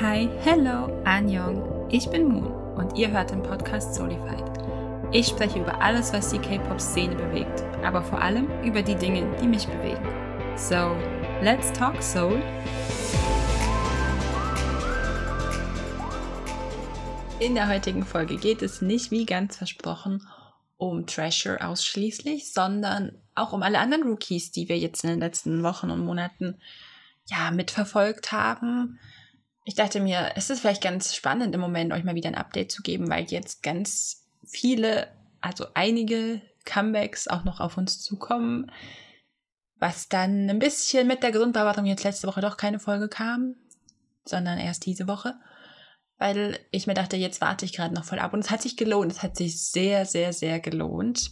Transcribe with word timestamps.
Hi, 0.00 0.30
hello, 0.44 1.02
Anjong. 1.04 1.86
Ich 1.90 2.08
bin 2.08 2.26
Moon 2.26 2.50
und 2.74 2.96
ihr 2.96 3.10
hört 3.10 3.32
den 3.32 3.42
Podcast 3.42 3.94
Solified. 3.94 4.44
Ich 5.12 5.26
spreche 5.26 5.58
über 5.58 5.82
alles, 5.82 6.10
was 6.14 6.30
die 6.30 6.38
K-Pop-Szene 6.38 7.14
bewegt, 7.16 7.62
aber 7.84 8.02
vor 8.02 8.18
allem 8.18 8.48
über 8.64 8.80
die 8.80 8.94
Dinge, 8.94 9.30
die 9.42 9.46
mich 9.46 9.66
bewegen. 9.66 10.08
So, 10.56 10.96
let's 11.42 11.70
talk 11.74 12.02
Soul. 12.02 12.40
In 17.38 17.54
der 17.54 17.68
heutigen 17.68 18.06
Folge 18.06 18.38
geht 18.38 18.62
es 18.62 18.80
nicht, 18.80 19.10
wie 19.10 19.26
ganz 19.26 19.58
versprochen, 19.58 20.26
um 20.78 21.06
Treasure 21.06 21.62
ausschließlich, 21.62 22.54
sondern 22.54 23.18
auch 23.34 23.52
um 23.52 23.62
alle 23.62 23.80
anderen 23.80 24.04
Rookies, 24.04 24.50
die 24.50 24.70
wir 24.70 24.78
jetzt 24.78 25.04
in 25.04 25.10
den 25.10 25.20
letzten 25.20 25.62
Wochen 25.62 25.90
und 25.90 26.02
Monaten 26.02 26.58
ja 27.26 27.50
mitverfolgt 27.50 28.32
haben. 28.32 28.98
Ich 29.70 29.76
dachte 29.76 30.00
mir, 30.00 30.32
es 30.34 30.50
ist 30.50 30.58
vielleicht 30.58 30.82
ganz 30.82 31.14
spannend 31.14 31.54
im 31.54 31.60
Moment, 31.60 31.92
euch 31.92 32.02
mal 32.02 32.16
wieder 32.16 32.28
ein 32.28 32.34
Update 32.34 32.72
zu 32.72 32.82
geben, 32.82 33.08
weil 33.08 33.26
jetzt 33.26 33.62
ganz 33.62 34.26
viele, 34.44 35.06
also 35.40 35.64
einige 35.74 36.42
Comebacks 36.64 37.28
auch 37.28 37.44
noch 37.44 37.60
auf 37.60 37.76
uns 37.76 38.02
zukommen, 38.02 38.72
was 39.76 40.08
dann 40.08 40.50
ein 40.50 40.58
bisschen 40.58 41.06
mit 41.06 41.22
der 41.22 41.32
warum 41.32 41.86
jetzt 41.86 42.02
letzte 42.02 42.26
Woche 42.26 42.40
doch 42.40 42.56
keine 42.56 42.80
Folge 42.80 43.08
kam, 43.08 43.54
sondern 44.24 44.58
erst 44.58 44.86
diese 44.86 45.06
Woche 45.06 45.36
weil 46.18 46.58
ich 46.70 46.86
mir 46.86 46.92
dachte, 46.92 47.16
jetzt 47.16 47.40
warte 47.40 47.64
ich 47.64 47.72
gerade 47.72 47.94
noch 47.94 48.04
voll 48.04 48.18
ab. 48.18 48.34
Und 48.34 48.40
es 48.40 48.50
hat 48.50 48.60
sich 48.60 48.76
gelohnt. 48.76 49.10
Es 49.10 49.22
hat 49.22 49.38
sich 49.38 49.62
sehr, 49.62 50.04
sehr, 50.04 50.34
sehr 50.34 50.60
gelohnt. 50.60 51.30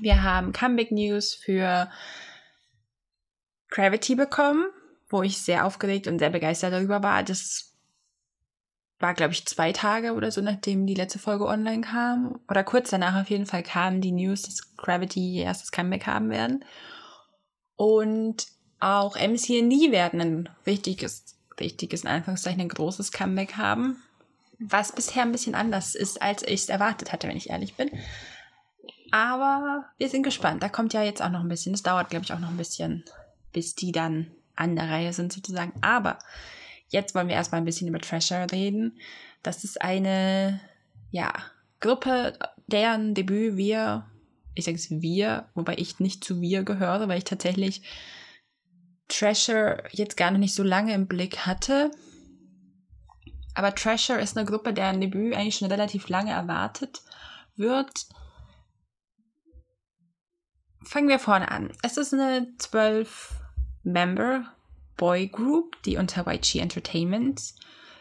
Wir 0.00 0.22
haben 0.22 0.54
Comeback 0.54 0.90
News 0.90 1.34
für 1.34 1.90
Gravity 3.68 4.14
bekommen, 4.14 4.64
wo 5.12 5.22
ich 5.22 5.38
sehr 5.38 5.66
aufgeregt 5.66 6.06
und 6.06 6.18
sehr 6.18 6.30
begeistert 6.30 6.72
darüber 6.72 7.02
war. 7.02 7.22
Das 7.22 7.72
war, 8.98 9.14
glaube 9.14 9.32
ich, 9.32 9.46
zwei 9.46 9.72
Tage 9.72 10.14
oder 10.14 10.30
so, 10.30 10.40
nachdem 10.40 10.86
die 10.86 10.94
letzte 10.94 11.18
Folge 11.18 11.46
online 11.46 11.82
kam. 11.82 12.40
Oder 12.48 12.64
kurz 12.64 12.90
danach 12.90 13.20
auf 13.20 13.30
jeden 13.30 13.46
Fall 13.46 13.62
kam 13.62 14.00
die 14.00 14.12
News, 14.12 14.42
dass 14.42 14.76
Gravity 14.76 15.34
ihr 15.34 15.44
erstes 15.44 15.70
Comeback 15.70 16.06
haben 16.06 16.30
werden. 16.30 16.64
Und 17.76 18.46
auch 18.80 19.16
MCND 19.16 19.92
werden 19.92 20.20
ein 20.20 20.48
wichtiges 20.64 21.32
wichtiges, 21.58 22.02
in 22.02 22.08
Anführungszeichen, 22.08 22.60
ein 22.60 22.68
großes 22.68 23.12
Comeback 23.12 23.56
haben. 23.56 24.02
Was 24.58 24.92
bisher 24.92 25.22
ein 25.22 25.32
bisschen 25.32 25.54
anders 25.54 25.94
ist, 25.94 26.22
als 26.22 26.42
ich 26.42 26.62
es 26.62 26.68
erwartet 26.68 27.12
hatte, 27.12 27.28
wenn 27.28 27.36
ich 27.36 27.50
ehrlich 27.50 27.74
bin. 27.74 27.90
Aber 29.10 29.86
wir 29.98 30.08
sind 30.08 30.22
gespannt. 30.22 30.62
Da 30.62 30.68
kommt 30.68 30.92
ja 30.92 31.02
jetzt 31.02 31.22
auch 31.22 31.30
noch 31.30 31.40
ein 31.40 31.48
bisschen. 31.48 31.74
Es 31.74 31.82
dauert, 31.82 32.10
glaube 32.10 32.24
ich, 32.24 32.32
auch 32.32 32.38
noch 32.38 32.50
ein 32.50 32.56
bisschen, 32.56 33.04
bis 33.52 33.74
die 33.74 33.92
dann 33.92 34.30
an 34.56 34.76
der 34.76 34.90
Reihe 34.90 35.12
sind, 35.12 35.32
sozusagen. 35.32 35.72
Aber 35.80 36.18
jetzt 36.88 37.14
wollen 37.14 37.28
wir 37.28 37.34
erstmal 37.34 37.60
ein 37.60 37.64
bisschen 37.64 37.88
über 37.88 37.98
Treasure 37.98 38.46
reden. 38.50 38.98
Das 39.42 39.64
ist 39.64 39.80
eine, 39.80 40.60
ja, 41.10 41.32
Gruppe, 41.80 42.38
deren 42.66 43.14
Debüt 43.14 43.56
wir, 43.56 44.06
ich 44.54 44.64
sage 44.64 44.76
es 44.76 44.90
wir, 44.90 45.48
wobei 45.54 45.74
ich 45.76 46.00
nicht 46.00 46.22
zu 46.24 46.40
wir 46.40 46.62
gehöre, 46.62 47.08
weil 47.08 47.18
ich 47.18 47.24
tatsächlich 47.24 47.82
Treasure 49.08 49.84
jetzt 49.90 50.16
gar 50.16 50.30
nicht 50.30 50.54
so 50.54 50.62
lange 50.62 50.94
im 50.94 51.06
Blick 51.06 51.38
hatte. 51.38 51.90
Aber 53.54 53.74
Treasure 53.74 54.20
ist 54.20 54.36
eine 54.36 54.46
Gruppe, 54.46 54.72
deren 54.72 55.00
Debüt 55.00 55.34
eigentlich 55.34 55.56
schon 55.56 55.70
relativ 55.70 56.08
lange 56.08 56.30
erwartet 56.30 57.02
wird. 57.56 58.06
Fangen 60.84 61.08
wir 61.08 61.18
vorne 61.18 61.50
an. 61.50 61.72
Es 61.82 61.96
ist 61.96 62.14
eine 62.14 62.56
12-Member-Boy-Group, 63.84 65.82
die 65.84 65.96
unter 65.96 66.26
YG 66.26 66.58
Entertainment 66.60 67.40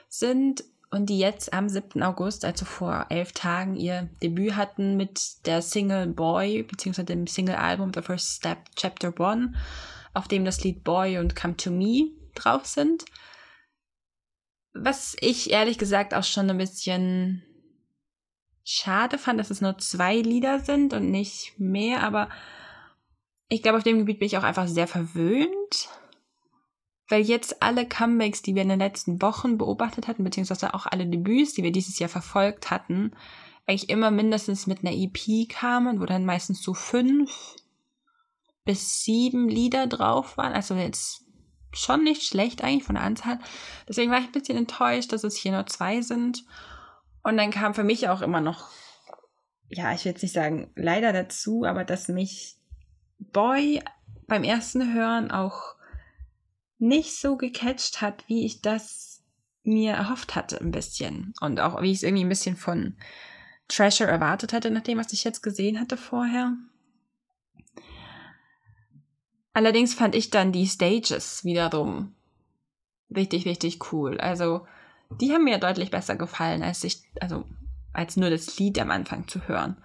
sind 0.07 0.63
und 0.89 1.09
die 1.09 1.19
jetzt 1.19 1.53
am 1.53 1.69
7. 1.69 2.03
August, 2.03 2.43
also 2.43 2.65
vor 2.65 3.05
elf 3.09 3.31
Tagen, 3.31 3.75
ihr 3.75 4.09
Debüt 4.21 4.55
hatten 4.55 4.97
mit 4.97 5.45
der 5.45 5.61
Single 5.61 6.07
Boy, 6.07 6.63
beziehungsweise 6.63 7.05
dem 7.05 7.27
Single-Album 7.27 7.91
The 7.93 8.01
First 8.01 8.37
Step 8.37 8.57
Chapter 8.75 9.13
1 9.17 9.55
auf 10.13 10.27
dem 10.27 10.43
das 10.43 10.63
Lied 10.63 10.83
Boy 10.83 11.17
und 11.19 11.35
Come 11.35 11.55
to 11.55 11.71
Me 11.71 12.11
drauf 12.35 12.65
sind. 12.65 13.05
Was 14.73 15.15
ich 15.19 15.51
ehrlich 15.51 15.77
gesagt 15.77 16.13
auch 16.13 16.23
schon 16.23 16.49
ein 16.49 16.57
bisschen 16.57 17.43
schade 18.63 19.17
fand, 19.17 19.39
dass 19.39 19.49
es 19.49 19.61
nur 19.61 19.77
zwei 19.77 20.17
Lieder 20.17 20.59
sind 20.59 20.93
und 20.93 21.09
nicht 21.09 21.53
mehr, 21.57 22.03
aber 22.03 22.29
ich 23.51 23.61
glaube, 23.61 23.77
auf 23.77 23.83
dem 23.83 23.99
Gebiet 23.99 24.19
bin 24.19 24.27
ich 24.27 24.37
auch 24.37 24.43
einfach 24.43 24.67
sehr 24.69 24.87
verwöhnt, 24.87 25.89
weil 27.09 27.21
jetzt 27.21 27.61
alle 27.61 27.85
Comebacks, 27.85 28.41
die 28.41 28.55
wir 28.55 28.61
in 28.61 28.69
den 28.69 28.79
letzten 28.79 29.21
Wochen 29.21 29.57
beobachtet 29.57 30.07
hatten, 30.07 30.23
beziehungsweise 30.23 30.73
auch 30.73 30.85
alle 30.85 31.05
Debüts, 31.05 31.53
die 31.53 31.63
wir 31.63 31.73
dieses 31.73 31.99
Jahr 31.99 32.07
verfolgt 32.07 32.71
hatten, 32.71 33.11
eigentlich 33.67 33.89
immer 33.89 34.09
mindestens 34.09 34.67
mit 34.67 34.85
einer 34.85 34.95
EP 34.95 35.49
kamen, 35.49 35.99
wo 35.99 36.05
dann 36.05 36.23
meistens 36.23 36.63
so 36.63 36.73
fünf 36.73 37.57
bis 38.63 39.03
sieben 39.03 39.49
Lieder 39.49 39.85
drauf 39.85 40.37
waren. 40.37 40.53
Also 40.53 40.75
jetzt 40.75 41.25
schon 41.73 42.05
nicht 42.05 42.23
schlecht 42.23 42.63
eigentlich 42.63 42.85
von 42.85 42.95
der 42.95 43.03
Anzahl. 43.03 43.37
Deswegen 43.85 44.11
war 44.11 44.19
ich 44.19 44.27
ein 44.27 44.31
bisschen 44.31 44.57
enttäuscht, 44.57 45.11
dass 45.11 45.25
es 45.25 45.35
hier 45.35 45.51
nur 45.51 45.65
zwei 45.65 46.01
sind. 46.01 46.45
Und 47.21 47.35
dann 47.35 47.51
kam 47.51 47.73
für 47.73 47.83
mich 47.83 48.07
auch 48.07 48.21
immer 48.21 48.39
noch, 48.39 48.69
ja, 49.67 49.91
ich 49.91 50.05
will 50.05 50.13
jetzt 50.13 50.23
nicht 50.23 50.33
sagen 50.33 50.71
leider 50.77 51.11
dazu, 51.11 51.65
aber 51.65 51.83
dass 51.83 52.07
mich 52.07 52.60
Boy 53.31 53.81
beim 54.27 54.43
ersten 54.43 54.93
Hören 54.93 55.31
auch 55.31 55.75
nicht 56.79 57.15
so 57.15 57.37
gecatcht 57.37 58.01
hat, 58.01 58.27
wie 58.27 58.45
ich 58.45 58.61
das 58.61 59.23
mir 59.63 59.93
erhofft 59.93 60.35
hatte, 60.35 60.59
ein 60.59 60.71
bisschen. 60.71 61.33
Und 61.39 61.59
auch 61.59 61.81
wie 61.81 61.91
ich 61.91 61.97
es 61.97 62.03
irgendwie 62.03 62.23
ein 62.23 62.29
bisschen 62.29 62.55
von 62.55 62.95
Treasure 63.67 64.09
erwartet 64.09 64.53
hatte, 64.53 64.71
nachdem 64.71 64.97
was 64.97 65.13
ich 65.13 65.23
jetzt 65.23 65.41
gesehen 65.41 65.79
hatte 65.79 65.97
vorher. 65.97 66.55
Allerdings 69.53 69.93
fand 69.93 70.15
ich 70.15 70.29
dann 70.29 70.51
die 70.51 70.67
Stages 70.67 71.43
wiederum 71.43 72.15
richtig, 73.15 73.45
richtig 73.45 73.91
cool. 73.91 74.19
Also, 74.19 74.65
die 75.19 75.33
haben 75.33 75.43
mir 75.43 75.57
deutlich 75.57 75.91
besser 75.91 76.15
gefallen, 76.15 76.63
als 76.63 76.83
ich, 76.83 77.03
also, 77.19 77.45
als 77.93 78.15
nur 78.17 78.29
das 78.29 78.57
Lied 78.57 78.79
am 78.79 78.91
Anfang 78.91 79.27
zu 79.27 79.47
hören. 79.47 79.77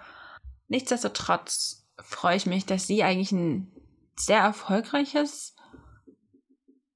Nichtsdestotrotz 0.68 1.85
freue 2.06 2.36
ich 2.36 2.46
mich, 2.46 2.64
dass 2.64 2.86
sie 2.86 3.02
eigentlich 3.02 3.32
ein 3.32 3.72
sehr 4.16 4.40
erfolgreiches, 4.40 5.56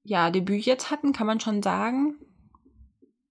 ja, 0.03 0.31
Debüt 0.31 0.65
jetzt 0.65 0.89
hatten, 0.89 1.13
kann 1.13 1.27
man 1.27 1.39
schon 1.39 1.61
sagen. 1.61 2.15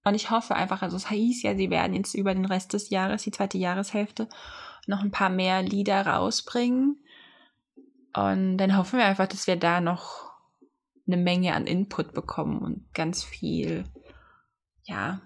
Und 0.03 0.15
ich 0.15 0.31
hoffe 0.31 0.55
einfach, 0.55 0.81
also 0.81 0.95
es 0.95 1.09
hieß 1.09 1.43
ja, 1.43 1.55
sie 1.55 1.69
werden 1.69 1.95
jetzt 1.95 2.13
über 2.13 2.33
den 2.33 2.45
Rest 2.45 2.73
des 2.73 2.89
Jahres, 2.89 3.23
die 3.23 3.31
zweite 3.31 3.57
Jahreshälfte, 3.57 4.29
noch 4.87 5.01
ein 5.01 5.11
paar 5.11 5.29
mehr 5.29 5.61
Lieder 5.61 6.05
rausbringen. 6.05 7.03
Und 8.15 8.57
dann 8.57 8.77
hoffen 8.77 8.99
wir 8.99 9.05
einfach, 9.05 9.27
dass 9.27 9.47
wir 9.47 9.55
da 9.55 9.81
noch 9.81 10.31
eine 11.07 11.17
Menge 11.17 11.53
an 11.53 11.67
Input 11.67 12.13
bekommen 12.13 12.59
und 12.61 12.93
ganz 12.93 13.23
viel, 13.23 13.83
ja, 14.83 15.21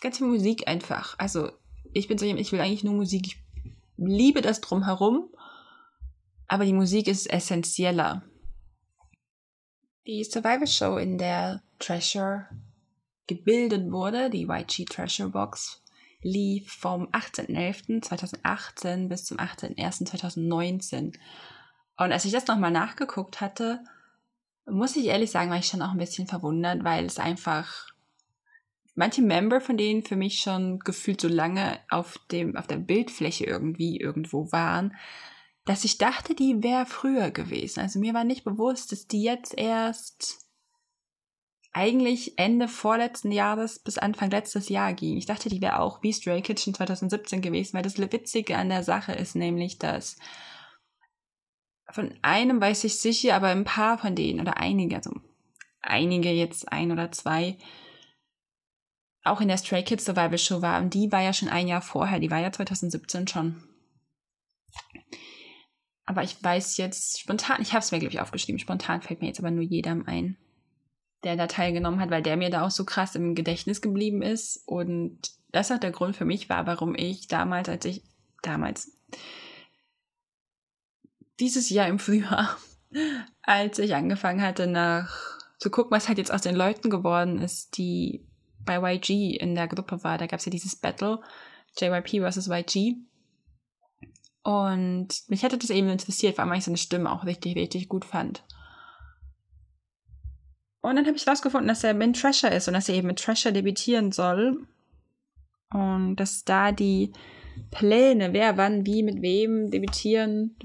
ganz 0.00 0.18
viel 0.18 0.26
Musik 0.26 0.68
einfach. 0.68 1.18
Also 1.18 1.50
ich 1.92 2.08
bin 2.08 2.18
so 2.18 2.26
ich 2.26 2.52
will 2.52 2.60
eigentlich 2.60 2.84
nur 2.84 2.94
Musik. 2.94 3.26
Ich 3.26 3.47
liebe 4.06 4.40
das 4.40 4.60
drumherum, 4.60 5.28
aber 6.46 6.64
die 6.64 6.72
Musik 6.72 7.08
ist 7.08 7.30
essentieller. 7.30 8.22
Die 10.06 10.24
Survival 10.24 10.66
Show, 10.66 10.96
in 10.96 11.18
der 11.18 11.62
Treasure 11.78 12.46
gebildet 13.26 13.92
wurde, 13.92 14.30
die 14.30 14.48
YG 14.48 14.86
Treasure 14.86 15.28
Box, 15.28 15.82
lief 16.22 16.72
vom 16.72 17.08
18.11.2018 17.08 19.08
bis 19.08 19.24
zum 19.24 19.36
18.01.2019. 19.36 21.14
Und 21.98 22.12
als 22.12 22.24
ich 22.24 22.32
das 22.32 22.46
nochmal 22.46 22.70
nachgeguckt 22.70 23.40
hatte, 23.40 23.84
muss 24.64 24.96
ich 24.96 25.06
ehrlich 25.06 25.30
sagen, 25.30 25.50
war 25.50 25.58
ich 25.58 25.66
schon 25.66 25.82
auch 25.82 25.92
ein 25.92 25.98
bisschen 25.98 26.26
verwundert, 26.26 26.84
weil 26.84 27.04
es 27.04 27.18
einfach 27.18 27.88
manche 28.98 29.22
Member 29.22 29.60
von 29.60 29.76
denen 29.76 30.02
für 30.02 30.16
mich 30.16 30.40
schon 30.40 30.80
gefühlt 30.80 31.20
so 31.20 31.28
lange 31.28 31.78
auf 31.88 32.18
dem 32.32 32.56
auf 32.56 32.66
der 32.66 32.78
Bildfläche 32.78 33.44
irgendwie 33.44 33.96
irgendwo 33.96 34.50
waren, 34.50 34.96
dass 35.64 35.84
ich 35.84 35.98
dachte, 35.98 36.34
die 36.34 36.64
wäre 36.64 36.84
früher 36.84 37.30
gewesen. 37.30 37.80
Also 37.80 38.00
mir 38.00 38.12
war 38.12 38.24
nicht 38.24 38.42
bewusst, 38.42 38.90
dass 38.90 39.06
die 39.06 39.22
jetzt 39.22 39.56
erst 39.56 40.40
eigentlich 41.72 42.38
Ende 42.38 42.66
vorletzten 42.66 43.30
Jahres 43.30 43.78
bis 43.78 43.98
Anfang 43.98 44.30
letztes 44.30 44.68
Jahr 44.68 44.92
ging. 44.94 45.16
Ich 45.16 45.26
dachte, 45.26 45.48
die 45.48 45.62
wäre 45.62 45.78
auch 45.78 46.02
wie 46.02 46.12
Stray 46.12 46.42
Kitchen 46.42 46.74
2017 46.74 47.40
gewesen, 47.40 47.74
weil 47.74 47.82
das 47.82 47.98
Witzige 47.98 48.56
an 48.56 48.68
der 48.68 48.82
Sache 48.82 49.12
ist 49.12 49.36
nämlich, 49.36 49.78
dass 49.78 50.16
von 51.90 52.12
einem 52.22 52.60
weiß 52.60 52.82
ich 52.82 52.98
sicher, 52.98 53.36
aber 53.36 53.48
ein 53.48 53.64
paar 53.64 53.96
von 53.96 54.16
denen 54.16 54.40
oder 54.40 54.56
einige, 54.56 54.96
also 54.96 55.12
einige 55.82 56.30
jetzt 56.30 56.72
ein 56.72 56.90
oder 56.90 57.12
zwei, 57.12 57.56
auch 59.30 59.40
in 59.40 59.48
der 59.48 59.58
Stray 59.58 59.82
Kids 59.82 60.04
Survival 60.04 60.38
Show 60.38 60.62
war. 60.62 60.80
Und 60.80 60.94
die 60.94 61.10
war 61.12 61.22
ja 61.22 61.32
schon 61.32 61.48
ein 61.48 61.68
Jahr 61.68 61.82
vorher, 61.82 62.20
die 62.20 62.30
war 62.30 62.38
ja 62.38 62.52
2017 62.52 63.28
schon. 63.28 63.62
Aber 66.04 66.22
ich 66.22 66.42
weiß 66.42 66.76
jetzt 66.78 67.20
spontan, 67.20 67.60
ich 67.60 67.72
habe 67.72 67.80
es 67.80 67.92
mir, 67.92 67.98
glaube 67.98 68.14
ich, 68.14 68.20
aufgeschrieben, 68.20 68.58
spontan 68.58 69.02
fällt 69.02 69.20
mir 69.20 69.28
jetzt 69.28 69.40
aber 69.40 69.50
nur 69.50 69.64
jedem 69.64 70.06
ein. 70.06 70.36
der 71.24 71.36
da 71.36 71.46
teilgenommen 71.46 72.00
hat, 72.00 72.10
weil 72.10 72.22
der 72.22 72.36
mir 72.36 72.50
da 72.50 72.64
auch 72.64 72.70
so 72.70 72.84
krass 72.84 73.14
im 73.14 73.34
Gedächtnis 73.34 73.80
geblieben 73.82 74.22
ist. 74.22 74.62
Und 74.66 75.32
das 75.50 75.72
auch 75.72 75.78
der 75.78 75.90
Grund 75.90 76.16
für 76.16 76.24
mich 76.24 76.48
war, 76.48 76.66
warum 76.66 76.94
ich 76.94 77.26
damals, 77.28 77.68
als 77.68 77.84
ich 77.84 78.02
damals 78.42 78.92
dieses 81.40 81.70
Jahr 81.70 81.88
im 81.88 81.98
Frühjahr, 81.98 82.56
als 83.42 83.78
ich 83.78 83.94
angefangen 83.94 84.42
hatte, 84.42 84.66
nach 84.66 85.38
zu 85.58 85.70
gucken, 85.70 85.90
was 85.90 86.06
halt 86.06 86.18
jetzt 86.18 86.32
aus 86.32 86.42
den 86.42 86.54
Leuten 86.54 86.88
geworden 86.88 87.40
ist, 87.40 87.78
die 87.78 88.27
bei 88.68 88.94
YG 88.94 89.36
in 89.40 89.54
der 89.54 89.66
Gruppe 89.66 90.04
war. 90.04 90.18
Da 90.18 90.26
gab 90.26 90.38
es 90.38 90.44
ja 90.44 90.50
dieses 90.50 90.76
Battle, 90.76 91.20
JYP 91.80 92.20
versus 92.20 92.48
YG. 92.48 92.96
Und 94.42 95.08
mich 95.28 95.42
hätte 95.42 95.58
das 95.58 95.70
eben 95.70 95.88
interessiert, 95.88 96.38
weil 96.38 96.58
ich 96.58 96.64
seine 96.64 96.76
Stimme 96.76 97.10
auch 97.10 97.24
richtig, 97.24 97.56
richtig 97.56 97.88
gut 97.88 98.04
fand. 98.04 98.44
Und 100.80 100.96
dann 100.96 101.06
habe 101.06 101.16
ich 101.16 101.26
rausgefunden, 101.26 101.68
dass 101.68 101.82
er 101.82 101.94
mit 101.94 102.20
Trasher 102.20 102.52
ist 102.52 102.68
und 102.68 102.74
dass 102.74 102.88
er 102.88 102.94
eben 102.94 103.08
mit 103.08 103.18
Trasher 103.18 103.52
debütieren 103.52 104.12
soll. 104.12 104.66
Und 105.72 106.16
dass 106.16 106.44
da 106.44 106.70
die 106.70 107.12
Pläne, 107.70 108.32
wer 108.32 108.56
wann, 108.56 108.86
wie, 108.86 109.02
mit 109.02 109.22
wem 109.22 109.70
debütieren 109.70 110.56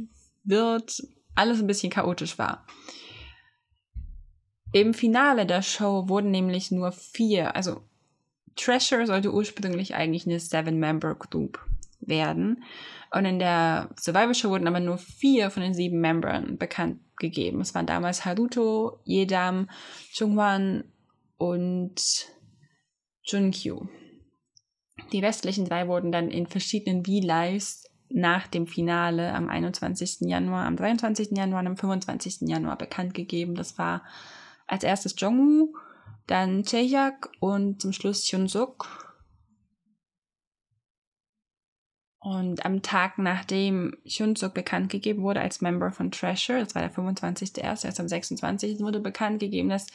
wird, 0.44 1.02
alles 1.36 1.60
ein 1.60 1.68
bisschen 1.68 1.92
chaotisch 1.92 2.38
war. 2.38 2.66
Im 4.74 4.94
Finale 4.94 5.46
der 5.46 5.62
Show 5.62 6.10
wurden 6.10 6.32
nämlich 6.32 6.72
nur 6.72 6.92
vier, 6.92 7.56
also 7.56 7.84
Treasure 8.56 9.06
sollte 9.06 9.34
ursprünglich 9.34 9.96
eigentlich 9.96 10.26
eine 10.26 10.40
Seven-Member-Group 10.40 11.60
werden. 12.02 12.64
Und 13.12 13.26
in 13.26 13.40
der 13.40 13.90
Survival 14.00 14.36
Show 14.36 14.50
wurden 14.50 14.68
aber 14.68 14.80
nur 14.80 14.98
vier 14.98 15.50
von 15.50 15.64
den 15.64 15.74
sieben 15.74 16.00
Membern 16.00 16.58
bekannt 16.58 17.00
gegeben. 17.18 17.62
Es 17.62 17.76
waren 17.76 17.86
damals 17.86 18.26
Haruto, 18.26 19.00
Yedam, 19.06 19.70
Chungwan 20.12 20.84
und 21.38 22.28
Junkyu. 23.24 23.88
Die 25.12 25.20
restlichen 25.20 25.66
drei 25.66 25.88
wurden 25.88 26.12
dann 26.12 26.30
in 26.30 26.48
verschiedenen 26.48 27.06
V-Lives 27.06 27.90
nach 28.10 28.48
dem 28.48 28.68
Finale 28.68 29.34
am 29.34 29.50
21. 29.50 30.22
Januar, 30.22 30.66
am 30.66 30.76
23. 30.76 31.30
Januar 31.32 31.62
und 31.62 31.68
am 31.68 31.78
25. 31.78 32.42
Januar 32.42 32.78
bekannt 32.78 33.14
gegeben. 33.14 33.56
Das 33.56 33.78
war 33.78 34.04
als 34.68 34.84
erstes 34.84 35.16
Jongwoo, 35.18 35.74
dann 36.28 36.64
Chaehyuk 36.64 37.32
und 37.40 37.82
zum 37.82 37.94
Schluss 37.94 38.32
Hyunsuk. 38.32 39.04
Und 42.20 42.66
am 42.66 42.82
Tag, 42.82 43.18
nachdem 43.18 43.98
Hyunsuk 44.06 44.54
bekannt 44.54 44.90
gegeben 44.90 45.24
wurde 45.24 45.42
als 45.42 45.60
Member 45.60 45.92
von 45.92 46.10
Treasure, 46.10 46.60
das 46.60 46.74
war 46.74 46.82
der 46.82 46.92
25. 46.92 47.58
erst, 47.58 47.84
erst 47.84 48.00
am 48.00 48.08
26. 48.08 48.80
wurde 48.80 49.02
bekannt 49.02 49.40
gegeben, 49.40 49.68
dass 49.68 49.88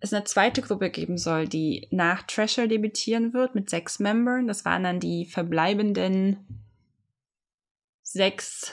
es 0.00 0.12
eine 0.12 0.24
zweite 0.24 0.60
Gruppe 0.60 0.90
geben 0.90 1.16
soll, 1.16 1.48
die 1.48 1.88
nach 1.90 2.24
Treasure 2.24 2.68
debütieren 2.68 3.32
wird 3.32 3.54
mit 3.54 3.70
sechs 3.70 3.98
Membern. 3.98 4.46
Das 4.46 4.66
waren 4.66 4.84
dann 4.84 5.00
die 5.00 5.24
verbleibenden 5.24 6.36
sechs 8.02 8.72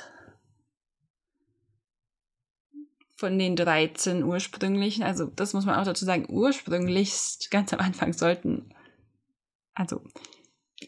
von 3.24 3.40
den 3.40 3.56
13 3.56 4.22
ursprünglichen. 4.22 5.02
Also 5.02 5.28
das 5.34 5.54
muss 5.54 5.66
man 5.66 5.75
auch 5.75 5.86
dazu 5.86 6.04
sagen, 6.04 6.25
ursprünglich 6.28 7.38
ganz 7.50 7.72
am 7.72 7.80
Anfang 7.80 8.12
sollten, 8.12 8.66
also 9.74 10.02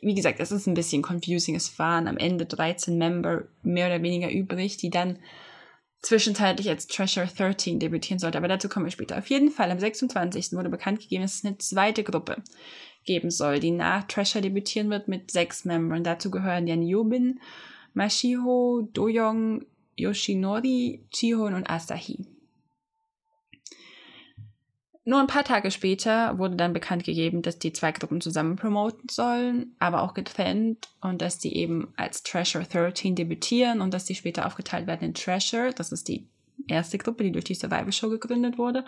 wie 0.02 0.16
gesagt, 0.16 0.42
es 0.42 0.52
ist 0.52 0.68
ein 0.68 0.74
bisschen 0.74 1.02
confusing. 1.02 1.56
Es 1.56 1.80
waren 1.80 2.10
am 2.10 2.18
Ende 2.18 2.46
13 2.46 2.98
Member 2.98 3.44
mehr 3.64 3.88
oder 3.88 4.04
weniger 4.04 4.30
übrig, 4.30 4.76
die 4.76 4.90
dann 4.90 5.20
zwischenzeitlich 6.02 6.68
als 6.68 6.88
Treasure 6.88 7.26
13 7.26 7.80
debütieren 7.80 8.20
sollte. 8.20 8.38
Aber 8.38 8.50
dazu 8.50 8.68
kommen 8.68 8.86
wir 8.86 8.92
später. 8.92 9.18
Auf 9.18 9.30
jeden 9.30 9.50
Fall, 9.50 9.72
am 9.72 9.80
26. 9.80 10.52
wurde 10.52 10.70
bekannt 10.70 11.00
gegeben, 11.00 11.22
dass 11.22 11.36
es 11.36 11.46
eine 11.46 11.58
zweite 11.58 12.04
Gruppe 12.04 12.44
geben 13.06 13.31
soll, 13.31 13.62
die 13.62 13.72
nach 13.72 14.04
Treasure 14.08 14.42
debütieren 14.42 14.90
wird 14.90 15.08
mit 15.08 15.31
sechs 15.31 15.64
Membern. 15.64 16.04
Dazu 16.04 16.31
gehören 16.31 16.68
Yan 16.68 16.84
Yobin, 16.84 17.40
Mashiho, 17.94 18.90
Doyoung, 18.92 19.64
Yoshinori, 19.95 21.06
Chihon 21.12 21.53
und 21.53 21.69
Asahi. 21.69 22.25
Nur 25.07 25.19
ein 25.19 25.27
paar 25.27 25.44
Tage 25.44 25.69
später 25.69 26.39
wurde 26.39 26.56
dann 26.56 26.74
bekannt 26.74 27.03
gegeben, 27.03 27.44
dass 27.44 27.59
die 27.59 27.71
zwei 27.71 27.92
Gruppen 27.92 28.21
zusammen 28.21 28.56
promoten 28.56 29.07
sollen, 29.07 29.75
aber 29.77 30.01
auch 30.01 30.15
getrennt 30.15 30.89
und 31.00 31.21
dass 31.21 31.38
die 31.38 31.56
eben 31.56 31.94
als 31.95 32.24
Treasure 32.24 32.63
13 32.63 33.15
debütieren 33.15 33.81
und 33.81 33.94
dass 33.94 34.06
die 34.06 34.15
später 34.15 34.47
aufgeteilt 34.47 34.88
werden 34.88 35.03
in 35.03 35.13
Treasure, 35.13 35.71
das 35.74 35.92
ist 35.92 36.07
die 36.07 36.27
erste 36.68 36.97
Gruppe, 36.97 37.24
die 37.24 37.31
durch 37.31 37.45
die 37.45 37.53
Survival 37.53 37.92
Show 37.92 38.09
gegründet 38.09 38.57
wurde, 38.57 38.83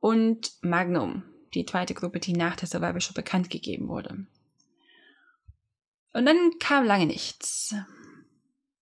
und 0.00 0.50
Magnum, 0.62 1.22
die 1.54 1.64
zweite 1.64 1.94
Gruppe, 1.94 2.18
die 2.18 2.32
nach 2.32 2.56
der 2.56 2.66
Survival 2.66 3.00
Show 3.00 3.14
bekannt 3.14 3.48
gegeben 3.48 3.86
wurde. 3.86 4.26
Und 6.12 6.26
dann 6.26 6.58
kam 6.58 6.84
lange 6.84 7.06
nichts. 7.06 7.76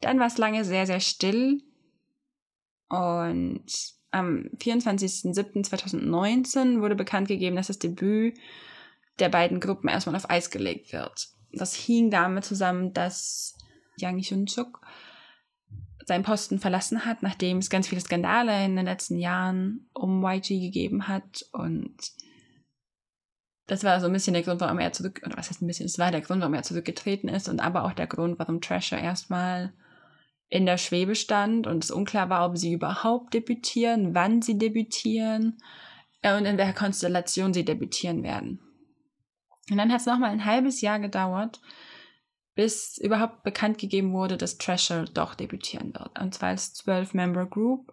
Dann 0.01 0.19
war 0.19 0.27
es 0.27 0.39
lange 0.39 0.65
sehr, 0.65 0.87
sehr 0.87 1.01
still 1.01 1.63
und 2.89 3.65
am 4.11 4.49
24.07.2019 4.57 6.81
wurde 6.81 6.97
bekannt 6.97 7.29
gegeben, 7.29 7.55
dass 7.57 7.67
das 7.69 7.79
Debüt 7.79 8.37
der 9.19 9.29
beiden 9.29 9.61
Gruppen 9.61 9.89
erstmal 9.89 10.17
auf 10.17 10.31
Eis 10.31 10.51
gelegt 10.51 10.93
wird. 10.93 11.29
Das 11.53 11.75
hing 11.75 12.11
damit 12.11 12.45
zusammen, 12.45 12.93
dass 12.93 13.57
Yang 13.97 14.23
Hyun-suk 14.23 14.81
seinen 16.07 16.25
Posten 16.25 16.59
verlassen 16.59 17.05
hat, 17.05 17.23
nachdem 17.23 17.59
es 17.59 17.71
ganz 17.71 17.87
viele 17.87 18.01
Skandale 18.01 18.65
in 18.65 18.75
den 18.75 18.87
letzten 18.87 19.19
Jahren 19.19 19.89
um 19.93 20.25
YG 20.25 20.61
gegeben 20.61 21.07
hat 21.07 21.47
und 21.53 21.95
das 23.67 23.85
war 23.85 24.01
so 24.01 24.07
ein 24.07 24.13
bisschen 24.13 24.35
der 24.35 24.43
Grund, 24.43 24.61
warum 24.61 24.81
er 24.81 24.93
zurück, 24.93 25.23
oder 25.25 25.37
was 25.37 25.49
heißt 25.49 25.63
ein 25.63 25.69
bisschen, 25.69 25.87
es 25.87 26.01
war 26.01 26.11
der 26.11 26.23
Grund, 26.23 26.41
warum 26.41 26.55
er 26.55 26.65
zurückgetreten 26.65 27.29
ist 27.29 27.49
und 27.49 27.61
aber 27.61 27.85
auch 27.85 27.93
der 27.93 28.09
Grund, 28.09 28.41
warum 28.41 28.61
Trasher 28.61 28.99
erstmal 28.99 29.73
in 30.51 30.67
der 30.67 30.79
Schwebe 30.79 31.15
stand 31.15 31.67
und 31.67 31.85
es 31.85 31.93
unklar 31.93 32.29
war, 32.29 32.45
ob 32.45 32.59
sie 32.59 32.73
überhaupt 32.73 33.33
debütieren, 33.33 34.15
wann 34.15 34.43
sie 34.43 34.59
debütieren 34.59 35.63
äh, 36.23 36.37
und 36.37 36.45
in 36.45 36.59
welcher 36.59 36.75
Konstellation 36.75 37.55
sie 37.55 37.65
debütieren 37.65 38.25
werden. 38.25 38.61
Und 39.71 39.77
dann 39.77 39.93
hat 39.93 40.01
es 40.01 40.07
nochmal 40.07 40.31
ein 40.31 40.45
halbes 40.45 40.81
Jahr 40.81 40.99
gedauert, 40.99 41.61
bis 42.57 42.99
überhaupt 42.99 43.45
bekannt 43.45 43.79
gegeben 43.79 44.13
wurde, 44.13 44.37
dass 44.37 44.59
Treasure 44.59 45.05
doch 45.05 45.37
debütieren 45.37 45.95
wird. 45.95 46.19
Und 46.19 46.35
zwar 46.35 46.49
als 46.51 46.75
12-Member-Group. 46.85 47.93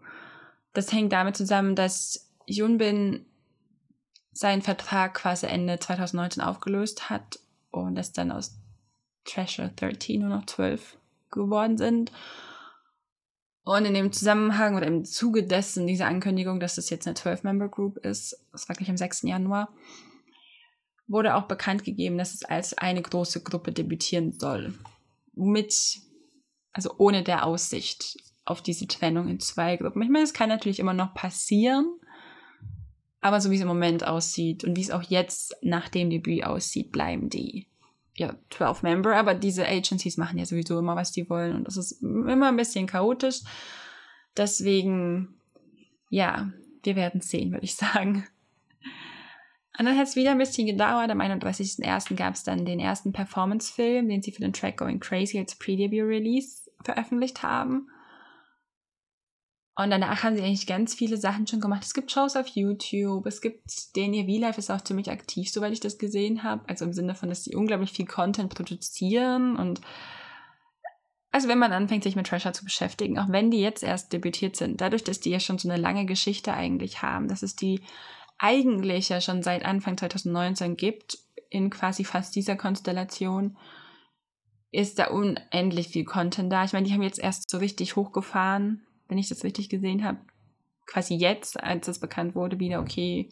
Das 0.73 0.91
hängt 0.91 1.13
damit 1.13 1.37
zusammen, 1.37 1.75
dass 1.75 2.33
Yunbin 2.47 3.25
seinen 4.31 4.63
Vertrag 4.63 5.13
quasi 5.13 5.45
Ende 5.45 5.79
2019 5.79 6.41
aufgelöst 6.41 7.09
hat 7.11 7.39
und 7.69 7.97
es 7.97 8.13
dann 8.13 8.31
aus 8.31 8.57
Treasure 9.25 9.69
13 9.75 10.21
nur 10.21 10.29
noch 10.29 10.45
12 10.47 10.97
geworden 11.29 11.77
sind. 11.77 12.11
Und 13.67 13.83
in 13.83 13.93
dem 13.93 14.13
Zusammenhang 14.13 14.77
oder 14.77 14.87
im 14.87 15.03
Zuge 15.03 15.43
dessen, 15.43 15.87
diese 15.87 16.05
Ankündigung, 16.05 16.61
dass 16.61 16.75
das 16.75 16.89
jetzt 16.89 17.05
eine 17.05 17.17
12-Member-Group 17.17 17.97
ist, 17.97 18.41
das 18.53 18.69
war 18.69 18.77
gleich 18.77 18.89
am 18.89 18.95
6. 18.95 19.23
Januar, 19.23 19.67
wurde 21.05 21.35
auch 21.35 21.49
bekannt 21.49 21.83
gegeben, 21.83 22.17
dass 22.17 22.33
es 22.33 22.45
als 22.45 22.77
eine 22.77 23.01
große 23.01 23.43
Gruppe 23.43 23.73
debütieren 23.73 24.31
soll. 24.31 24.73
Mit, 25.33 25.99
also 26.71 26.95
ohne 26.97 27.23
der 27.23 27.45
Aussicht 27.45 28.15
auf 28.45 28.61
diese 28.61 28.87
Trennung 28.87 29.27
in 29.27 29.41
zwei 29.41 29.75
Gruppen. 29.75 30.01
Ich 30.01 30.09
meine, 30.09 30.23
es 30.23 30.33
kann 30.33 30.47
natürlich 30.47 30.79
immer 30.79 30.93
noch 30.93 31.13
passieren, 31.13 31.99
aber 33.19 33.41
so 33.41 33.51
wie 33.51 33.55
es 33.55 33.61
im 33.61 33.67
Moment 33.67 34.07
aussieht 34.07 34.63
und 34.63 34.77
wie 34.77 34.81
es 34.81 34.91
auch 34.91 35.03
jetzt 35.03 35.57
nach 35.61 35.89
dem 35.89 36.09
Debüt 36.09 36.45
aussieht, 36.45 36.93
bleiben 36.93 37.29
die 37.29 37.67
ja, 38.17 38.35
12 38.49 38.83
Member, 38.83 39.15
aber 39.15 39.35
diese 39.35 39.65
Agencies 39.65 40.17
machen 40.17 40.39
ja 40.39 40.45
sowieso 40.45 40.79
immer, 40.79 40.95
was 40.95 41.11
die 41.11 41.29
wollen 41.29 41.55
und 41.55 41.65
das 41.65 41.77
ist 41.77 42.01
immer 42.01 42.49
ein 42.49 42.57
bisschen 42.57 42.87
chaotisch. 42.87 43.41
Deswegen, 44.35 45.35
ja, 46.09 46.51
wir 46.83 46.95
werden 46.95 47.21
sehen, 47.21 47.51
würde 47.51 47.65
ich 47.65 47.75
sagen. 47.75 48.27
Und 49.79 49.85
dann 49.85 49.97
hat 49.97 50.07
es 50.07 50.15
wieder 50.15 50.31
ein 50.31 50.39
bisschen 50.39 50.65
gedauert. 50.65 51.11
Am 51.11 51.21
31.01. 51.21 52.15
gab 52.15 52.33
es 52.33 52.43
dann 52.43 52.65
den 52.65 52.79
ersten 52.79 53.13
Performance-Film, 53.13 54.09
den 54.09 54.23
sie 54.23 54.31
für 54.31 54.41
den 54.41 54.53
Track 54.53 54.77
Going 54.77 54.99
Crazy 54.99 55.37
als 55.37 55.55
Pre-Debut-Release 55.55 56.71
veröffentlicht 56.83 57.43
haben. 57.43 57.87
Und 59.77 59.91
danach 59.91 60.23
haben 60.23 60.35
sie 60.35 60.41
eigentlich 60.41 60.65
ganz 60.65 60.95
viele 60.95 61.17
Sachen 61.17 61.45
schon 61.45 61.61
gemacht. 61.61 61.83
Es 61.83 61.93
gibt 61.93 62.11
Shows 62.11 62.35
auf 62.35 62.47
YouTube, 62.47 63.27
es 63.27 63.41
gibt 63.41 63.95
den 63.95 64.11
ihr 64.11 64.25
V-Life 64.25 64.57
ist 64.57 64.71
auch 64.71 64.81
ziemlich 64.81 65.11
aktiv, 65.11 65.51
soweit 65.51 65.71
ich 65.71 65.79
das 65.79 65.99
gesehen 65.99 66.41
habe. 66.41 66.67
Also 66.67 66.83
im 66.83 66.93
Sinne 66.93 67.13
von, 67.13 67.29
dass 67.29 67.43
sie 67.43 67.55
unglaublich 67.55 67.91
viel 67.91 68.07
Content 68.07 68.53
produzieren 68.53 69.55
und 69.55 69.79
also 71.29 71.47
wenn 71.47 71.59
man 71.59 71.73
anfängt, 71.73 72.03
sich 72.03 72.15
mit 72.15 72.25
Treasure 72.25 72.53
zu 72.53 72.63
beschäftigen, 72.63 73.19
auch 73.19 73.29
wenn 73.29 73.51
die 73.51 73.59
jetzt 73.59 73.83
erst 73.83 74.11
debütiert 74.11 74.55
sind, 74.55 74.81
dadurch, 74.81 75.03
dass 75.03 75.19
die 75.19 75.29
ja 75.29 75.39
schon 75.39 75.59
so 75.59 75.69
eine 75.69 75.79
lange 75.79 76.07
Geschichte 76.07 76.53
eigentlich 76.53 77.03
haben, 77.03 77.27
dass 77.27 77.43
es 77.43 77.55
die 77.55 77.81
eigentlich 78.39 79.09
ja 79.09 79.21
schon 79.21 79.43
seit 79.43 79.63
Anfang 79.63 79.95
2019 79.97 80.77
gibt, 80.77 81.19
in 81.51 81.69
quasi 81.69 82.03
fast 82.03 82.35
dieser 82.35 82.55
Konstellation, 82.55 83.57
ist 84.71 84.97
da 84.97 85.09
unendlich 85.09 85.89
viel 85.89 86.05
Content 86.05 86.51
da. 86.51 86.63
Ich 86.63 86.73
meine, 86.73 86.87
die 86.87 86.93
haben 86.93 87.03
jetzt 87.03 87.19
erst 87.19 87.51
so 87.51 87.59
richtig 87.59 87.95
hochgefahren 87.95 88.86
wenn 89.07 89.17
ich 89.17 89.29
das 89.29 89.43
richtig 89.43 89.69
gesehen 89.69 90.03
habe, 90.03 90.19
quasi 90.85 91.15
jetzt, 91.15 91.61
als 91.61 91.87
es 91.87 91.99
bekannt 91.99 92.35
wurde, 92.35 92.59
wieder, 92.59 92.79
okay, 92.79 93.29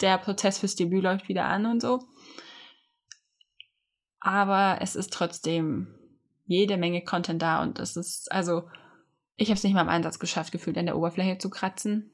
der 0.00 0.18
Prozess 0.18 0.58
fürs 0.58 0.76
Debüt 0.76 1.02
läuft 1.02 1.28
wieder 1.28 1.44
an 1.44 1.66
und 1.66 1.80
so. 1.80 2.04
Aber 4.20 4.78
es 4.80 4.96
ist 4.96 5.12
trotzdem 5.12 5.94
jede 6.46 6.76
Menge 6.76 7.02
Content 7.02 7.42
da 7.42 7.62
und 7.62 7.78
es 7.78 7.96
ist, 7.96 8.32
also, 8.32 8.68
ich 9.36 9.48
habe 9.48 9.56
es 9.56 9.64
nicht 9.64 9.74
mal 9.74 9.82
im 9.82 9.88
Einsatz 9.88 10.18
geschafft, 10.18 10.52
gefühlt 10.52 10.78
an 10.78 10.86
der 10.86 10.96
Oberfläche 10.96 11.38
zu 11.38 11.50
kratzen, 11.50 12.10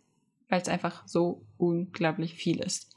weil 0.49 0.61
es 0.61 0.69
einfach 0.69 1.07
so 1.07 1.47
unglaublich 1.57 2.35
viel 2.35 2.61
ist. 2.61 2.95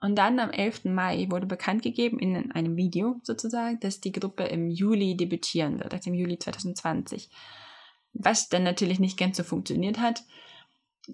Und 0.00 0.16
dann 0.16 0.40
am 0.40 0.50
11. 0.50 0.86
Mai 0.86 1.28
wurde 1.30 1.46
bekannt 1.46 1.82
gegeben 1.82 2.18
in 2.18 2.50
einem 2.52 2.76
Video 2.76 3.20
sozusagen, 3.22 3.78
dass 3.80 4.00
die 4.00 4.10
Gruppe 4.10 4.44
im 4.44 4.68
Juli 4.68 5.16
debütieren 5.16 5.78
wird, 5.78 5.94
also 5.94 6.10
im 6.10 6.14
Juli 6.14 6.38
2020. 6.38 7.30
Was 8.14 8.48
dann 8.48 8.62
natürlich 8.62 9.00
nicht 9.00 9.18
ganz 9.18 9.36
so 9.36 9.44
funktioniert 9.44 9.98
hat. 9.98 10.22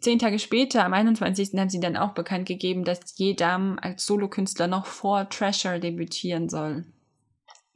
Zehn 0.00 0.18
Tage 0.18 0.38
später, 0.38 0.84
am 0.84 0.92
21. 0.92 1.58
haben 1.58 1.70
sie 1.70 1.80
dann 1.80 1.96
auch 1.96 2.12
bekannt 2.12 2.46
gegeben, 2.46 2.84
dass 2.84 3.16
Jedam 3.16 3.78
als 3.80 4.04
Solokünstler 4.04 4.66
noch 4.66 4.84
vor 4.84 5.28
Treasure 5.30 5.80
debütieren 5.80 6.48
soll. 6.48 6.84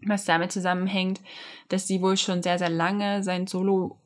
Was 0.04 0.24
damit 0.24 0.52
zusammenhängt, 0.52 1.20
dass 1.68 1.86
sie 1.86 2.02
wohl 2.02 2.16
schon 2.16 2.42
sehr, 2.42 2.58
sehr 2.58 2.68
lange 2.68 3.22
sein 3.22 3.46
Solo, 3.46 3.98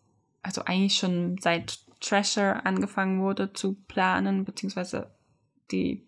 also 0.43 0.63
eigentlich 0.65 0.97
schon 0.97 1.39
seit 1.41 1.81
Treasure 2.01 2.65
angefangen 2.65 3.23
wurde 3.23 3.53
zu 3.53 3.75
planen, 3.89 4.45
beziehungsweise 4.45 5.11
die 5.73 6.07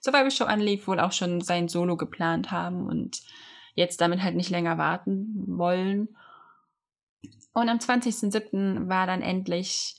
Survival 0.00 0.30
Show 0.30 0.44
anlief, 0.44 0.88
wohl 0.88 1.00
auch 1.00 1.12
schon 1.12 1.40
sein 1.40 1.68
Solo 1.68 1.96
geplant 1.96 2.50
haben 2.50 2.86
und 2.86 3.22
jetzt 3.74 4.00
damit 4.00 4.22
halt 4.22 4.36
nicht 4.36 4.50
länger 4.50 4.78
warten 4.78 5.44
wollen. 5.46 6.08
Und 7.56 7.70
am 7.70 7.78
20.07. 7.78 8.86
war 8.90 9.06
dann 9.06 9.22
endlich 9.22 9.96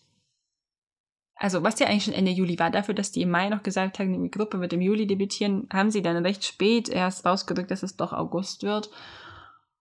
also 1.40 1.64
was 1.64 1.80
ja 1.80 1.88
eigentlich 1.88 2.04
schon 2.04 2.14
Ende 2.14 2.32
Juli 2.32 2.58
war, 2.60 2.70
dafür, 2.70 2.94
dass 2.94 3.12
die 3.12 3.22
im 3.22 3.32
Mai 3.32 3.50
noch 3.50 3.64
gesagt 3.64 3.98
haben, 3.98 4.24
die 4.24 4.32
Gruppe 4.32 4.60
wird 4.60 4.74
im 4.74 4.82
Juli 4.82 5.08
debütieren, 5.08 5.68
haben 5.72 5.92
sie 5.92 6.02
dann 6.04 6.24
recht 6.24 6.46
spät 6.46 6.88
erst 6.90 7.26
rausgedrückt, 7.26 7.72
dass 7.72 7.84
es 7.84 7.96
doch 7.96 8.14
August 8.14 8.62
wird. 8.64 8.92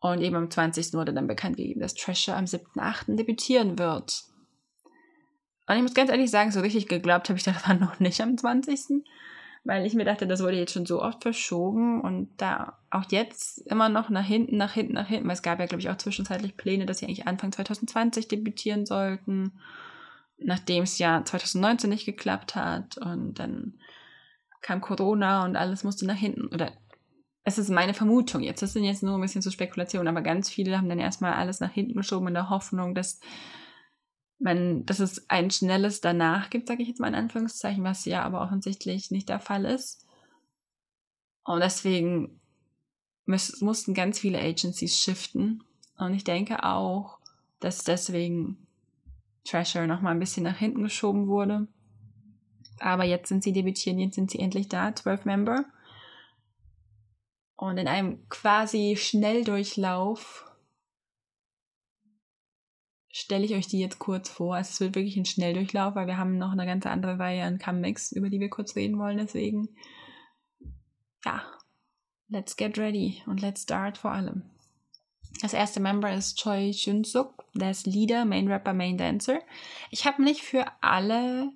Und 0.01 0.21
eben 0.21 0.37
am 0.37 0.51
20. 0.51 0.95
wurde 0.95 1.13
dann 1.13 1.27
bekannt 1.27 1.57
gegeben, 1.57 1.81
dass 1.81 1.95
Treasure 1.95 2.37
am 2.37 2.45
7.8. 2.45 3.17
debütieren 3.17 3.79
wird. 3.79 4.25
Und 5.67 5.77
ich 5.77 5.83
muss 5.83 5.95
ganz 5.95 6.11
ehrlich 6.11 6.31
sagen, 6.31 6.53
so 6.53 6.61
richtig 6.61 6.89
geglaubt 6.89 7.29
habe 7.29 7.39
ich 7.39 7.45
daran 7.45 7.81
noch 7.81 8.01
nicht 8.01 8.21
am 8.23 8.39
20. 8.39 9.03
Weil 9.67 9.85
ich 9.85 9.95
mir 9.95 10.05
dachte, 10.05 10.27
das 10.27 10.43
wurde 10.43 10.57
jetzt 10.59 10.73
schon 10.73 10.87
so 10.87 11.03
oft 11.03 11.23
verschoben 11.23 12.01
und 12.01 12.31
da 12.37 12.79
auch 12.91 13.05
jetzt 13.11 13.59
immer 13.67 13.89
noch 13.89 14.11
nach 14.11 14.25
hinten, 14.25 14.57
nach 14.57 14.73
hinten, 14.73 14.95
nach 14.95 15.09
hinten, 15.09 15.27
weil 15.27 15.35
es 15.35 15.43
gab 15.43 15.59
ja, 15.59 15.67
glaube 15.67 15.81
ich, 15.81 15.91
auch 15.91 15.97
zwischenzeitlich 15.97 16.57
Pläne, 16.57 16.87
dass 16.87 16.99
sie 16.99 17.07
eigentlich 17.07 17.27
Anfang 17.27 17.53
2020 17.53 18.29
debütieren 18.29 18.87
sollten 18.87 19.53
nachdem 20.39 20.85
es 20.85 20.99
ja 20.99 21.25
2019 21.25 21.91
nicht 21.91 22.07
geklappt 22.07 22.55
hat 22.55 22.99
und 22.99 23.35
dann 23.35 23.75
kam 24.61 24.81
Corona 24.81 25.45
und 25.45 25.57
alles 25.57 25.85
musste 25.85 26.07
nach 26.07 26.17
hinten 26.17 26.47
oder 26.49 26.73
es 27.45 27.59
ist 27.59 27.71
meine 27.71 27.95
Vermutung 27.95 28.43
jetzt, 28.43 28.63
das 28.63 28.73
sind 28.73 28.85
jetzt 28.85 29.05
nur 29.05 29.15
ein 29.15 29.21
bisschen 29.21 29.43
so 29.43 29.51
Spekulationen, 29.51 30.09
aber 30.09 30.23
ganz 30.23 30.51
viele 30.51 30.77
haben 30.77 30.89
dann 30.89 30.99
erstmal 30.99 31.35
alles 31.35 31.61
nach 31.61 31.71
hinten 31.71 31.95
geschoben 31.95 32.29
in 32.29 32.35
der 32.35 32.51
Hoffnung, 32.51 32.95
dass 32.95 33.21
man, 34.39 34.85
dass 34.85 35.01
es 35.01 35.29
ein 35.31 35.51
schnelles 35.51 36.01
danach 36.01 36.51
gibt, 36.51 36.69
sage 36.69 36.83
ich 36.83 36.89
jetzt 36.89 37.01
mal 37.01 37.09
in 37.09 37.15
Anführungszeichen, 37.15 37.85
was 37.85 38.05
ja 38.05 38.23
aber 38.23 38.43
offensichtlich 38.43 39.11
nicht 39.11 39.29
der 39.29 39.41
Fall 39.41 39.65
ist. 39.65 40.07
Und 41.45 41.61
deswegen 41.61 42.41
müß, 43.25 43.61
mussten 43.61 43.95
ganz 43.95 44.19
viele 44.19 44.41
Agencies 44.41 44.99
shiften. 44.99 45.63
Und 45.97 46.15
ich 46.15 46.25
denke 46.25 46.65
auch, 46.65 47.19
dass 47.61 47.85
deswegen 47.85 48.67
Treasure 49.45 49.87
noch 49.87 50.01
mal 50.01 50.11
ein 50.11 50.19
bisschen 50.19 50.43
nach 50.43 50.59
hinten 50.59 50.83
geschoben 50.83 51.29
wurde. 51.29 51.69
Aber 52.79 53.05
jetzt 53.05 53.29
sind 53.29 53.43
sie 53.43 53.53
debütieren, 53.53 53.99
jetzt 53.99 54.17
sind 54.17 54.31
sie 54.31 54.39
endlich 54.39 54.69
da, 54.69 54.95
12 54.95 55.25
Member. 55.25 55.65
Und 57.57 57.79
in 57.79 57.89
einem 57.89 58.29
quasi 58.29 58.97
Schnelldurchlauf 58.99 60.45
stelle 63.17 63.47
ich 63.47 63.55
euch 63.55 63.67
die 63.67 63.81
jetzt 63.81 63.99
kurz 63.99 64.29
vor. 64.29 64.59
Es 64.59 64.79
wird 64.79 64.95
wirklich 64.95 65.17
ein 65.17 65.25
Schnelldurchlauf, 65.25 65.95
weil 65.95 66.07
wir 66.07 66.19
haben 66.19 66.37
noch 66.37 66.53
eine 66.53 66.67
ganz 66.67 66.85
andere 66.85 67.19
Reihe 67.19 67.45
an 67.45 67.59
Comebacks, 67.59 68.13
über 68.13 68.29
die 68.29 68.41
wir 68.41 68.51
kurz 68.51 68.77
reden 68.77 68.99
wollen. 68.99 69.17
Deswegen, 69.17 69.71
ja, 71.25 71.43
let's 72.29 72.57
get 72.57 72.77
ready 72.79 73.23
und 73.27 73.41
let's 73.41 73.63
start 73.63 73.97
vor 73.97 74.13
allem. 74.13 74.43
Das 75.41 75.55
erste 75.55 75.81
Member 75.81 76.13
ist 76.13 76.39
Choi 76.39 76.71
Jun-suk, 76.71 77.45
der 77.55 77.71
ist 77.71 77.87
Leader, 77.87 78.27
Main 78.27 78.49
Rapper, 78.49 78.75
Main 78.75 78.99
Dancer. 78.99 79.41
Ich 79.91 80.07
habe 80.07 80.23
nicht 80.23 80.43
für 80.43 80.67
alle 80.83 81.53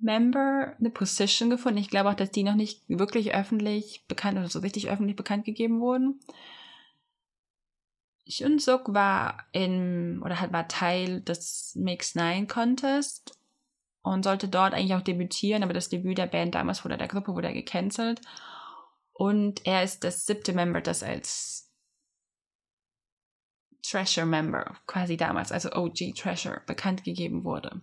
Member 0.00 0.74
eine 0.78 0.90
Position 0.90 1.48
gefunden. 1.48 1.78
Ich 1.78 1.90
glaube 1.90 2.10
auch, 2.10 2.14
dass 2.14 2.30
die 2.30 2.44
noch 2.44 2.54
nicht 2.54 2.82
wirklich 2.88 3.34
öffentlich 3.34 4.04
bekannt 4.06 4.38
oder 4.38 4.48
so 4.48 4.58
richtig 4.60 4.90
öffentlich 4.90 5.16
bekannt 5.16 5.46
gegeben 5.46 5.80
wurden. 5.80 6.20
Jun-suk 8.28 8.92
war 8.92 9.46
in 9.52 10.22
oder 10.22 10.38
halt 10.40 10.52
war 10.52 10.68
Teil 10.68 11.22
des 11.22 11.74
Mix 11.76 12.14
9 12.14 12.46
Contest 12.46 13.38
und 14.02 14.22
sollte 14.22 14.48
dort 14.48 14.74
eigentlich 14.74 14.94
auch 14.94 15.02
debütieren, 15.02 15.62
aber 15.62 15.72
das 15.72 15.88
Debüt 15.88 16.18
der 16.18 16.26
Band 16.26 16.54
damals 16.54 16.84
oder 16.84 16.98
der 16.98 17.08
Gruppe 17.08 17.34
wurde 17.34 17.52
gecancelt. 17.52 18.20
Und 19.14 19.66
er 19.66 19.82
ist 19.82 20.04
das 20.04 20.26
siebte 20.26 20.52
Member, 20.52 20.80
das 20.80 21.02
als 21.02 21.72
Treasure 23.82 24.26
Member, 24.26 24.76
quasi 24.86 25.16
damals, 25.16 25.50
also 25.50 25.72
OG 25.72 26.14
Treasure, 26.14 26.60
bekannt 26.66 27.04
gegeben 27.04 27.44
wurde. 27.44 27.80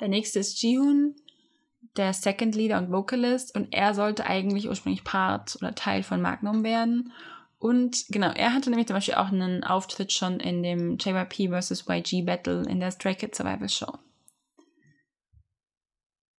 Der 0.00 0.08
nächste 0.08 0.40
ist 0.40 0.60
Jihoon, 0.60 1.14
der 1.96 2.12
Second 2.12 2.56
Leader 2.56 2.78
und 2.78 2.90
Vocalist, 2.90 3.54
und 3.54 3.72
er 3.72 3.94
sollte 3.94 4.26
eigentlich 4.26 4.68
ursprünglich 4.68 5.04
Part 5.04 5.56
oder 5.56 5.74
Teil 5.74 6.02
von 6.02 6.20
Magnum 6.20 6.64
werden. 6.64 7.12
Und 7.62 8.06
genau, 8.08 8.32
er 8.32 8.54
hatte 8.54 8.70
nämlich 8.70 8.88
zum 8.88 8.96
Beispiel 8.96 9.14
auch 9.14 9.28
einen 9.28 9.62
Auftritt 9.62 10.10
schon 10.10 10.40
in 10.40 10.64
dem 10.64 10.98
JYP 10.98 11.48
vs. 11.48 11.84
YG 11.88 12.22
Battle 12.26 12.64
in 12.68 12.80
der 12.80 12.90
Stray 12.90 13.14
Kids 13.14 13.38
Survival 13.38 13.68
Show. 13.68 13.98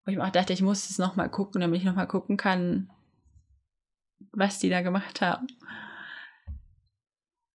Wo 0.03 0.11
ich 0.11 0.17
mir 0.17 0.25
auch 0.25 0.31
dachte, 0.31 0.51
ich 0.51 0.61
muss 0.61 0.89
es 0.89 0.97
nochmal 0.97 1.29
gucken, 1.29 1.61
damit 1.61 1.79
ich 1.79 1.85
nochmal 1.85 2.09
gucken 2.09 2.35
kann, 2.35 2.91
was 4.33 4.59
die 4.59 4.67
da 4.67 4.81
gemacht 4.81 5.21
haben. 5.21 5.47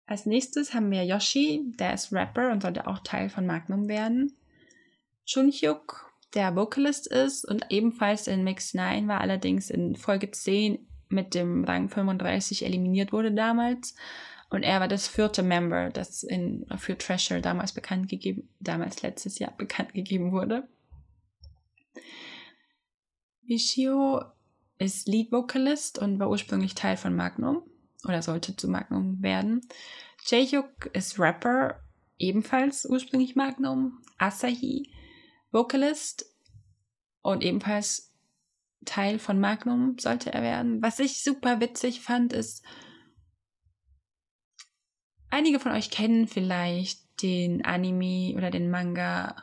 Als 0.07 0.25
nächstes 0.25 0.73
haben 0.73 0.89
wir 0.89 1.05
Yoshi, 1.05 1.71
der 1.77 1.93
ist 1.93 2.11
Rapper 2.11 2.51
und 2.51 2.63
sollte 2.63 2.87
auch 2.87 2.97
Teil 3.03 3.29
von 3.29 3.45
Magnum 3.45 3.87
werden. 3.87 4.35
Chunhyuk, 5.27 6.11
der 6.33 6.55
Vocalist 6.55 7.05
ist 7.05 7.45
und 7.45 7.67
ebenfalls 7.69 8.25
in 8.25 8.43
Mix 8.43 8.73
9 8.73 9.07
war, 9.07 9.21
allerdings 9.21 9.69
in 9.69 9.95
Folge 9.95 10.31
10 10.31 10.88
mit 11.09 11.33
dem 11.33 11.63
Rang 11.63 11.89
35 11.89 12.65
eliminiert 12.65 13.11
wurde 13.11 13.31
damals. 13.31 13.95
Und 14.49 14.63
er 14.63 14.79
war 14.79 14.87
das 14.87 15.07
vierte 15.07 15.43
Member, 15.43 15.89
das 15.89 16.23
in, 16.23 16.65
für 16.77 16.97
Treasure 16.97 17.41
damals 17.41 17.71
bekannt 17.71 18.09
gegeben, 18.09 18.49
damals 18.59 19.01
letztes 19.01 19.37
Jahr 19.37 19.51
bekannt 19.57 19.93
gegeben 19.93 20.31
wurde. 20.31 20.67
Vishio 23.43 24.23
ist 24.79 25.07
Lead 25.07 25.31
Vocalist 25.31 25.99
und 25.99 26.19
war 26.19 26.29
ursprünglich 26.29 26.73
Teil 26.73 26.97
von 26.97 27.15
Magnum 27.15 27.63
oder 28.07 28.21
sollte 28.21 28.55
zu 28.55 28.67
Magnum 28.67 29.21
werden. 29.21 29.61
Jaehyuk 30.25 30.89
ist 30.93 31.19
Rapper, 31.19 31.79
ebenfalls 32.17 32.85
ursprünglich 32.85 33.35
Magnum. 33.35 34.01
Asahi, 34.17 34.89
Vocalist 35.51 36.25
und 37.21 37.43
ebenfalls 37.43 38.08
Teil 38.85 39.19
von 39.19 39.39
Magnum 39.39 39.97
sollte 39.99 40.33
er 40.33 40.41
werden. 40.41 40.81
Was 40.81 40.99
ich 40.99 41.21
super 41.23 41.59
witzig 41.59 42.01
fand, 42.01 42.33
ist, 42.33 42.63
einige 45.29 45.59
von 45.59 45.71
euch 45.71 45.91
kennen 45.91 46.27
vielleicht 46.27 47.21
den 47.21 47.65
Anime 47.65 48.35
oder 48.35 48.51
den 48.51 48.69
Manga 48.69 49.35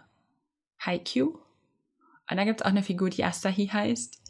Haikyuu. 0.80 1.38
Und 2.28 2.36
da 2.36 2.44
gibt 2.44 2.60
es 2.60 2.66
auch 2.66 2.70
eine 2.70 2.82
Figur, 2.82 3.10
die 3.10 3.24
Asahi 3.24 3.68
heißt. 3.68 4.22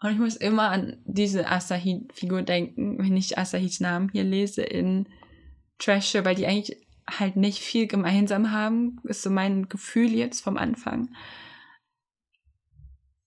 Und 0.00 0.12
ich 0.12 0.18
muss 0.18 0.36
immer 0.36 0.70
an 0.70 0.98
diese 1.04 1.48
Asahi-Figur 1.48 2.42
denken, 2.42 2.98
wenn 2.98 3.16
ich 3.16 3.38
Asahis 3.38 3.80
Namen 3.80 4.10
hier 4.10 4.24
lese 4.24 4.62
in 4.62 5.08
Treasure, 5.78 6.24
weil 6.24 6.34
die 6.34 6.46
eigentlich 6.46 6.84
halt 7.08 7.36
nicht 7.36 7.60
viel 7.60 7.86
gemeinsam 7.86 8.50
haben, 8.50 9.00
ist 9.04 9.22
so 9.22 9.30
mein 9.30 9.68
Gefühl 9.68 10.12
jetzt 10.12 10.42
vom 10.42 10.56
Anfang. 10.56 11.08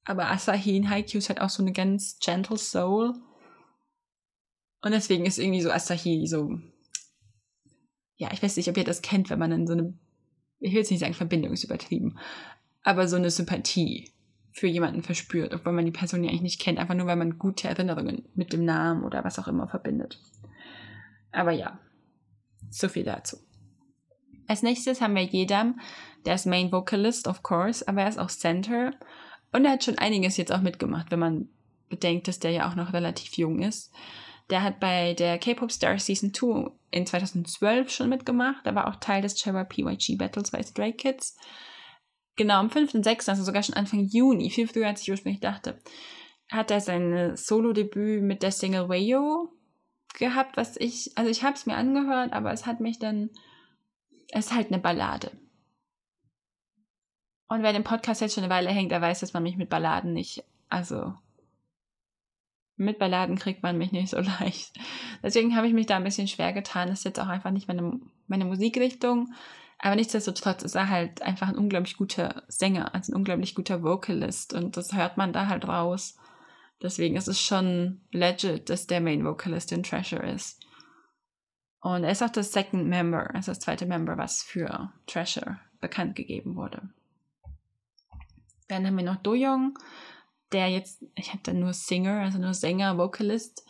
Aber 0.07 0.31
Asahi 0.31 0.77
in 0.77 0.89
Haikyuu 0.89 1.19
ist 1.19 1.27
halt 1.27 1.41
auch 1.41 1.49
so 1.49 1.61
eine 1.61 1.73
ganz 1.73 2.17
gentle 2.19 2.57
Soul. 2.57 3.13
Und 4.81 4.91
deswegen 4.91 5.25
ist 5.25 5.37
irgendwie 5.37 5.61
so 5.61 5.69
Asahi 5.69 6.25
so. 6.27 6.57
Ja, 8.15 8.29
ich 8.31 8.41
weiß 8.41 8.55
nicht, 8.55 8.69
ob 8.69 8.77
ihr 8.77 8.85
das 8.85 9.01
kennt, 9.01 9.29
wenn 9.29 9.37
man 9.37 9.51
dann 9.51 9.67
so 9.67 9.73
eine. 9.73 9.93
Ich 10.59 10.71
will 10.71 10.79
jetzt 10.79 10.91
nicht 10.91 11.01
sagen, 11.01 11.13
Verbindung 11.13 11.51
ist 11.51 11.65
übertrieben. 11.65 12.17
Aber 12.83 13.09
so 13.09 13.17
eine 13.17 13.29
Sympathie 13.29 14.13
für 14.53 14.67
jemanden 14.67 15.03
verspürt, 15.03 15.53
obwohl 15.53 15.73
man 15.73 15.85
die 15.85 15.91
Person 15.91 16.23
ja 16.23 16.29
eigentlich 16.29 16.41
nicht 16.41 16.61
kennt, 16.61 16.79
einfach 16.79 16.95
nur 16.95 17.05
weil 17.05 17.17
man 17.17 17.37
gute 17.37 17.67
Erinnerungen 17.67 18.29
mit 18.33 18.53
dem 18.53 18.63
Namen 18.63 19.03
oder 19.03 19.25
was 19.25 19.37
auch 19.37 19.49
immer 19.49 19.67
verbindet. 19.67 20.19
Aber 21.33 21.51
ja, 21.51 21.79
so 22.69 22.87
viel 22.87 23.03
dazu. 23.03 23.37
Als 24.47 24.63
nächstes 24.63 25.01
haben 25.01 25.15
wir 25.15 25.23
Jedam, 25.23 25.81
der 26.25 26.35
ist 26.35 26.45
Main 26.45 26.71
Vocalist, 26.71 27.27
of 27.27 27.43
course, 27.43 27.85
aber 27.87 28.03
er 28.03 28.09
ist 28.09 28.17
auch 28.17 28.29
Center. 28.29 28.93
Und 29.51 29.65
er 29.65 29.71
hat 29.71 29.83
schon 29.83 29.97
einiges 29.97 30.37
jetzt 30.37 30.51
auch 30.51 30.61
mitgemacht, 30.61 31.11
wenn 31.11 31.19
man 31.19 31.49
bedenkt, 31.89 32.27
dass 32.27 32.39
der 32.39 32.51
ja 32.51 32.69
auch 32.69 32.75
noch 32.75 32.93
relativ 32.93 33.37
jung 33.37 33.61
ist. 33.61 33.93
Der 34.49 34.63
hat 34.63 34.79
bei 34.79 35.13
der 35.13 35.37
K-Pop 35.39 35.71
Star 35.71 35.99
Season 35.99 36.33
2 36.33 36.71
in 36.91 37.05
2012 37.05 37.89
schon 37.89 38.09
mitgemacht. 38.09 38.65
Er 38.65 38.75
war 38.75 38.87
auch 38.87 38.95
Teil 38.97 39.21
des 39.21 39.35
Trevor 39.35 39.65
PYG 39.65 40.17
Battles 40.17 40.51
bei 40.51 40.63
Stray 40.63 40.93
Kids. 40.93 41.37
Genau, 42.37 42.55
am 42.55 42.67
5.6., 42.67 43.29
also 43.29 43.43
sogar 43.43 43.63
schon 43.63 43.75
Anfang 43.75 44.05
Juni, 44.05 44.49
viel 44.51 44.67
früher 44.67 44.87
als 44.87 45.01
ich 45.01 45.09
ursprünglich 45.09 45.41
dachte, 45.41 45.79
hat 46.49 46.71
er 46.71 46.79
sein 46.81 47.35
Solo-Debüt 47.35 48.21
mit 48.21 48.43
der 48.43 48.51
Single 48.51 48.89
Wayo 48.89 49.51
gehabt, 50.17 50.55
was 50.55 50.77
ich, 50.77 51.11
also 51.17 51.29
ich 51.31 51.43
habe 51.43 51.55
es 51.55 51.65
mir 51.65 51.75
angehört, 51.75 52.33
aber 52.33 52.53
es 52.53 52.65
hat 52.65 52.79
mich 52.79 52.99
dann, 52.99 53.31
es 54.29 54.47
ist 54.47 54.55
halt 54.55 54.67
eine 54.67 54.79
Ballade. 54.79 55.31
Und 57.47 57.63
wer 57.63 57.73
den 57.73 57.83
Podcast 57.83 58.21
jetzt 58.21 58.35
schon 58.35 58.43
eine 58.43 58.53
Weile 58.53 58.69
hängt, 58.69 58.91
der 58.91 59.01
weiß, 59.01 59.21
dass 59.21 59.33
man 59.33 59.43
mich 59.43 59.57
mit 59.57 59.69
Balladen 59.69 60.13
nicht, 60.13 60.43
also 60.69 61.13
mit 62.75 62.99
Balladen 62.99 63.37
kriegt 63.37 63.63
man 63.63 63.77
mich 63.77 63.91
nicht 63.91 64.09
so 64.09 64.19
leicht. 64.39 64.73
Deswegen 65.23 65.55
habe 65.55 65.67
ich 65.67 65.73
mich 65.73 65.87
da 65.87 65.97
ein 65.97 66.03
bisschen 66.03 66.27
schwer 66.27 66.53
getan. 66.53 66.89
Das 66.89 66.99
ist 66.99 67.05
jetzt 67.05 67.19
auch 67.19 67.27
einfach 67.27 67.51
nicht 67.51 67.67
meine, 67.67 67.99
meine 68.27 68.45
Musikrichtung. 68.45 69.33
Aber 69.79 69.95
nichtsdestotrotz 69.95 70.63
ist 70.63 70.75
er 70.75 70.89
halt 70.89 71.21
einfach 71.21 71.49
ein 71.49 71.57
unglaublich 71.57 71.97
guter 71.97 72.43
Sänger, 72.47 72.95
also 72.95 73.11
ein 73.11 73.15
unglaublich 73.15 73.55
guter 73.55 73.83
Vocalist. 73.83 74.53
Und 74.53 74.77
das 74.77 74.93
hört 74.93 75.17
man 75.17 75.33
da 75.33 75.47
halt 75.47 75.67
raus. 75.67 76.17
Deswegen 76.81 77.15
ist 77.15 77.27
es 77.27 77.41
schon 77.41 78.01
legit, 78.11 78.69
dass 78.69 78.87
der 78.87 79.01
Main 79.01 79.25
Vocalist 79.25 79.71
in 79.71 79.83
Treasure 79.83 80.25
ist. 80.25 80.63
Und 81.79 82.03
er 82.03 82.11
ist 82.11 82.23
auch 82.23 82.29
das 82.29 82.51
Second 82.51 82.87
Member, 82.87 83.33
also 83.33 83.51
das 83.51 83.59
zweite 83.59 83.85
Member, 83.85 84.17
was 84.17 84.43
für 84.43 84.91
Treasure 85.05 85.59
bekannt 85.79 86.15
gegeben 86.15 86.55
wurde. 86.55 86.89
Dann 88.67 88.85
haben 88.85 88.97
wir 88.97 89.03
noch 89.03 89.17
Do 89.17 89.33
Young, 89.35 89.77
der 90.51 90.69
jetzt, 90.69 91.03
ich 91.15 91.29
habe 91.29 91.41
da 91.43 91.53
nur 91.53 91.73
Singer, 91.73 92.21
also 92.21 92.37
nur 92.37 92.53
Sänger, 92.53 92.97
Vocalist, 92.97 93.65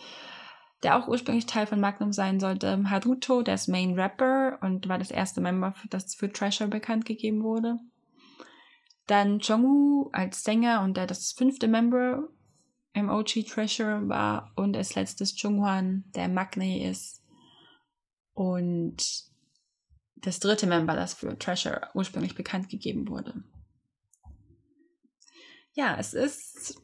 der 0.83 0.97
auch 0.97 1.07
ursprünglich 1.07 1.45
Teil 1.45 1.67
von 1.67 1.79
Magnum 1.79 2.13
sein 2.13 2.39
sollte. 2.39 2.89
Haruto, 2.89 3.41
der 3.41 3.55
ist 3.55 3.67
Main 3.67 3.99
Rapper 3.99 4.59
und 4.61 4.87
war 4.87 4.99
das 4.99 5.11
erste 5.11 5.41
Member, 5.41 5.73
das 5.89 6.15
für 6.15 6.31
Treasure 6.31 6.69
bekannt 6.69 7.05
gegeben 7.05 7.43
wurde. 7.43 7.77
Dann 9.07 9.39
Jongwoo 9.39 10.09
als 10.11 10.43
Sänger 10.43 10.81
und 10.81 10.97
der 10.97 11.07
das 11.07 11.31
fünfte 11.31 11.67
Member 11.67 12.27
im 12.93 13.09
OG 13.09 13.45
Treasure 13.47 14.07
war 14.09 14.51
und 14.55 14.75
als 14.75 14.95
letztes 14.95 15.39
Junghwan, 15.41 16.03
der 16.15 16.27
Magne 16.27 16.89
ist 16.89 17.23
und 18.33 18.97
das 20.15 20.39
dritte 20.39 20.65
Member, 20.65 20.95
das 20.95 21.13
für 21.13 21.37
Treasure 21.37 21.89
ursprünglich 21.93 22.35
bekannt 22.35 22.69
gegeben 22.69 23.07
wurde 23.07 23.43
ja, 25.77 25.95
es 25.99 26.15
ist 26.15 26.81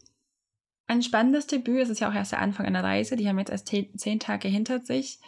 ein 0.86 1.02
spannendes 1.02 1.48
Debüt. 1.48 1.82
Es 1.82 1.90
ist 1.90 2.00
ja 2.00 2.10
auch 2.10 2.14
erst 2.14 2.32
der 2.32 2.40
Anfang 2.40 2.68
einer 2.68 2.84
Reise. 2.84 3.16
Die 3.16 3.28
haben 3.28 3.40
jetzt 3.40 3.50
erst 3.50 3.68
zehn 3.68 4.20
Tage 4.20 4.48
hinter 4.48 4.82
sich. 4.82 5.20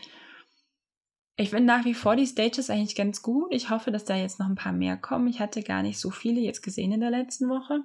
Ich 1.35 1.49
finde 1.49 1.65
nach 1.65 1.83
wie 1.83 1.95
vor 1.95 2.15
die 2.15 2.27
Stages 2.27 2.69
eigentlich 2.69 2.95
ganz 2.95 3.23
gut. 3.23 3.51
Ich 3.51 3.71
hoffe, 3.71 3.91
dass 3.91 4.05
da 4.05 4.15
jetzt 4.15 4.39
noch 4.39 4.45
ein 4.45 4.55
paar 4.55 4.71
mehr 4.71 4.97
kommen. 4.97 5.27
Ich 5.27 5.39
hatte 5.39 5.63
gar 5.63 5.81
nicht 5.81 5.99
so 5.99 6.11
viele 6.11 6.41
jetzt 6.41 6.61
gesehen 6.61 6.91
in 6.91 6.99
der 6.99 7.09
letzten 7.09 7.49
Woche. 7.49 7.79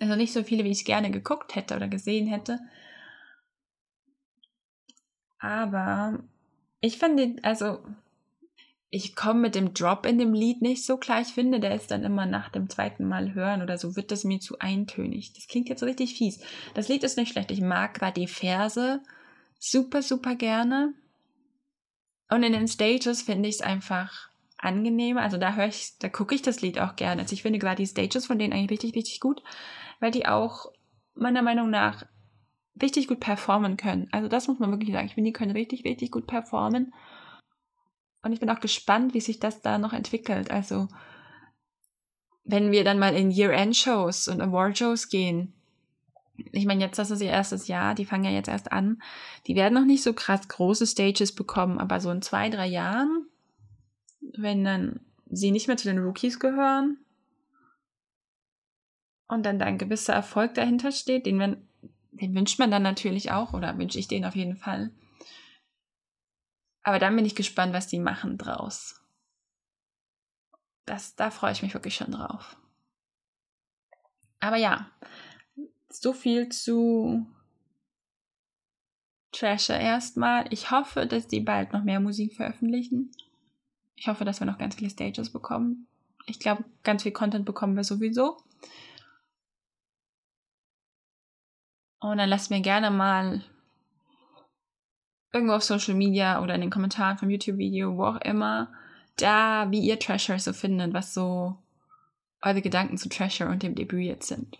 Also 0.00 0.16
nicht 0.16 0.32
so 0.32 0.42
viele, 0.42 0.64
wie 0.64 0.72
ich 0.72 0.84
gerne 0.84 1.12
geguckt 1.12 1.54
hätte 1.54 1.76
oder 1.76 1.86
gesehen 1.86 2.26
hätte. 2.26 2.58
Aber 5.38 6.18
ich 6.80 6.98
finde, 6.98 7.36
also 7.44 7.78
ich 8.94 9.16
komme 9.16 9.40
mit 9.40 9.56
dem 9.56 9.74
Drop 9.74 10.06
in 10.06 10.18
dem 10.18 10.32
Lied 10.32 10.62
nicht 10.62 10.86
so 10.86 10.96
klar. 10.96 11.20
Ich 11.20 11.34
finde, 11.34 11.58
der 11.58 11.74
ist 11.74 11.90
dann 11.90 12.04
immer 12.04 12.26
nach 12.26 12.48
dem 12.48 12.70
zweiten 12.70 13.08
Mal 13.08 13.34
hören 13.34 13.60
oder 13.60 13.76
so, 13.76 13.96
wird 13.96 14.12
das 14.12 14.22
mir 14.22 14.38
zu 14.38 14.60
eintönig. 14.60 15.32
Das 15.32 15.48
klingt 15.48 15.68
jetzt 15.68 15.80
so 15.80 15.86
richtig 15.86 16.14
fies. 16.14 16.38
Das 16.74 16.88
Lied 16.88 17.02
ist 17.02 17.16
nicht 17.16 17.32
schlecht. 17.32 17.50
Ich 17.50 17.60
mag 17.60 17.94
gerade 17.94 18.20
die 18.20 18.28
Verse 18.28 19.00
super, 19.58 20.00
super 20.00 20.36
gerne. 20.36 20.94
Und 22.30 22.44
in 22.44 22.52
den 22.52 22.68
Stages 22.68 23.22
finde 23.22 23.48
ich 23.48 23.56
es 23.56 23.62
einfach 23.62 24.28
angenehmer. 24.58 25.22
Also 25.22 25.38
da 25.38 25.54
höre 25.54 25.66
ich, 25.66 25.98
da 25.98 26.08
gucke 26.08 26.36
ich 26.36 26.42
das 26.42 26.62
Lied 26.62 26.78
auch 26.78 26.94
gerne. 26.94 27.22
Also 27.22 27.32
ich 27.32 27.42
finde 27.42 27.58
gerade 27.58 27.82
die 27.82 27.88
Stages 27.88 28.26
von 28.26 28.38
denen 28.38 28.52
eigentlich 28.52 28.70
richtig, 28.70 28.94
richtig 28.94 29.18
gut, 29.18 29.42
weil 29.98 30.12
die 30.12 30.26
auch 30.26 30.66
meiner 31.16 31.42
Meinung 31.42 31.68
nach 31.68 32.06
richtig 32.80 33.08
gut 33.08 33.18
performen 33.18 33.76
können. 33.76 34.06
Also 34.12 34.28
das 34.28 34.46
muss 34.46 34.60
man 34.60 34.70
wirklich 34.70 34.92
sagen. 34.92 35.06
Ich 35.08 35.14
finde, 35.14 35.30
die 35.30 35.32
können 35.32 35.50
richtig, 35.50 35.84
richtig 35.84 36.12
gut 36.12 36.28
performen. 36.28 36.94
Und 38.24 38.32
ich 38.32 38.40
bin 38.40 38.48
auch 38.48 38.60
gespannt, 38.60 39.12
wie 39.12 39.20
sich 39.20 39.38
das 39.38 39.60
da 39.60 39.76
noch 39.76 39.92
entwickelt. 39.92 40.50
Also, 40.50 40.88
wenn 42.44 42.72
wir 42.72 42.82
dann 42.82 42.98
mal 42.98 43.14
in 43.14 43.30
Year-End-Shows 43.30 44.28
und 44.28 44.40
Award-Shows 44.40 45.10
gehen, 45.10 45.52
ich 46.52 46.64
meine, 46.64 46.82
jetzt 46.82 46.98
das 46.98 47.10
ist 47.10 47.20
ihr 47.20 47.30
erstes 47.30 47.68
Jahr, 47.68 47.94
die 47.94 48.06
fangen 48.06 48.24
ja 48.24 48.30
jetzt 48.30 48.48
erst 48.48 48.72
an. 48.72 49.00
Die 49.46 49.54
werden 49.54 49.74
noch 49.74 49.84
nicht 49.84 50.02
so 50.02 50.14
krass 50.14 50.48
große 50.48 50.86
Stages 50.86 51.32
bekommen, 51.32 51.78
aber 51.78 52.00
so 52.00 52.10
in 52.10 52.22
zwei, 52.22 52.48
drei 52.48 52.66
Jahren, 52.66 53.26
wenn 54.36 54.64
dann 54.64 55.00
sie 55.30 55.50
nicht 55.50 55.68
mehr 55.68 55.76
zu 55.76 55.88
den 55.88 55.98
Rookies 55.98 56.40
gehören 56.40 56.96
und 59.28 59.44
dann 59.44 59.58
da 59.58 59.66
ein 59.66 59.78
gewisser 59.78 60.14
Erfolg 60.14 60.54
dahinter 60.54 60.92
steht, 60.92 61.26
den, 61.26 61.38
den 62.12 62.34
wünscht 62.34 62.58
man 62.58 62.70
dann 62.70 62.82
natürlich 62.82 63.30
auch 63.30 63.52
oder 63.52 63.76
wünsche 63.78 63.98
ich 63.98 64.08
den 64.08 64.24
auf 64.24 64.34
jeden 64.34 64.56
Fall. 64.56 64.90
Aber 66.84 66.98
dann 66.98 67.16
bin 67.16 67.24
ich 67.24 67.34
gespannt, 67.34 67.72
was 67.72 67.88
die 67.88 67.98
machen 67.98 68.38
draus. 68.38 69.00
Das, 70.84 71.16
da 71.16 71.30
freue 71.30 71.52
ich 71.52 71.62
mich 71.62 71.74
wirklich 71.74 71.96
schon 71.96 72.12
drauf. 72.12 72.56
Aber 74.38 74.56
ja, 74.56 74.90
so 75.88 76.12
viel 76.12 76.50
zu 76.50 77.26
Trasher 79.32 79.80
erstmal. 79.80 80.46
Ich 80.52 80.70
hoffe, 80.70 81.06
dass 81.06 81.26
die 81.26 81.40
bald 81.40 81.72
noch 81.72 81.82
mehr 81.82 82.00
Musik 82.00 82.34
veröffentlichen. 82.34 83.10
Ich 83.96 84.06
hoffe, 84.06 84.26
dass 84.26 84.40
wir 84.40 84.46
noch 84.46 84.58
ganz 84.58 84.74
viele 84.74 84.90
Stages 84.90 85.32
bekommen. 85.32 85.86
Ich 86.26 86.38
glaube, 86.38 86.64
ganz 86.82 87.02
viel 87.02 87.12
Content 87.12 87.46
bekommen 87.46 87.76
wir 87.76 87.84
sowieso. 87.84 88.36
Und 92.00 92.18
dann 92.18 92.28
lasst 92.28 92.50
mir 92.50 92.60
gerne 92.60 92.90
mal 92.90 93.42
irgendwo 95.34 95.54
auf 95.54 95.64
Social 95.64 95.94
Media 95.94 96.40
oder 96.42 96.54
in 96.54 96.60
den 96.60 96.70
Kommentaren 96.70 97.18
vom 97.18 97.28
YouTube-Video, 97.28 97.96
wo 97.96 98.04
auch 98.04 98.20
immer, 98.20 98.72
da, 99.16 99.70
wie 99.70 99.80
ihr 99.80 99.98
Treasure 99.98 100.38
so 100.38 100.52
findet, 100.52 100.94
was 100.94 101.12
so 101.12 101.56
eure 102.40 102.62
Gedanken 102.62 102.96
zu 102.96 103.08
Treasure 103.08 103.50
und 103.50 103.62
dem 103.62 103.74
Debüt 103.74 104.04
jetzt 104.04 104.28
sind. 104.28 104.58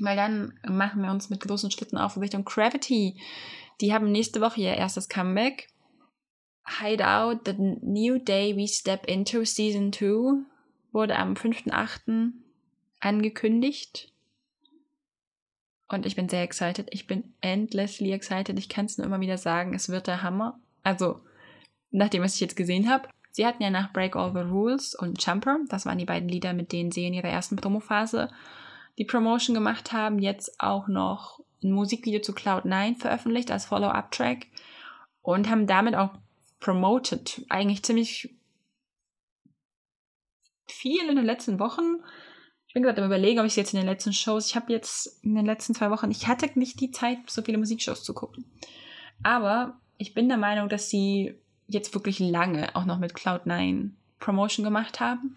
Weil 0.00 0.16
dann 0.16 0.58
machen 0.66 1.02
wir 1.02 1.10
uns 1.10 1.28
mit 1.28 1.40
großen 1.40 1.70
Schritten 1.70 1.98
auf 1.98 2.16
Richtung 2.18 2.44
Gravity. 2.44 3.20
Die 3.80 3.92
haben 3.92 4.12
nächste 4.12 4.40
Woche 4.40 4.60
ihr 4.60 4.74
erstes 4.74 5.08
Comeback. 5.08 5.68
Hideout, 6.80 7.40
The 7.46 7.54
New 7.82 8.18
Day 8.18 8.56
We 8.56 8.68
Step 8.68 9.06
Into 9.06 9.44
Season 9.44 9.92
2 9.92 10.44
wurde 10.92 11.16
am 11.16 11.34
5.8. 11.34 12.32
angekündigt. 13.00 14.12
Und 15.88 16.04
ich 16.04 16.16
bin 16.16 16.28
sehr 16.28 16.42
excited. 16.42 16.88
Ich 16.90 17.06
bin 17.06 17.32
endlessly 17.40 18.12
excited. 18.12 18.58
Ich 18.58 18.68
kann 18.68 18.86
es 18.86 18.98
nur 18.98 19.06
immer 19.06 19.20
wieder 19.20 19.38
sagen, 19.38 19.74
es 19.74 19.88
wird 19.88 20.06
der 20.06 20.22
Hammer. 20.22 20.58
Also, 20.82 21.20
nachdem, 21.90 22.22
was 22.22 22.34
ich 22.34 22.40
jetzt 22.40 22.56
gesehen 22.56 22.90
habe. 22.90 23.08
Sie 23.30 23.46
hatten 23.46 23.62
ja 23.62 23.70
nach 23.70 23.92
Break 23.92 24.16
All 24.16 24.32
the 24.32 24.40
Rules 24.40 24.94
und 24.94 25.24
Jumper, 25.24 25.58
das 25.68 25.86
waren 25.86 25.98
die 25.98 26.04
beiden 26.04 26.28
Lieder, 26.28 26.54
mit 26.54 26.72
denen 26.72 26.90
sie 26.90 27.06
in 27.06 27.14
ihrer 27.14 27.28
ersten 27.28 27.56
Promophase 27.56 28.30
die 28.98 29.04
Promotion 29.04 29.54
gemacht 29.54 29.92
haben, 29.92 30.18
jetzt 30.18 30.60
auch 30.60 30.88
noch 30.88 31.40
ein 31.62 31.70
Musikvideo 31.70 32.20
zu 32.20 32.32
Cloud9 32.32 32.96
veröffentlicht 32.96 33.50
als 33.50 33.66
Follow-up-Track 33.66 34.46
und 35.22 35.48
haben 35.48 35.66
damit 35.66 35.94
auch 35.94 36.10
promoted. 36.58 37.44
Eigentlich 37.48 37.84
ziemlich 37.84 38.34
viel 40.66 41.08
in 41.08 41.16
den 41.16 41.24
letzten 41.24 41.58
Wochen 41.58 42.02
ich 42.68 42.74
bin 42.74 42.82
gerade 42.82 43.00
am 43.00 43.06
überlegen, 43.06 43.40
ob 43.40 43.46
ich 43.46 43.52
es 43.52 43.56
jetzt 43.56 43.72
in 43.72 43.80
den 43.80 43.88
letzten 43.88 44.12
Shows, 44.12 44.46
ich 44.46 44.54
habe 44.54 44.72
jetzt 44.72 45.24
in 45.24 45.34
den 45.34 45.46
letzten 45.46 45.74
zwei 45.74 45.90
Wochen, 45.90 46.10
ich 46.10 46.28
hatte 46.28 46.50
nicht 46.58 46.78
die 46.80 46.90
Zeit, 46.90 47.18
so 47.26 47.40
viele 47.40 47.56
Musikshows 47.56 48.04
zu 48.04 48.12
gucken. 48.12 48.44
Aber 49.22 49.80
ich 49.96 50.12
bin 50.12 50.28
der 50.28 50.36
Meinung, 50.36 50.68
dass 50.68 50.90
sie 50.90 51.34
jetzt 51.66 51.94
wirklich 51.94 52.18
lange 52.18 52.76
auch 52.76 52.84
noch 52.84 52.98
mit 52.98 53.14
Cloud9 53.14 53.90
Promotion 54.20 54.64
gemacht 54.64 55.00
haben. 55.00 55.36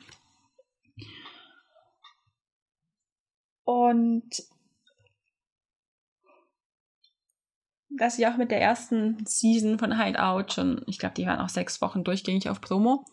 Und 3.63 4.43
dass 7.89 8.17
sie 8.17 8.27
auch 8.27 8.35
mit 8.35 8.51
der 8.51 8.61
ersten 8.61 9.25
Season 9.25 9.79
von 9.79 9.97
Hideout 9.97 10.51
schon, 10.53 10.81
ich 10.87 10.99
glaube, 10.99 11.15
die 11.15 11.25
waren 11.25 11.39
auch 11.39 11.49
sechs 11.49 11.81
Wochen 11.81 12.03
durchgängig 12.03 12.49
auf 12.49 12.59
Promo, 12.59 13.05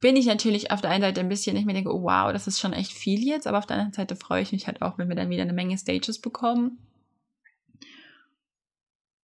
bin 0.00 0.16
ich 0.16 0.26
natürlich 0.26 0.70
auf 0.70 0.80
der 0.80 0.90
einen 0.90 1.02
Seite 1.02 1.20
ein 1.20 1.28
bisschen, 1.28 1.56
ich 1.56 1.64
mir 1.64 1.72
denke, 1.72 1.94
oh, 1.94 2.02
wow, 2.02 2.32
das 2.32 2.46
ist 2.46 2.60
schon 2.60 2.72
echt 2.72 2.92
viel 2.92 3.26
jetzt, 3.26 3.46
aber 3.46 3.58
auf 3.58 3.66
der 3.66 3.76
anderen 3.76 3.94
Seite 3.94 4.16
freue 4.16 4.42
ich 4.42 4.52
mich 4.52 4.66
halt 4.66 4.82
auch, 4.82 4.98
wenn 4.98 5.08
wir 5.08 5.16
dann 5.16 5.30
wieder 5.30 5.42
eine 5.42 5.52
Menge 5.52 5.78
Stages 5.78 6.20
bekommen. 6.20 6.78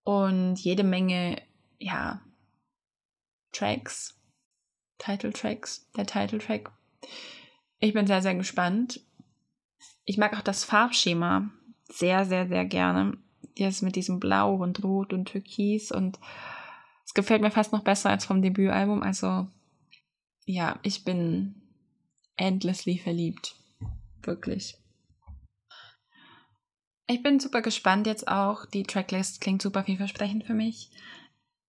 Und 0.04 0.56
jede 0.56 0.82
Menge, 0.82 1.40
ja, 1.78 2.20
Tracks, 3.52 4.18
Title 4.98 5.32
Tracks, 5.32 5.88
der 5.96 6.06
Title 6.06 6.38
Track 6.38 6.70
Ich 7.78 7.92
bin 7.92 8.06
sehr, 8.06 8.22
sehr 8.22 8.34
gespannt. 8.34 9.00
Ich 10.04 10.18
mag 10.18 10.36
auch 10.36 10.42
das 10.42 10.64
Farbschema 10.64 11.50
sehr, 11.88 12.24
sehr, 12.24 12.48
sehr 12.48 12.64
gerne. 12.64 13.16
Jetzt 13.54 13.82
mit 13.82 13.96
diesem 13.96 14.18
Blau 14.18 14.54
und 14.54 14.82
Rot 14.82 15.12
und 15.12 15.26
Türkis 15.26 15.92
und 15.92 16.18
es 17.04 17.14
gefällt 17.14 17.42
mir 17.42 17.50
fast 17.50 17.72
noch 17.72 17.84
besser 17.84 18.10
als 18.10 18.24
vom 18.24 18.40
Debütalbum. 18.40 19.02
Also 19.02 19.46
ja, 20.44 20.78
ich 20.82 21.04
bin 21.04 21.54
endlessly 22.36 22.98
verliebt. 22.98 23.54
Wirklich. 24.22 24.76
Ich 27.06 27.22
bin 27.22 27.40
super 27.40 27.62
gespannt 27.62 28.06
jetzt 28.06 28.28
auch. 28.28 28.64
Die 28.66 28.84
Tracklist 28.84 29.40
klingt 29.40 29.62
super 29.62 29.84
vielversprechend 29.84 30.44
für 30.44 30.54
mich. 30.54 30.90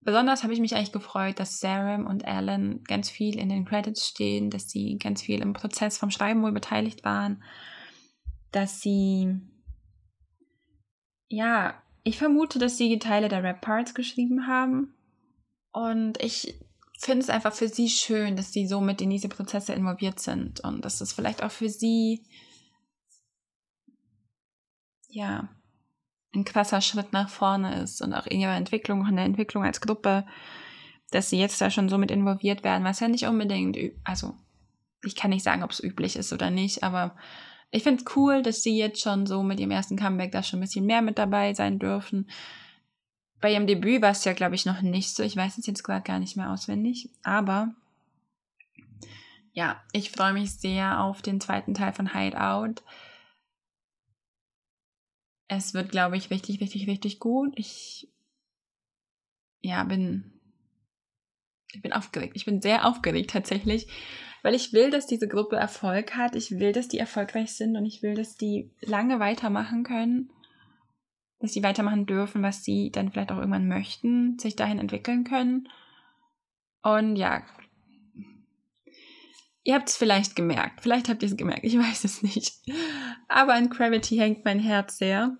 Besonders 0.01 0.43
habe 0.43 0.53
ich 0.53 0.59
mich 0.59 0.75
eigentlich 0.75 0.91
gefreut, 0.91 1.39
dass 1.39 1.59
Sarah 1.59 1.95
und 1.95 2.25
Alan 2.25 2.83
ganz 2.83 3.09
viel 3.09 3.39
in 3.39 3.49
den 3.49 3.65
Credits 3.65 4.07
stehen, 4.07 4.49
dass 4.49 4.69
sie 4.69 4.97
ganz 4.97 5.21
viel 5.21 5.41
im 5.41 5.53
Prozess 5.53 5.97
vom 5.97 6.11
Schreiben 6.11 6.43
wohl 6.43 6.51
beteiligt 6.51 7.05
waren, 7.05 7.41
dass 8.51 8.81
sie, 8.81 9.39
ja, 11.29 11.81
ich 12.03 12.17
vermute, 12.17 12.59
dass 12.59 12.77
sie 12.77 12.99
Teile 12.99 13.29
der 13.29 13.43
Rap-Parts 13.43 13.95
geschrieben 13.95 14.45
haben. 14.45 14.93
Und 15.71 16.21
ich 16.21 16.59
finde 17.03 17.23
es 17.23 17.29
einfach 17.29 17.53
für 17.53 17.67
sie 17.67 17.89
schön, 17.89 18.35
dass 18.35 18.51
sie 18.51 18.67
so 18.67 18.81
mit 18.81 19.01
in 19.01 19.09
diese 19.09 19.29
Prozesse 19.29 19.73
involviert 19.73 20.19
sind 20.19 20.59
und 20.61 20.83
dass 20.83 21.01
es 21.01 21.13
vielleicht 21.13 21.43
auch 21.43 21.51
für 21.51 21.69
sie, 21.69 22.25
ja, 25.09 25.49
ein 26.35 26.45
krasser 26.45 26.81
Schritt 26.81 27.13
nach 27.13 27.29
vorne 27.29 27.81
ist 27.81 28.01
und 28.01 28.13
auch 28.13 28.25
in 28.25 28.39
ihrer 28.39 28.55
Entwicklung, 28.55 29.05
in 29.07 29.15
der 29.15 29.25
Entwicklung 29.25 29.63
als 29.63 29.81
Gruppe, 29.81 30.25
dass 31.11 31.29
sie 31.29 31.39
jetzt 31.39 31.61
da 31.61 31.69
schon 31.69 31.89
so 31.89 31.97
mit 31.97 32.09
involviert 32.09 32.63
werden, 32.63 32.83
was 32.83 32.99
ja 32.99 33.07
nicht 33.07 33.25
unbedingt, 33.25 33.77
also 34.03 34.35
ich 35.03 35.15
kann 35.15 35.29
nicht 35.29 35.43
sagen, 35.43 35.63
ob 35.63 35.71
es 35.71 35.83
üblich 35.83 36.15
ist 36.15 36.33
oder 36.33 36.49
nicht, 36.49 36.83
aber 36.83 37.15
ich 37.69 37.83
finde 37.83 38.03
es 38.03 38.15
cool, 38.15 38.41
dass 38.41 38.63
sie 38.63 38.77
jetzt 38.77 39.01
schon 39.01 39.25
so 39.25 39.43
mit 39.43 39.59
ihrem 39.59 39.71
ersten 39.71 39.97
Comeback 39.97 40.31
da 40.31 40.43
schon 40.43 40.59
ein 40.59 40.61
bisschen 40.61 40.85
mehr 40.85 41.01
mit 41.01 41.17
dabei 41.17 41.53
sein 41.53 41.79
dürfen. 41.79 42.29
Bei 43.43 43.51
ihrem 43.51 43.67
Debüt 43.67 44.01
war 44.01 44.11
es 44.11 44.23
ja, 44.23 44.31
glaube 44.31 44.55
ich, 44.55 44.65
noch 44.65 44.81
nicht 44.81 45.15
so. 45.15 45.21
Ich 45.21 45.35
weiß 45.35 45.57
es 45.57 45.67
jetzt 45.67 45.83
gerade 45.83 46.03
gar 46.03 46.17
nicht 46.17 46.37
mehr 46.37 46.49
auswendig. 46.49 47.09
Aber 47.23 47.75
ja, 49.51 49.83
ich 49.91 50.11
freue 50.11 50.33
mich 50.33 50.53
sehr 50.53 51.01
auf 51.01 51.21
den 51.21 51.41
zweiten 51.41 51.73
Teil 51.73 51.93
von 51.93 52.13
Hideout 52.13 52.81
es 55.57 55.73
wird, 55.73 55.91
glaube 55.91 56.17
ich, 56.17 56.29
richtig, 56.29 56.61
richtig, 56.61 56.87
richtig 56.87 57.19
gut. 57.19 57.53
Ich 57.55 58.09
ja, 59.61 59.83
bin 59.83 60.31
ich 61.71 61.81
bin 61.81 61.93
aufgeregt. 61.93 62.33
Ich 62.35 62.45
bin 62.45 62.61
sehr 62.61 62.85
aufgeregt 62.85 63.31
tatsächlich, 63.31 63.87
weil 64.43 64.53
ich 64.53 64.73
will, 64.73 64.91
dass 64.91 65.07
diese 65.07 65.27
Gruppe 65.27 65.55
Erfolg 65.55 66.15
hat. 66.15 66.35
Ich 66.35 66.51
will, 66.59 66.71
dass 66.71 66.87
die 66.87 66.99
erfolgreich 66.99 67.53
sind 67.53 67.75
und 67.75 67.85
ich 67.85 68.03
will, 68.03 68.13
dass 68.13 68.35
die 68.35 68.69
lange 68.81 69.19
weitermachen 69.19 69.83
können. 69.83 70.29
Dass 71.43 71.51
sie 71.51 71.61
weitermachen 71.61 72.05
dürfen, 72.05 72.41
was 72.41 72.63
sie 72.63 72.89
dann 72.89 73.11
vielleicht 73.11 73.33
auch 73.33 73.37
irgendwann 73.37 73.67
möchten, 73.67 74.39
sich 74.39 74.55
dahin 74.55 74.79
entwickeln 74.79 75.25
können. 75.25 75.67
Und 76.81 77.17
ja, 77.17 77.43
Ihr 79.65 79.75
habt 79.75 79.89
es 79.89 79.97
vielleicht 79.97 80.35
gemerkt. 80.35 80.81
Vielleicht 80.81 81.07
habt 81.07 81.23
ihr 81.23 81.29
es 81.29 81.37
gemerkt. 81.37 81.63
Ich 81.63 81.77
weiß 81.79 82.03
es 82.03 82.21
nicht. 82.21 82.53
Aber 83.27 83.53
an 83.53 83.69
Gravity 83.69 84.17
hängt 84.17 84.45
mein 84.45 84.59
Herz 84.59 84.97
sehr. 84.97 85.37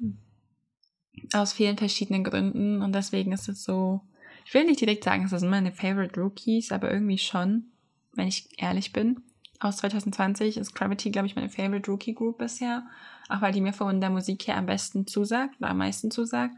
Aus 1.34 1.54
vielen 1.54 1.78
verschiedenen 1.78 2.24
Gründen. 2.24 2.82
Und 2.82 2.94
deswegen 2.94 3.32
ist 3.32 3.50
es 3.50 3.64
so. 3.64 4.02
Ich 4.46 4.54
will 4.54 4.66
nicht 4.66 4.82
direkt 4.82 5.04
sagen, 5.04 5.26
es 5.26 5.32
sind 5.32 5.50
meine 5.50 5.72
Favorite 5.72 6.20
Rookies, 6.20 6.72
aber 6.72 6.92
irgendwie 6.92 7.18
schon, 7.18 7.72
wenn 8.14 8.28
ich 8.28 8.50
ehrlich 8.58 8.92
bin. 8.92 9.22
Aus 9.60 9.78
2020 9.78 10.58
ist 10.58 10.76
Gravity, 10.76 11.12
glaube 11.12 11.28
ich, 11.28 11.36
meine 11.36 11.50
Favorite 11.50 11.90
Rookie 11.90 12.14
Group 12.14 12.38
bisher. 12.38 12.86
Auch 13.30 13.42
weil 13.42 13.54
die 13.54 13.62
mir 13.62 13.74
von 13.74 14.02
der 14.02 14.10
Musik 14.10 14.48
her 14.48 14.58
am 14.58 14.66
besten 14.66 15.08
zusagt 15.08 15.56
oder 15.60 15.70
am 15.70 15.78
meisten 15.78 16.12
zusagt. 16.12 16.56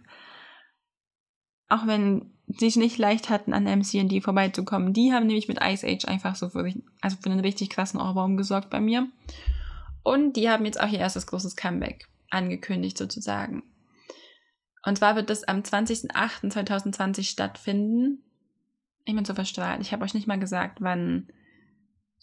Auch 1.67 1.87
wenn 1.87 2.31
sie 2.47 2.67
es 2.67 2.75
nicht 2.75 2.97
leicht 2.97 3.29
hatten, 3.29 3.53
an 3.53 3.65
MCD 3.65 4.21
vorbeizukommen. 4.21 4.93
Die 4.93 5.13
haben 5.13 5.27
nämlich 5.27 5.47
mit 5.47 5.59
Ice 5.63 5.85
Age 5.85 6.05
einfach 6.05 6.35
so 6.35 6.49
für, 6.49 6.71
also 7.01 7.17
für 7.21 7.29
einen 7.29 7.39
richtig 7.39 7.69
krassen 7.69 7.99
Ohrbaum 7.99 8.37
gesorgt 8.37 8.69
bei 8.69 8.79
mir. 8.79 9.07
Und 10.03 10.35
die 10.35 10.49
haben 10.49 10.65
jetzt 10.65 10.79
auch 10.79 10.87
ihr 10.87 10.99
erstes 10.99 11.27
großes 11.27 11.55
Comeback 11.55 12.07
angekündigt 12.29 12.97
sozusagen. 12.97 13.63
Und 14.83 14.99
zwar 14.99 15.15
wird 15.15 15.31
das 15.31 15.43
am 15.43 15.61
20.08.2020 15.61 17.23
stattfinden. 17.23 18.23
Ich 19.05 19.15
bin 19.15 19.25
so 19.25 19.33
verstrahlt. 19.33 19.81
Ich 19.81 19.91
habe 19.91 20.03
euch 20.03 20.13
nicht 20.13 20.27
mal 20.27 20.39
gesagt, 20.39 20.79
wann 20.81 21.27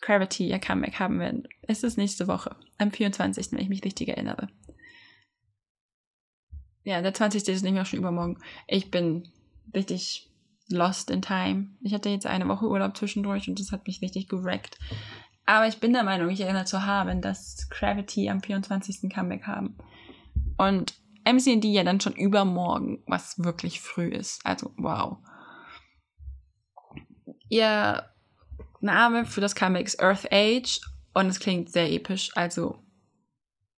Gravity 0.03 0.49
ihr 0.49 0.59
Comeback 0.59 0.99
haben 0.99 1.21
wird. 1.21 1.49
Es 1.62 1.83
ist 1.83 1.97
nächste 1.97 2.27
Woche. 2.27 2.57
Am 2.77 2.91
24., 2.91 3.53
wenn 3.53 3.61
ich 3.61 3.69
mich 3.69 3.85
richtig 3.85 4.09
erinnere. 4.09 4.49
Ja, 6.85 7.01
der 7.01 7.15
20. 7.15 7.49
ist 7.49 7.62
nämlich 7.62 7.81
auch 7.81 7.87
schon 7.87 8.01
übermorgen. 8.01 8.38
Ich 8.67 8.91
bin 8.91 9.29
richtig 9.75 10.29
lost 10.69 11.11
in 11.11 11.23
time. 11.23 11.69
Ich 11.81 11.95
hatte 11.95 12.09
jetzt 12.09 12.27
eine 12.27 12.49
Woche 12.49 12.69
Urlaub 12.69 12.97
zwischendurch 12.97 13.49
und 13.49 13.61
das 13.61 13.71
hat 13.71 13.87
mich 13.87 14.03
richtig 14.03 14.29
gerackt. 14.29 14.79
Aber 15.47 15.69
ich 15.69 15.79
bin 15.79 15.93
der 15.93 16.03
Meinung, 16.03 16.31
ich 16.31 16.41
erinnere 16.41 16.65
zu 16.65 16.85
haben, 16.85 17.21
dass 17.21 17.69
Gravity 17.71 18.29
am 18.29 18.43
24. 18.43 19.11
Comeback 19.12 19.47
haben. 19.47 19.77
Und 20.59 20.95
MCD 21.25 21.73
ja 21.73 21.85
dann 21.85 22.01
schon 22.01 22.15
übermorgen, 22.15 23.03
was 23.07 23.38
wirklich 23.38 23.81
früh 23.81 24.09
ist. 24.09 24.45
Also, 24.45 24.73
wow. 24.77 25.19
Ihr 27.49 28.12
Name 28.83 29.25
für 29.25 29.40
das 29.40 29.55
Comeback 29.55 29.87
ist 29.87 30.03
Earth 30.03 30.33
Age 30.33 30.81
und 31.14 31.27
es 31.27 31.40
klingt 31.40 31.71
sehr 31.71 31.90
episch. 31.90 32.31
Also, 32.35 32.79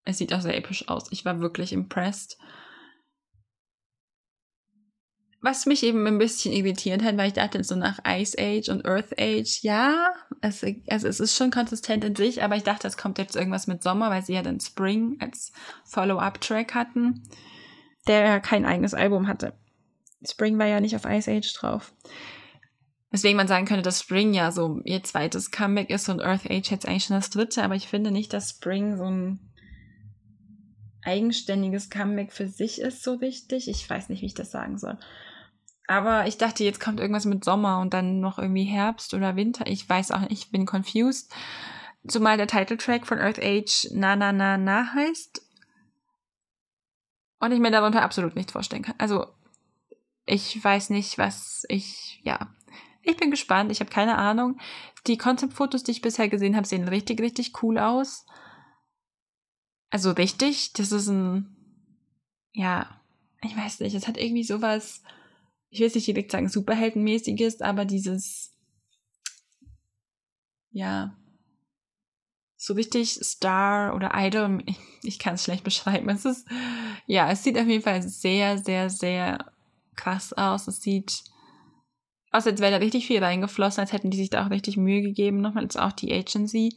es 0.04 0.18
sieht 0.18 0.32
auch 0.32 0.40
sehr 0.40 0.56
episch 0.56 0.88
aus. 0.88 1.06
Ich 1.10 1.24
war 1.24 1.40
wirklich 1.40 1.72
impressed. 1.72 2.38
Was 5.40 5.66
mich 5.66 5.82
eben 5.82 6.06
ein 6.06 6.16
bisschen 6.16 6.54
irritiert 6.54 7.02
hat, 7.02 7.18
weil 7.18 7.28
ich 7.28 7.34
dachte 7.34 7.62
so 7.64 7.76
nach 7.76 7.98
Ice 8.08 8.34
Age 8.38 8.70
und 8.70 8.86
Earth 8.86 9.12
Age, 9.18 9.62
ja, 9.62 10.14
es, 10.40 10.64
also 10.88 11.06
es 11.06 11.20
ist 11.20 11.36
schon 11.36 11.50
konsistent 11.50 12.02
in 12.02 12.16
sich, 12.16 12.42
aber 12.42 12.56
ich 12.56 12.62
dachte, 12.62 12.88
es 12.88 12.96
kommt 12.96 13.18
jetzt 13.18 13.36
irgendwas 13.36 13.66
mit 13.66 13.82
Sommer, 13.82 14.08
weil 14.08 14.24
sie 14.24 14.32
ja 14.32 14.42
dann 14.42 14.60
Spring 14.60 15.18
als 15.20 15.52
Follow-up-Track 15.84 16.74
hatten, 16.74 17.28
der 18.06 18.20
ja 18.24 18.40
kein 18.40 18.64
eigenes 18.64 18.94
Album 18.94 19.28
hatte. 19.28 19.52
Spring 20.26 20.58
war 20.58 20.66
ja 20.66 20.80
nicht 20.80 20.96
auf 20.96 21.04
Ice 21.04 21.30
Age 21.30 21.52
drauf. 21.52 21.92
Weswegen 23.14 23.37
man 23.37 23.46
sagen 23.46 23.64
könnte, 23.64 23.85
dass 23.85 24.00
Spring 24.00 24.35
ja 24.35 24.50
so 24.50 24.81
ihr 24.83 25.05
zweites 25.05 25.53
Comeback 25.53 25.88
ist 25.88 26.09
und 26.09 26.20
Earth 26.20 26.50
Age 26.50 26.68
jetzt 26.72 26.88
eigentlich 26.88 27.05
schon 27.05 27.14
das 27.14 27.31
dritte, 27.31 27.62
aber 27.62 27.77
ich 27.77 27.87
finde 27.87 28.11
nicht, 28.11 28.33
dass 28.33 28.50
Spring 28.50 28.96
so 28.96 29.05
ein 29.05 29.38
eigenständiges 31.00 31.90
Comeback 31.90 32.33
für 32.33 32.48
sich 32.48 32.81
ist 32.81 33.05
so 33.05 33.14
richtig. 33.14 33.68
Ich 33.68 33.88
weiß 33.88 34.09
nicht, 34.09 34.22
wie 34.22 34.27
ich 34.27 34.35
das 34.35 34.50
sagen 34.50 34.79
soll. 34.79 34.98
Aber 35.87 36.27
ich 36.27 36.38
dachte, 36.38 36.64
jetzt 36.64 36.81
kommt 36.81 36.98
irgendwas 36.98 37.24
mit 37.24 37.44
Sommer 37.44 37.79
und 37.79 37.94
dann 37.94 38.18
noch 38.18 38.40
irgendwie 38.40 38.64
Herbst 38.64 39.14
oder 39.14 39.37
Winter. 39.37 39.68
Ich 39.68 39.88
weiß 39.88 40.11
auch 40.11 40.22
nicht, 40.22 40.33
ich 40.33 40.50
bin 40.50 40.66
confused. 40.66 41.33
Zumal 42.09 42.37
der 42.37 42.48
Titeltrack 42.48 43.07
von 43.07 43.20
Earth 43.20 43.38
Age 43.40 43.90
Na 43.92 44.16
Na 44.16 44.33
Na 44.33 44.59
Na 44.59 44.92
heißt. 44.92 45.40
Und 47.38 47.53
ich 47.53 47.61
mir 47.61 47.70
darunter 47.70 48.03
absolut 48.03 48.35
nichts 48.35 48.50
vorstellen 48.50 48.83
kann. 48.83 48.96
Also, 48.98 49.29
ich 50.27 50.64
weiß 50.64 50.90
nicht, 50.90 51.16
was 51.16 51.62
ich, 51.68 52.20
ja. 52.24 52.53
Ich 53.04 53.16
bin 53.16 53.30
gespannt, 53.30 53.70
ich 53.70 53.80
habe 53.80 53.90
keine 53.90 54.16
Ahnung. 54.16 54.58
Die 55.06 55.18
Konzeptfotos, 55.18 55.82
die 55.82 55.92
ich 55.92 56.00
bisher 56.00 56.28
gesehen 56.28 56.56
habe, 56.56 56.66
sehen 56.66 56.88
richtig, 56.88 57.20
richtig 57.20 57.62
cool 57.62 57.78
aus. 57.78 58.24
Also 59.90 60.10
richtig, 60.12 60.72
das 60.72 60.90
ist 60.90 61.08
ein, 61.08 61.54
ja, 62.52 63.00
ich 63.42 63.56
weiß 63.56 63.80
nicht, 63.80 63.94
es 63.94 64.08
hat 64.08 64.16
irgendwie 64.16 64.44
sowas 64.44 65.02
ich 65.74 65.80
will 65.80 65.90
nicht 65.92 66.06
direkt 66.06 66.30
sagen 66.30 66.48
superheldenmäßiges, 66.48 67.60
aber 67.60 67.84
dieses, 67.84 68.52
ja, 70.70 71.16
so 72.56 72.74
richtig 72.74 73.14
Star 73.14 73.92
oder 73.96 74.12
Idol, 74.14 74.62
ich, 74.66 74.78
ich 75.02 75.18
kann 75.18 75.34
es 75.34 75.42
schlecht 75.42 75.64
beschreiben. 75.64 76.08
Es 76.10 76.24
ist, 76.24 76.46
ja, 77.06 77.28
es 77.28 77.42
sieht 77.42 77.58
auf 77.58 77.66
jeden 77.66 77.82
Fall 77.82 78.02
sehr, 78.02 78.56
sehr, 78.58 78.88
sehr 78.88 79.52
krass 79.96 80.32
aus. 80.32 80.68
Es 80.68 80.80
sieht 80.80 81.24
aus, 82.34 82.46
als 82.46 82.60
wäre 82.60 82.72
da 82.72 82.78
richtig 82.78 83.06
viel 83.06 83.22
reingeflossen, 83.22 83.80
als 83.80 83.92
hätten 83.92 84.10
die 84.10 84.16
sich 84.16 84.30
da 84.30 84.44
auch 84.44 84.50
richtig 84.50 84.76
Mühe 84.76 85.02
gegeben, 85.02 85.40
nochmal 85.40 85.64
als 85.64 85.76
auch 85.76 85.92
die 85.92 86.12
Agency. 86.12 86.76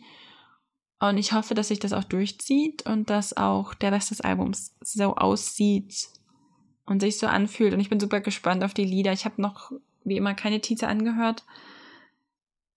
Und 1.00 1.18
ich 1.18 1.34
hoffe, 1.34 1.54
dass 1.54 1.68
sich 1.68 1.80
das 1.80 1.94
auch 1.94 2.04
durchzieht 2.04 2.86
und 2.86 3.10
dass 3.10 3.36
auch 3.36 3.74
der 3.74 3.92
Rest 3.92 4.12
des 4.12 4.22
Albums 4.22 4.76
so 4.82 5.16
aussieht, 5.16 6.10
und 6.88 7.02
sich 7.02 7.20
so 7.20 7.28
anfühlt. 7.28 7.74
Und 7.74 7.80
ich 7.80 7.90
bin 7.90 8.00
super 8.00 8.22
gespannt 8.22 8.64
auf 8.64 8.74
die 8.74 8.86
Lieder. 8.86 9.12
Ich 9.12 9.26
habe 9.26 9.42
noch, 9.42 9.72
wie 10.04 10.18
immer, 10.18 10.34
keine 10.34 10.62
Teaser 10.62 10.88
angehört. 10.88 11.46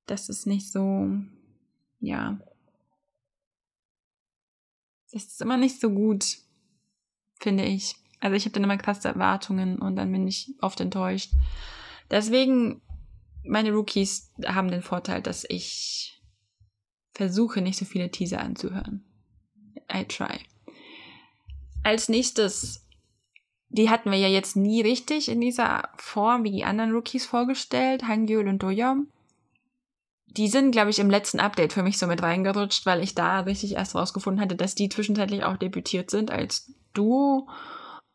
Das 0.06 0.28
ist 0.28 0.46
nicht 0.46 0.70
so, 0.70 1.08
ja. 2.00 2.38
Das 5.12 5.24
ist 5.24 5.40
immer 5.40 5.56
nicht 5.56 5.80
so 5.80 5.90
gut, 5.90 6.38
finde 7.40 7.64
ich. 7.64 7.96
Also 8.18 8.36
ich 8.36 8.44
habe 8.44 8.52
dann 8.52 8.64
immer 8.64 8.76
krasse 8.76 9.08
Erwartungen 9.08 9.78
und 9.78 9.96
dann 9.96 10.12
bin 10.12 10.26
ich 10.26 10.54
oft 10.60 10.80
enttäuscht. 10.80 11.32
Deswegen, 12.10 12.82
meine 13.44 13.72
Rookies 13.72 14.32
haben 14.44 14.70
den 14.70 14.82
Vorteil, 14.82 15.22
dass 15.22 15.44
ich 15.48 16.20
versuche 17.12 17.60
nicht 17.60 17.78
so 17.78 17.84
viele 17.84 18.10
Teaser 18.10 18.40
anzuhören. 18.40 19.04
I 19.92 20.04
try. 20.04 20.40
Als 21.82 22.08
nächstes, 22.08 22.86
die 23.68 23.90
hatten 23.90 24.10
wir 24.10 24.18
ja 24.18 24.28
jetzt 24.28 24.56
nie 24.56 24.82
richtig 24.82 25.28
in 25.28 25.40
dieser 25.40 25.88
Form 25.96 26.44
wie 26.44 26.50
die 26.50 26.64
anderen 26.64 26.92
Rookies 26.92 27.26
vorgestellt, 27.26 28.04
Hangyul 28.06 28.48
und 28.48 28.62
Doyom. 28.62 29.08
Die 30.26 30.48
sind, 30.48 30.70
glaube 30.70 30.90
ich, 30.90 30.98
im 30.98 31.10
letzten 31.10 31.40
Update 31.40 31.72
für 31.72 31.82
mich 31.82 31.98
so 31.98 32.06
mit 32.06 32.22
reingerutscht, 32.22 32.86
weil 32.86 33.02
ich 33.02 33.14
da 33.14 33.40
richtig 33.40 33.72
erst 33.72 33.94
rausgefunden 33.94 34.40
hatte, 34.40 34.54
dass 34.54 34.74
die 34.74 34.88
zwischenzeitlich 34.88 35.42
auch 35.44 35.56
debütiert 35.56 36.10
sind 36.10 36.30
als 36.30 36.72
Duo. 36.94 37.48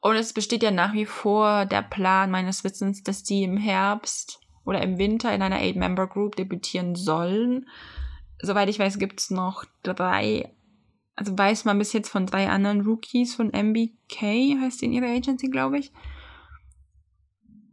Und 0.06 0.18
es 0.18 0.34
besteht 0.34 0.62
ja 0.62 0.70
nach 0.70 0.94
wie 0.94 1.08
vor 1.08 1.66
der 1.66 1.82
Plan 1.82 2.30
meines 2.30 2.64
Wissens, 2.64 3.02
dass 3.02 3.24
die 3.24 3.42
im 3.42 3.58
Herbst 3.58 4.40
oder 4.64 4.80
im 4.84 5.00
Winter 5.00 5.34
in 5.34 5.42
einer 5.42 5.56
Eight-Member-Group 5.56 6.36
debütieren 6.36 6.94
sollen. 6.94 7.68
Soweit 8.40 8.70
ich 8.70 8.78
weiß, 8.78 9.00
gibt 9.00 9.20
es 9.20 9.32
noch 9.32 9.66
drei, 9.82 10.54
also 11.16 11.36
weiß 11.36 11.66
man 11.66 11.80
bis 11.80 11.92
jetzt 11.92 12.10
von 12.10 12.28
drei 12.28 12.50
anderen 12.50 12.82
Rookies 12.82 13.34
von 13.34 13.48
MBK, 13.48 14.62
heißt 14.62 14.84
die 14.84 14.86
in 14.86 14.94
ihrer 14.94 15.08
Agency, 15.08 15.48
glaube 15.48 15.80
ich. 15.80 15.92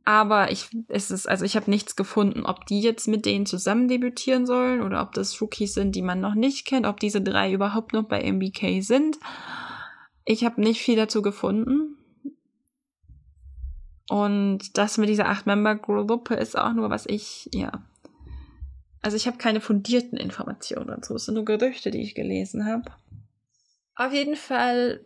Aber 0.07 0.51
ich, 0.51 0.71
es 0.89 1.11
ist, 1.11 1.29
also 1.29 1.45
ich 1.45 1.55
habe 1.55 1.71
nichts 1.71 1.97
gefunden, 1.97 2.47
ob 2.47 2.65
die 2.65 2.81
jetzt 2.81 3.09
mit 3.09 3.27
denen 3.27 3.45
zusammen 3.45 3.89
debütieren 3.89 4.47
sollen 4.47 4.81
oder 4.81 5.03
ob 5.03 5.13
das 5.13 5.39
Rookies 5.39 5.75
sind, 5.75 5.95
die 5.95 6.01
man 6.01 6.21
noch 6.21 6.35
nicht 6.35 6.67
kennt, 6.67 6.87
ob 6.87 6.99
diese 6.99 7.21
drei 7.21 7.53
überhaupt 7.53 7.93
noch 7.93 8.05
bei 8.05 8.23
MBK 8.23 8.81
sind. 8.81 9.19
Ich 10.25 10.47
habe 10.47 10.63
nicht 10.63 10.81
viel 10.81 10.97
dazu 10.97 11.21
gefunden. 11.21 11.99
Und 14.13 14.77
das 14.77 14.99
mit 14.99 15.09
dieser 15.09 15.31
Acht-Member-Gruppe 15.31 16.35
ist 16.35 16.59
auch 16.59 16.75
nur, 16.75 16.91
was 16.91 17.07
ich, 17.07 17.49
ja. 17.55 17.73
Also 19.01 19.17
ich 19.17 19.27
habe 19.27 19.39
keine 19.39 19.63
fundierten 19.63 20.19
Informationen 20.19 20.89
dazu. 20.89 21.15
Es 21.15 21.25
sind 21.25 21.37
nur 21.37 21.47
Gerüchte, 21.47 21.91
die 21.91 22.03
ich 22.03 22.15
gelesen 22.15 22.67
habe. 22.67 22.93
Auf 23.95 24.13
jeden 24.13 24.37
Fall 24.37 25.01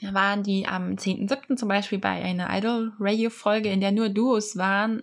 waren 0.00 0.44
die 0.44 0.68
am 0.68 0.92
10.7. 0.92 1.56
zum 1.56 1.68
Beispiel 1.68 1.98
bei 1.98 2.22
einer 2.22 2.56
Idol-Radio-Folge, 2.56 3.68
in 3.68 3.80
der 3.80 3.90
nur 3.90 4.10
Duos 4.10 4.56
waren. 4.56 5.02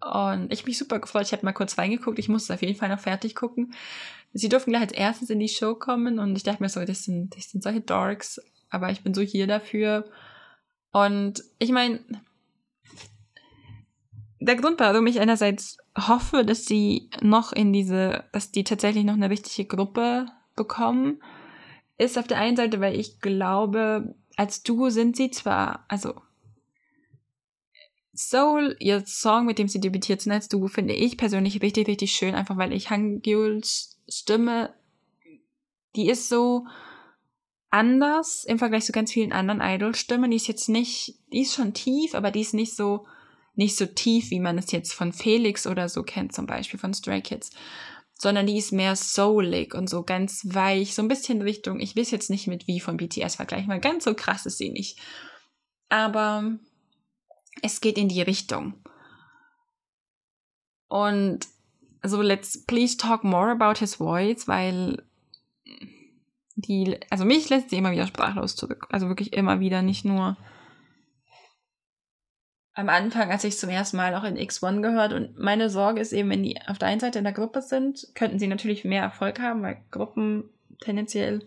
Und 0.00 0.50
ich 0.50 0.64
mich 0.64 0.78
super 0.78 0.98
gefreut. 0.98 1.26
Ich 1.26 1.32
habe 1.32 1.44
mal 1.44 1.52
kurz 1.52 1.76
reingeguckt. 1.76 2.18
Ich 2.18 2.30
musste 2.30 2.54
auf 2.54 2.62
jeden 2.62 2.78
Fall 2.78 2.88
noch 2.88 3.00
fertig 3.00 3.34
gucken. 3.34 3.74
Sie 4.32 4.48
durften 4.48 4.70
gleich 4.70 4.80
als 4.80 4.92
erstes 4.92 5.28
in 5.28 5.40
die 5.40 5.48
Show 5.48 5.74
kommen 5.74 6.20
und 6.20 6.36
ich 6.36 6.42
dachte 6.42 6.62
mir 6.62 6.70
so, 6.70 6.82
das 6.86 7.04
sind, 7.04 7.36
das 7.36 7.50
sind 7.50 7.62
solche 7.62 7.82
Dorks, 7.82 8.40
aber 8.70 8.90
ich 8.90 9.02
bin 9.02 9.12
so 9.12 9.20
hier 9.20 9.46
dafür. 9.46 10.06
Und 10.92 11.42
ich 11.58 11.70
meine, 11.72 12.00
der 14.40 14.56
Grund, 14.56 14.80
warum 14.80 15.06
ich 15.06 15.20
einerseits 15.20 15.78
hoffe, 15.96 16.44
dass 16.44 16.66
sie 16.66 17.10
noch 17.20 17.52
in 17.52 17.72
diese, 17.72 18.24
dass 18.32 18.52
die 18.52 18.64
tatsächlich 18.64 19.04
noch 19.04 19.14
eine 19.14 19.30
richtige 19.30 19.66
Gruppe 19.66 20.26
bekommen, 20.54 21.22
ist 21.98 22.18
auf 22.18 22.26
der 22.26 22.38
einen 22.38 22.56
Seite, 22.56 22.80
weil 22.80 22.98
ich 22.98 23.20
glaube, 23.20 24.14
als 24.36 24.62
Duo 24.62 24.90
sind 24.90 25.16
sie 25.16 25.30
zwar, 25.30 25.84
also 25.88 26.14
Soul, 28.14 28.76
ihr 28.80 29.04
Song, 29.06 29.46
mit 29.46 29.58
dem 29.58 29.68
sie 29.68 29.80
debütiert 29.80 30.22
sind 30.22 30.32
als 30.32 30.48
Duo, 30.48 30.68
finde 30.68 30.94
ich 30.94 31.16
persönlich 31.16 31.62
richtig, 31.62 31.86
richtig 31.88 32.12
schön, 32.12 32.34
einfach 32.34 32.56
weil 32.56 32.72
ich 32.72 32.90
Hangyols 32.90 33.98
Stimme, 34.08 34.74
die 35.96 36.08
ist 36.08 36.28
so, 36.28 36.66
anders 37.76 38.44
im 38.44 38.58
Vergleich 38.58 38.86
zu 38.86 38.92
ganz 38.92 39.12
vielen 39.12 39.32
anderen 39.32 39.60
Idol-Stimmen. 39.60 40.30
Die 40.30 40.38
ist 40.38 40.48
jetzt 40.48 40.70
nicht, 40.70 41.18
die 41.30 41.42
ist 41.42 41.54
schon 41.54 41.74
tief, 41.74 42.14
aber 42.14 42.30
die 42.30 42.40
ist 42.40 42.54
nicht 42.54 42.74
so, 42.74 43.06
nicht 43.54 43.76
so 43.76 43.84
tief, 43.84 44.30
wie 44.30 44.40
man 44.40 44.56
es 44.56 44.72
jetzt 44.72 44.94
von 44.94 45.12
Felix 45.12 45.66
oder 45.66 45.90
so 45.90 46.02
kennt, 46.02 46.32
zum 46.32 46.46
Beispiel 46.46 46.80
von 46.80 46.94
Stray 46.94 47.20
Kids. 47.20 47.50
Sondern 48.14 48.46
die 48.46 48.56
ist 48.56 48.72
mehr 48.72 48.96
soulig 48.96 49.74
und 49.74 49.90
so 49.90 50.04
ganz 50.04 50.46
weich, 50.54 50.94
so 50.94 51.02
ein 51.02 51.08
bisschen 51.08 51.42
Richtung, 51.42 51.78
ich 51.78 51.94
es 51.98 52.10
jetzt 52.10 52.30
nicht 52.30 52.46
mit 52.46 52.66
wie 52.66 52.80
von 52.80 52.96
BTS 52.96 53.36
vergleichen, 53.36 53.68
weil 53.68 53.80
ganz 53.80 54.04
so 54.04 54.14
krass 54.14 54.46
ist 54.46 54.56
sie 54.56 54.70
nicht. 54.70 54.98
Aber 55.90 56.58
es 57.60 57.82
geht 57.82 57.98
in 57.98 58.08
die 58.08 58.22
Richtung. 58.22 58.72
Und 60.88 61.40
so, 62.02 62.22
let's 62.22 62.64
please 62.64 62.96
talk 62.96 63.22
more 63.22 63.50
about 63.50 63.80
his 63.80 63.96
voice, 63.96 64.48
weil 64.48 65.02
die, 66.56 66.98
also 67.10 67.24
mich 67.24 67.48
lässt 67.48 67.70
sie 67.70 67.76
immer 67.76 67.92
wieder 67.92 68.06
sprachlos 68.06 68.56
zurück. 68.56 68.88
Also 68.90 69.08
wirklich 69.08 69.32
immer 69.34 69.60
wieder, 69.60 69.82
nicht 69.82 70.04
nur 70.04 70.36
am 72.74 72.88
Anfang, 72.90 73.30
als 73.30 73.44
ich 73.44 73.56
zum 73.56 73.70
ersten 73.70 73.96
Mal 73.96 74.14
auch 74.14 74.24
in 74.24 74.36
X1 74.36 74.82
gehört. 74.82 75.12
Und 75.12 75.38
meine 75.38 75.70
Sorge 75.70 76.00
ist 76.00 76.12
eben, 76.12 76.28
wenn 76.30 76.42
die 76.42 76.58
auf 76.66 76.78
der 76.78 76.88
einen 76.88 77.00
Seite 77.00 77.18
in 77.18 77.24
der 77.24 77.32
Gruppe 77.32 77.62
sind, 77.62 78.08
könnten 78.14 78.38
sie 78.38 78.48
natürlich 78.48 78.84
mehr 78.84 79.02
Erfolg 79.02 79.40
haben, 79.40 79.62
weil 79.62 79.78
Gruppen 79.90 80.50
tendenziell 80.80 81.46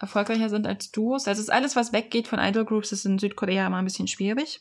erfolgreicher 0.00 0.48
sind 0.48 0.66
als 0.66 0.90
Duos. 0.90 1.28
Also 1.28 1.40
ist 1.40 1.52
alles, 1.52 1.76
was 1.76 1.92
weggeht 1.92 2.26
von 2.26 2.40
Idol 2.40 2.64
Groups, 2.64 2.92
ist 2.92 3.04
in 3.04 3.18
Südkorea 3.18 3.66
immer 3.66 3.76
ein 3.76 3.84
bisschen 3.84 4.08
schwierig. 4.08 4.60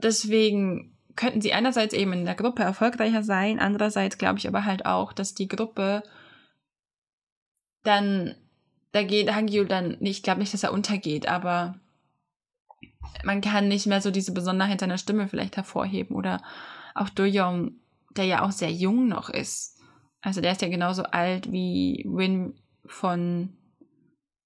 Deswegen 0.00 0.96
könnten 1.16 1.40
sie 1.40 1.52
einerseits 1.52 1.94
eben 1.94 2.12
in 2.12 2.24
der 2.24 2.34
Gruppe 2.34 2.62
erfolgreicher 2.62 3.22
sein, 3.22 3.58
andererseits 3.58 4.18
glaube 4.18 4.38
ich 4.38 4.46
aber 4.46 4.64
halt 4.64 4.84
auch, 4.84 5.12
dass 5.12 5.34
die 5.34 5.48
Gruppe 5.48 6.02
dann, 7.86 8.34
da 8.92 9.02
geht 9.02 9.32
Hangyul 9.34 9.66
dann, 9.66 9.96
ich 10.00 10.22
glaube 10.22 10.40
nicht, 10.40 10.52
dass 10.52 10.62
er 10.62 10.72
untergeht, 10.72 11.28
aber 11.28 11.78
man 13.24 13.40
kann 13.40 13.68
nicht 13.68 13.86
mehr 13.86 14.00
so 14.00 14.10
diese 14.10 14.32
Besonderheit 14.32 14.80
seiner 14.80 14.98
Stimme 14.98 15.28
vielleicht 15.28 15.56
hervorheben 15.56 16.16
oder 16.16 16.42
auch 16.94 17.08
Doyoung, 17.08 17.72
der 18.16 18.24
ja 18.24 18.44
auch 18.44 18.52
sehr 18.52 18.72
jung 18.72 19.08
noch 19.08 19.28
ist. 19.28 19.78
Also 20.20 20.40
der 20.40 20.52
ist 20.52 20.62
ja 20.62 20.68
genauso 20.68 21.04
alt 21.04 21.52
wie 21.52 22.04
Win 22.08 22.54
von 22.84 23.56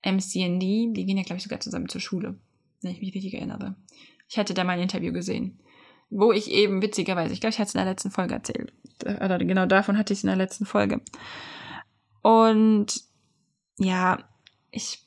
MCND. 0.05 0.63
Die 0.97 1.05
gehen 1.07 1.17
ja, 1.17 1.23
glaube 1.23 1.39
ich, 1.39 1.43
sogar 1.43 1.61
zusammen 1.61 1.89
zur 1.89 2.01
Schule, 2.01 2.39
wenn 2.83 2.93
ich 2.93 3.01
mich 3.01 3.15
richtig 3.15 3.35
erinnere. 3.35 3.77
Ich 4.29 4.39
hatte 4.39 4.55
da 4.55 4.65
mal 4.65 4.75
ein 4.75 4.83
Interview 4.83 5.13
gesehen, 5.13 5.61
wo 6.11 6.33
ich 6.33 6.51
eben 6.51 6.83
witzigerweise, 6.83 7.33
ich 7.33 7.41
glaube, 7.41 7.53
ich 7.53 7.59
hatte 7.59 7.69
es 7.69 7.75
in 7.75 7.79
der 7.79 7.91
letzten 7.91 8.11
Folge 8.11 8.35
erzählt. 8.35 8.73
Oder 9.05 9.39
genau 9.39 9.67
davon 9.67 9.97
hatte 9.97 10.13
ich 10.13 10.19
es 10.19 10.25
in 10.25 10.29
der 10.29 10.37
letzten 10.37 10.67
Folge. 10.67 11.01
Und 12.23 13.03
ja, 13.81 14.19
ich, 14.71 15.07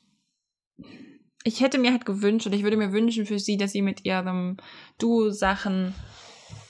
ich 1.44 1.60
hätte 1.60 1.78
mir 1.78 1.92
halt 1.92 2.04
gewünscht 2.04 2.46
oder 2.46 2.56
ich 2.56 2.64
würde 2.64 2.76
mir 2.76 2.92
wünschen 2.92 3.24
für 3.24 3.38
sie, 3.38 3.56
dass 3.56 3.72
sie 3.72 3.82
mit 3.82 4.04
ihrem 4.04 4.56
Duo-Sachen 4.98 5.94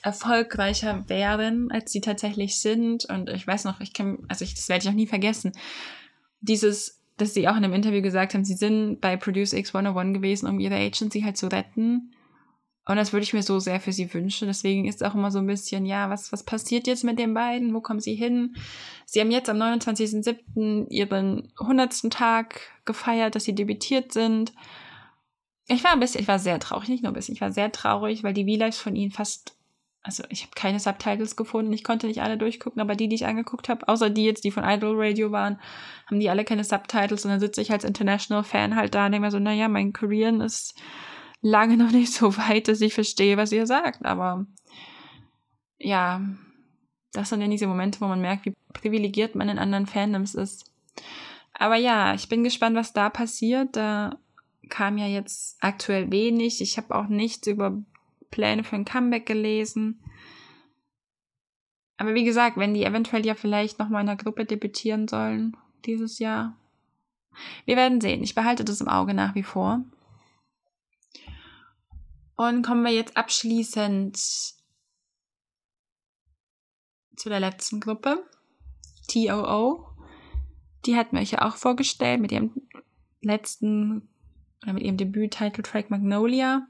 erfolgreicher 0.03 1.09
wären, 1.09 1.71
als 1.71 1.91
sie 1.91 2.01
tatsächlich 2.01 2.61
sind. 2.61 3.05
Und 3.05 3.29
ich 3.29 3.47
weiß 3.47 3.63
noch, 3.63 3.79
ich 3.81 3.93
kann, 3.93 4.19
also 4.27 4.45
ich, 4.45 4.53
das 4.53 4.69
werde 4.69 4.83
ich 4.83 4.89
auch 4.89 4.95
nie 4.95 5.07
vergessen. 5.07 5.51
Dieses, 6.41 7.01
dass 7.17 7.33
sie 7.33 7.47
auch 7.47 7.57
in 7.57 7.63
einem 7.63 7.73
Interview 7.73 8.03
gesagt 8.03 8.35
haben, 8.35 8.45
sie 8.45 8.53
sind 8.53 9.01
bei 9.01 9.17
Produce 9.17 9.53
X101 9.53 10.13
gewesen, 10.13 10.47
um 10.47 10.59
ihre 10.59 10.75
Agency 10.75 11.21
halt 11.21 11.37
zu 11.37 11.47
retten. 11.47 12.13
Und 12.87 12.97
das 12.97 13.13
würde 13.13 13.23
ich 13.23 13.33
mir 13.33 13.41
so 13.41 13.59
sehr 13.59 13.79
für 13.79 13.91
sie 13.91 14.13
wünschen. 14.13 14.47
Deswegen 14.47 14.85
ist 14.85 15.03
auch 15.03 15.15
immer 15.15 15.31
so 15.31 15.39
ein 15.39 15.47
bisschen, 15.47 15.85
ja, 15.85 16.09
was, 16.11 16.31
was 16.31 16.43
passiert 16.43 16.85
jetzt 16.85 17.03
mit 17.03 17.17
den 17.17 17.33
beiden? 17.33 17.73
Wo 17.73 17.81
kommen 17.81 17.99
sie 17.99 18.13
hin? 18.13 18.55
Sie 19.05 19.19
haben 19.19 19.31
jetzt 19.31 19.49
am 19.49 19.57
29.07. 19.57 20.87
ihren 20.89 21.51
100. 21.59 22.11
Tag 22.11 22.61
gefeiert, 22.85 23.33
dass 23.33 23.45
sie 23.45 23.55
debütiert 23.55 24.13
sind. 24.13 24.53
Ich 25.67 25.83
war 25.83 25.93
ein 25.93 25.99
bisschen, 25.99 26.21
ich 26.21 26.27
war 26.27 26.37
sehr 26.37 26.59
traurig, 26.59 26.89
nicht 26.89 27.01
nur 27.01 27.11
ein 27.11 27.15
bisschen, 27.15 27.33
ich 27.33 27.41
war 27.41 27.51
sehr 27.51 27.71
traurig, 27.71 28.23
weil 28.23 28.33
die 28.33 28.45
V-Lives 28.45 28.77
von 28.77 28.95
ihnen 28.95 29.11
fast, 29.11 29.57
also 30.03 30.23
ich 30.29 30.43
habe 30.43 30.51
keine 30.53 30.79
Subtitles 30.79 31.35
gefunden, 31.35 31.73
ich 31.73 31.83
konnte 31.83 32.05
nicht 32.05 32.21
alle 32.21 32.37
durchgucken, 32.37 32.79
aber 32.79 32.95
die, 32.95 33.07
die 33.07 33.15
ich 33.15 33.25
angeguckt 33.25 33.67
habe, 33.67 33.87
außer 33.87 34.11
die 34.11 34.25
jetzt, 34.25 34.43
die 34.43 34.51
von 34.51 34.63
Idol 34.63 34.95
Radio 34.95 35.31
waren, 35.31 35.59
haben 36.05 36.19
die 36.19 36.29
alle 36.29 36.45
keine 36.45 36.63
Subtitles 36.63 37.25
und 37.25 37.31
dann 37.31 37.39
sitze 37.39 37.61
ich 37.61 37.71
als 37.71 37.83
International 37.83 38.43
Fan 38.43 38.75
halt 38.75 38.93
da 38.93 39.07
und 39.07 39.13
denke 39.13 39.25
mir 39.25 39.31
so, 39.31 39.39
naja, 39.39 39.67
mein 39.67 39.91
Korean 39.91 40.39
ist 40.39 40.75
lange 41.45 41.77
noch 41.77 41.91
nicht 41.91 42.11
so 42.11 42.35
weit, 42.37 42.67
dass 42.67 42.81
ich 42.81 42.93
verstehe, 42.95 43.37
was 43.37 43.51
ihr 43.51 43.67
sagt. 43.67 44.03
Aber 44.03 44.47
ja, 45.77 46.21
das 47.13 47.29
sind 47.29 47.41
ja 47.41 47.47
diese 47.47 47.67
Momente, 47.67 48.01
wo 48.01 48.07
man 48.07 48.19
merkt, 48.19 48.45
wie 48.45 48.53
privilegiert 48.73 49.35
man 49.35 49.49
in 49.49 49.59
anderen 49.59 49.85
Fandoms 49.85 50.33
ist. 50.33 50.73
Aber 51.53 51.75
ja, 51.75 52.15
ich 52.15 52.27
bin 52.29 52.43
gespannt, 52.43 52.75
was 52.75 52.93
da 52.93 53.09
passiert. 53.09 53.75
Da 53.75 54.17
kam 54.69 54.97
ja 54.97 55.05
jetzt 55.05 55.57
aktuell 55.61 56.11
wenig. 56.11 56.61
Ich 56.61 56.77
habe 56.77 56.95
auch 56.95 57.07
nichts 57.07 57.45
über 57.47 57.79
Pläne 58.31 58.63
für 58.63 58.75
ein 58.75 58.85
Comeback 58.85 59.27
gelesen. 59.27 60.01
Aber 61.97 62.15
wie 62.15 62.25
gesagt, 62.25 62.57
wenn 62.57 62.73
die 62.73 62.83
eventuell 62.83 63.25
ja 63.25 63.35
vielleicht 63.35 63.77
nochmal 63.77 64.01
in 64.01 64.07
der 64.07 64.17
Gruppe 64.17 64.45
debütieren 64.45 65.07
sollen 65.07 65.55
dieses 65.85 66.17
Jahr. 66.17 66.57
Wir 67.65 67.75
werden 67.75 68.01
sehen. 68.01 68.23
Ich 68.23 68.33
behalte 68.33 68.65
das 68.65 68.81
im 68.81 68.89
Auge 68.89 69.13
nach 69.13 69.35
wie 69.35 69.43
vor. 69.43 69.85
Und 72.37 72.65
kommen 72.65 72.83
wir 72.83 72.91
jetzt 72.91 73.15
abschließend 73.15 74.17
zu 77.15 77.29
der 77.29 77.39
letzten 77.39 77.79
Gruppe, 77.79 78.25
TOO. 79.07 79.87
Die 80.85 80.97
hatten 80.97 81.15
wir 81.15 81.21
euch 81.21 81.31
ja 81.31 81.47
auch 81.47 81.55
vorgestellt 81.55 82.19
mit 82.19 82.31
ihrem 82.31 82.51
letzten 83.21 84.09
oder 84.61 84.73
mit 84.73 84.83
ihrem 84.83 84.97
Debüt-Title-Track 84.97 85.89
Magnolia. 85.89 86.67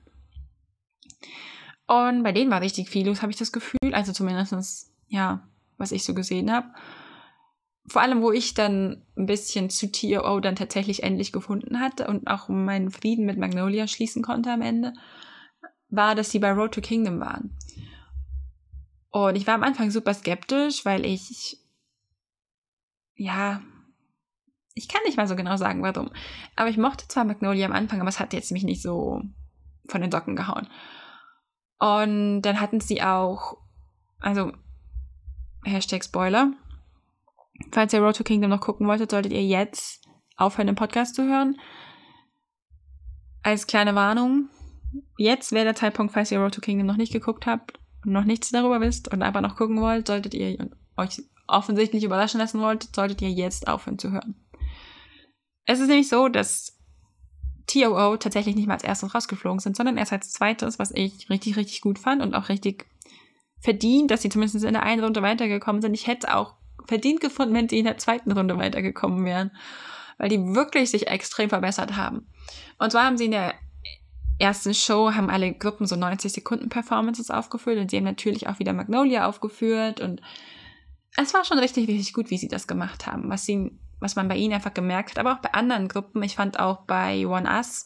Und 1.88 2.23
bei 2.23 2.32
denen 2.32 2.51
war 2.51 2.62
richtig 2.62 2.89
viel 2.89 3.08
los, 3.08 3.21
habe 3.21 3.32
ich 3.32 3.38
das 3.38 3.51
Gefühl. 3.51 3.93
Also 3.93 4.12
zumindest, 4.12 4.91
ja, 5.08 5.47
was 5.78 5.91
ich 5.91 6.04
so 6.04 6.13
gesehen 6.13 6.51
habe. 6.51 6.67
vor 7.88 8.01
allem, 8.01 8.21
wo 8.21 8.32
ich 8.32 8.54
dann 8.54 9.04
ein 9.15 9.25
bisschen 9.25 9.69
zu 9.69 9.91
TOO 9.91 10.39
dann 10.39 10.56
tatsächlich 10.56 11.04
endlich 11.04 11.32
gefunden 11.32 11.80
hatte 11.80 12.08
und 12.08 12.28
auch 12.28 12.49
meinen 12.49 12.91
Frieden 12.91 13.25
mit 13.25 13.38
Magnolia 13.38 13.88
schließen 13.88 14.23
konnte 14.23 14.51
am 14.51 14.62
Ende, 14.62 14.93
war, 15.95 16.15
dass 16.15 16.31
sie 16.31 16.39
bei 16.39 16.51
Road 16.51 16.73
to 16.73 16.81
Kingdom 16.81 17.19
waren. 17.19 17.58
Und 19.12 19.36
ich 19.36 19.47
war 19.47 19.55
am 19.55 19.63
Anfang 19.63 19.91
super 19.91 20.13
skeptisch, 20.13 20.86
weil 20.86 21.05
ich, 21.05 21.58
ja, 23.15 23.62
ich 24.73 24.89
kann 24.89 25.01
nicht 25.05 25.17
mal 25.17 25.27
so 25.27 25.36
genau 25.36 25.55
sagen, 25.55 25.81
warum. 25.84 26.12
Aber 26.55 26.69
ich 26.69 26.77
mochte 26.77 27.08
zwar 27.08 27.23
Magnolia 27.23 27.65
am 27.65 27.71
Anfang, 27.73 28.01
aber 28.01 28.10
es 28.10 28.19
hat 28.19 28.34
jetzt 28.34 28.51
mich 28.51 28.63
nicht 28.63 28.81
so 28.81 29.21
von 29.88 30.01
den 30.01 30.12
Socken 30.12 30.36
gehauen. 30.36 30.67
Und 31.79 32.41
dann 32.41 32.60
hatten 32.60 32.81
sie 32.81 33.01
auch, 33.01 33.58
also, 34.19 34.51
Hashtag 35.63 36.03
Spoiler, 36.03 36.51
Falls 37.71 37.93
ihr 37.93 38.01
Road 38.01 38.17
to 38.17 38.23
Kingdom 38.23 38.49
noch 38.49 38.62
gucken 38.62 38.88
wolltet, 38.88 39.12
solltet 39.12 39.31
ihr 39.31 39.45
jetzt 39.45 40.05
aufhören, 40.36 40.67
den 40.67 40.75
Podcast 40.75 41.15
zu 41.15 41.23
hören. 41.23 41.60
Als 43.43 43.67
kleine 43.67 43.95
Warnung, 43.95 44.49
jetzt 45.17 45.51
wäre 45.51 45.65
der 45.65 45.75
Zeitpunkt, 45.75 46.13
falls 46.13 46.31
ihr 46.31 46.39
Road 46.39 46.53
to 46.53 46.61
Kingdom 46.61 46.87
noch 46.87 46.97
nicht 46.97 47.13
geguckt 47.13 47.45
habt 47.45 47.79
und 48.05 48.11
noch 48.11 48.25
nichts 48.25 48.49
darüber 48.49 48.81
wisst 48.81 49.11
und 49.11 49.21
aber 49.21 49.41
noch 49.41 49.55
gucken 49.55 49.81
wollt, 49.81 50.07
solltet 50.07 50.33
ihr 50.33 50.69
euch 50.97 51.21
offensichtlich 51.47 52.03
überraschen 52.03 52.39
lassen 52.39 52.61
wollt, 52.61 52.95
solltet 52.95 53.21
ihr 53.21 53.31
jetzt 53.31 53.67
aufhören 53.67 53.99
zu 53.99 54.11
hören. 54.11 54.35
Es 55.65 55.79
ist 55.79 55.87
nämlich 55.87 56.09
so, 56.09 56.27
dass 56.27 56.79
TOO 57.67 58.17
tatsächlich 58.17 58.55
nicht 58.55 58.67
mal 58.67 58.75
als 58.75 58.83
erstes 58.83 59.13
rausgeflogen 59.13 59.59
sind, 59.59 59.75
sondern 59.75 59.97
erst 59.97 60.13
als 60.13 60.31
zweites, 60.31 60.79
was 60.79 60.91
ich 60.91 61.29
richtig, 61.29 61.57
richtig 61.57 61.81
gut 61.81 61.99
fand 61.99 62.21
und 62.21 62.35
auch 62.35 62.49
richtig 62.49 62.85
verdient, 63.59 64.11
dass 64.11 64.21
sie 64.21 64.29
zumindest 64.29 64.63
in 64.63 64.73
der 64.73 64.83
einen 64.83 65.03
Runde 65.03 65.21
weitergekommen 65.21 65.81
sind. 65.81 65.93
Ich 65.93 66.07
hätte 66.07 66.35
auch 66.35 66.55
verdient 66.87 67.21
gefunden, 67.21 67.55
wenn 67.55 67.69
sie 67.69 67.79
in 67.79 67.85
der 67.85 67.97
zweiten 67.97 68.31
Runde 68.31 68.57
weitergekommen 68.57 69.25
wären, 69.25 69.51
weil 70.17 70.29
die 70.29 70.39
wirklich 70.39 70.91
sich 70.91 71.07
extrem 71.07 71.49
verbessert 71.49 71.95
haben. 71.95 72.27
Und 72.77 72.91
zwar 72.91 73.05
haben 73.05 73.17
sie 73.17 73.25
in 73.25 73.31
der 73.31 73.55
ersten 74.39 74.73
Show 74.73 75.13
haben 75.13 75.29
alle 75.29 75.53
Gruppen 75.53 75.87
so 75.87 75.95
90 75.95 76.31
Sekunden 76.31 76.69
Performances 76.69 77.31
aufgeführt 77.31 77.79
und 77.79 77.91
sie 77.91 77.97
haben 77.97 78.03
natürlich 78.03 78.47
auch 78.47 78.59
wieder 78.59 78.73
Magnolia 78.73 79.27
aufgeführt 79.27 79.99
und 80.01 80.21
es 81.17 81.33
war 81.33 81.45
schon 81.45 81.59
richtig, 81.59 81.87
richtig 81.87 82.13
gut, 82.13 82.29
wie 82.29 82.37
sie 82.37 82.49
das 82.49 82.67
gemacht 82.67 83.07
haben, 83.07 83.29
was 83.29 83.45
sie, 83.45 83.71
was 83.99 84.15
man 84.15 84.27
bei 84.27 84.35
ihnen 84.35 84.53
einfach 84.53 84.73
gemerkt 84.73 85.11
hat, 85.11 85.19
aber 85.19 85.33
auch 85.33 85.41
bei 85.41 85.53
anderen 85.53 85.87
Gruppen. 85.87 86.21
Ich 86.23 86.35
fand 86.35 86.59
auch 86.59 86.81
bei 86.81 87.25
One 87.25 87.49
Us 87.49 87.85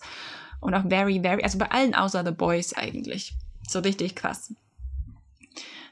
und 0.59 0.73
auch 0.73 0.88
Very, 0.89 1.21
Very, 1.21 1.43
also 1.43 1.59
bei 1.59 1.69
allen 1.69 1.93
außer 1.93 2.25
The 2.25 2.31
Boys 2.31 2.73
eigentlich. 2.73 3.33
So 3.67 3.79
richtig 3.79 4.15
krass 4.15 4.51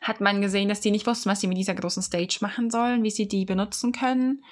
hat 0.02 0.22
man 0.22 0.42
gesehen, 0.42 0.70
dass 0.70 0.82
die 0.82 0.92
nicht 0.92 1.06
wussten, 1.06 1.30
was 1.30 1.42
sie 1.42 1.48
mit 1.48 1.58
dieser 1.58 1.76
großen 1.76 2.02
Stage 2.02 2.38
machen 2.42 2.70
sollen, 2.70 3.04
wie 3.04 3.12
sie 3.12 3.28
die 3.28 3.46
benutzen 3.46 3.92
können. 3.92 4.44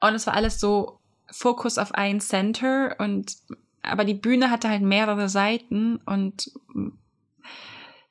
Und 0.00 0.14
es 0.14 0.26
war 0.26 0.34
alles 0.34 0.60
so 0.60 0.98
Fokus 1.30 1.78
auf 1.78 1.94
ein 1.94 2.20
Center 2.20 2.96
und 2.98 3.36
aber 3.82 4.04
die 4.04 4.14
Bühne 4.14 4.50
hatte 4.50 4.68
halt 4.68 4.82
mehrere 4.82 5.28
Seiten 5.28 5.96
und 6.06 6.52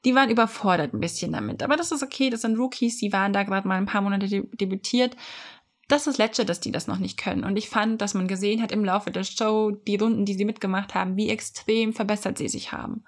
die 0.05 0.15
waren 0.15 0.29
überfordert 0.29 0.93
ein 0.93 0.99
bisschen 0.99 1.33
damit. 1.33 1.61
Aber 1.61 1.75
das 1.75 1.91
ist 1.91 2.03
okay, 2.03 2.29
das 2.29 2.41
sind 2.41 2.57
Rookies, 2.57 2.97
die 2.97 3.11
waren 3.11 3.33
da 3.33 3.43
gerade 3.43 3.67
mal 3.67 3.77
ein 3.77 3.85
paar 3.85 4.01
Monate 4.01 4.27
debütiert. 4.27 5.15
Das 5.87 6.07
ist 6.07 6.17
letzte, 6.17 6.45
dass 6.45 6.59
die 6.59 6.71
das 6.71 6.87
noch 6.87 6.99
nicht 6.99 7.17
können. 7.17 7.43
Und 7.43 7.57
ich 7.57 7.69
fand, 7.69 8.01
dass 8.01 8.13
man 8.13 8.27
gesehen 8.27 8.61
hat 8.61 8.71
im 8.71 8.85
Laufe 8.85 9.11
der 9.11 9.23
Show, 9.23 9.71
die 9.71 9.97
Runden, 9.97 10.25
die 10.25 10.35
sie 10.35 10.45
mitgemacht 10.45 10.95
haben, 10.95 11.17
wie 11.17 11.29
extrem 11.29 11.93
verbessert 11.93 12.37
sie 12.37 12.47
sich 12.47 12.71
haben. 12.71 13.03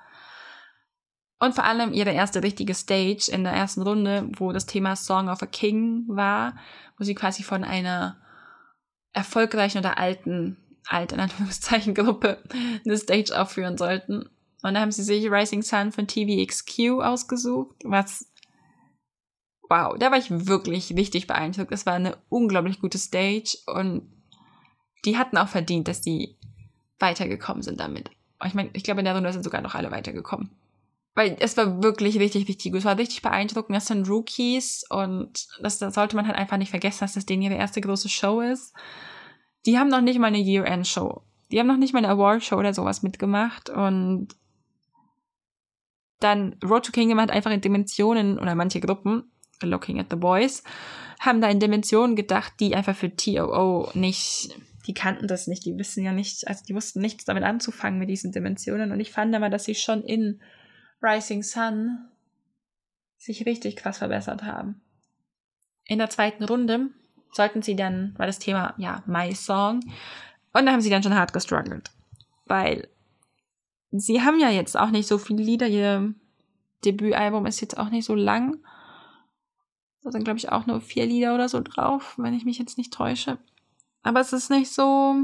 Und 1.40 1.56
vor 1.56 1.64
allem 1.64 1.94
ihre 1.94 2.12
erste 2.12 2.44
richtige 2.44 2.76
Stage 2.76 3.32
in 3.32 3.44
der 3.44 3.54
ersten 3.54 3.82
Runde, 3.82 4.30
wo 4.36 4.52
das 4.52 4.66
Thema 4.68 4.96
Song 4.96 5.30
of 5.30 5.42
a 5.42 5.48
King 5.48 6.04
war, 6.08 6.56
wo 6.98 7.04
sie 7.04 7.16
quasi 7.16 7.42
von 7.42 7.64
einer 7.64 8.22
erfolgreichen 9.14 9.80
oder 9.80 9.98
alten, 9.98 10.58
alten 10.88 11.20
Anführungszeichen 11.20 11.94
Gruppe 11.94 12.42
eine 12.86 12.98
Stage 12.98 13.40
aufführen 13.40 13.78
sollten. 13.78 14.30
Und 14.64 14.74
da 14.76 14.82
haben 14.82 14.92
sie 14.92 15.04
sich 15.04 15.32
Rising 15.32 15.64
Sun 15.64 15.92
von 15.92 16.08
TVXQ 16.08 17.02
ausgesucht, 17.02 17.76
was 17.84 18.28
wow, 19.70 19.96
da 19.98 20.12
war 20.12 20.18
ich 20.18 20.30
wirklich 20.30 20.94
richtig 20.96 21.28
beeindruckt. 21.28 21.72
Es 21.72 21.86
war 21.86 21.94
eine 21.94 22.18
unglaublich 22.28 22.82
gute 22.82 22.98
Stage 22.98 23.58
und 23.68 24.12
die 25.06 25.18
hatten 25.18 25.38
auch 25.38 25.48
verdient, 25.48 25.88
dass 25.88 26.02
die 26.02 26.38
weitergekommen 27.00 27.64
sind 27.64 27.80
damit. 27.80 28.12
Ich 28.46 28.54
meine, 28.54 28.70
ich 28.74 28.84
glaube, 28.84 29.00
in 29.00 29.06
der 29.06 29.16
Runde 29.16 29.32
sind 29.32 29.44
sogar 29.44 29.62
noch 29.62 29.74
alle 29.74 29.90
weitergekommen 29.90 30.52
weil 31.14 31.36
es 31.40 31.58
war 31.58 31.84
wirklich 31.84 32.20
richtig, 32.20 32.48
richtig 32.48 32.72
gut. 32.72 32.80
Es 32.80 32.86
war 32.86 32.98
richtig 32.98 33.22
beeindruckend. 33.22 33.76
Das 33.76 33.88
sind 33.88 34.08
Rookies 34.08 34.86
und 34.90 35.48
das, 35.62 35.80
das 35.80 35.94
sollte 35.94 36.16
man 36.16 36.26
halt 36.26 36.38
einfach 36.38 36.58
nicht 36.58 36.70
vergessen, 36.70 37.00
dass 37.02 37.14
das 37.14 37.26
denen 37.26 37.42
ihre 37.42 37.56
erste 37.56 37.82
große 37.82 38.10
Show 38.10 38.42
ist. 38.42 38.74
Die 39.66 39.78
haben 39.78 39.90
noch 39.90 40.02
nicht 40.02 40.20
mal 40.20 40.28
eine 40.28 40.40
Year-End-Show. 40.40 41.22
Die 41.52 41.60
haben 41.60 41.68
noch 41.68 41.78
nicht 41.78 41.94
mal 41.94 42.00
eine 42.00 42.10
Award-Show 42.10 42.58
oder 42.58 42.74
sowas 42.74 43.04
mitgemacht 43.04 43.70
und 43.70 44.30
dann 46.20 46.56
Road 46.64 46.86
to 46.86 46.92
Kingdom 46.92 47.20
hat 47.20 47.32
einfach 47.32 47.52
in 47.52 47.62
Dimensionen 47.62 48.40
oder 48.40 48.56
manche 48.56 48.80
Gruppen, 48.80 49.32
Looking 49.62 50.00
at 50.00 50.08
the 50.10 50.16
Boys, 50.16 50.64
haben 51.20 51.42
da 51.42 51.50
in 51.50 51.60
Dimensionen 51.60 52.16
gedacht, 52.16 52.54
die 52.60 52.76
einfach 52.76 52.96
für 52.96 53.16
TOO 53.16 53.90
nicht, 53.94 54.56
die 54.88 54.94
kannten 54.94 55.28
das 55.28 55.48
nicht, 55.48 55.66
die 55.66 55.78
wissen 55.78 56.04
ja 56.04 56.14
nicht, 56.14 56.48
also 56.48 56.64
die 56.68 56.74
wussten 56.74 57.02
nichts 57.02 57.26
damit 57.26 57.44
anzufangen 57.44 58.00
mit 58.00 58.10
diesen 58.10 58.32
Dimensionen 58.32 58.92
und 58.92 59.00
ich 59.00 59.12
fand 59.12 59.36
aber, 59.36 59.50
dass 59.50 59.66
sie 59.66 59.76
schon 59.76 60.04
in 60.04 60.42
Rising 61.02 61.44
Sun 61.44 62.08
sich 63.18 63.46
richtig 63.46 63.76
krass 63.76 64.00
verbessert 64.00 64.44
haben. 64.44 64.82
In 65.86 66.00
der 66.00 66.10
zweiten 66.10 66.44
Runde 66.44 66.90
sollten 67.32 67.62
sie 67.62 67.76
dann, 67.76 68.14
war 68.18 68.28
das 68.28 68.40
Thema, 68.40 68.74
ja, 68.78 69.04
My 69.06 69.34
Song, 69.34 69.82
und 70.54 70.66
da 70.66 70.72
haben 70.72 70.82
sie 70.82 70.90
dann 70.90 71.04
schon 71.04 71.16
hart 71.16 71.34
gestruggelt. 71.34 71.92
Weil 72.46 72.88
sie 73.92 74.22
haben 74.22 74.40
ja 74.40 74.50
jetzt 74.50 74.78
auch 74.78 74.90
nicht 74.90 75.08
so 75.08 75.18
viele 75.18 75.44
Lieder, 75.44 75.68
ihr 75.68 76.14
Debütalbum 76.84 77.46
ist 77.46 77.62
jetzt 77.62 77.78
auch 77.78 77.90
nicht 77.90 78.06
so 78.06 78.16
lang. 78.16 78.58
Da 80.04 80.12
sind, 80.12 80.24
glaube 80.24 80.40
ich, 80.40 80.52
auch 80.52 80.66
nur 80.66 80.82
vier 80.82 81.06
Lieder 81.06 81.36
oder 81.36 81.48
so 81.48 81.62
drauf, 81.62 82.16
wenn 82.18 82.34
ich 82.34 82.44
mich 82.44 82.58
jetzt 82.58 82.78
nicht 82.78 82.92
täusche. 82.92 83.38
Aber 84.04 84.20
es 84.20 84.34
ist 84.34 84.50
nicht 84.50 84.74
so, 84.74 85.16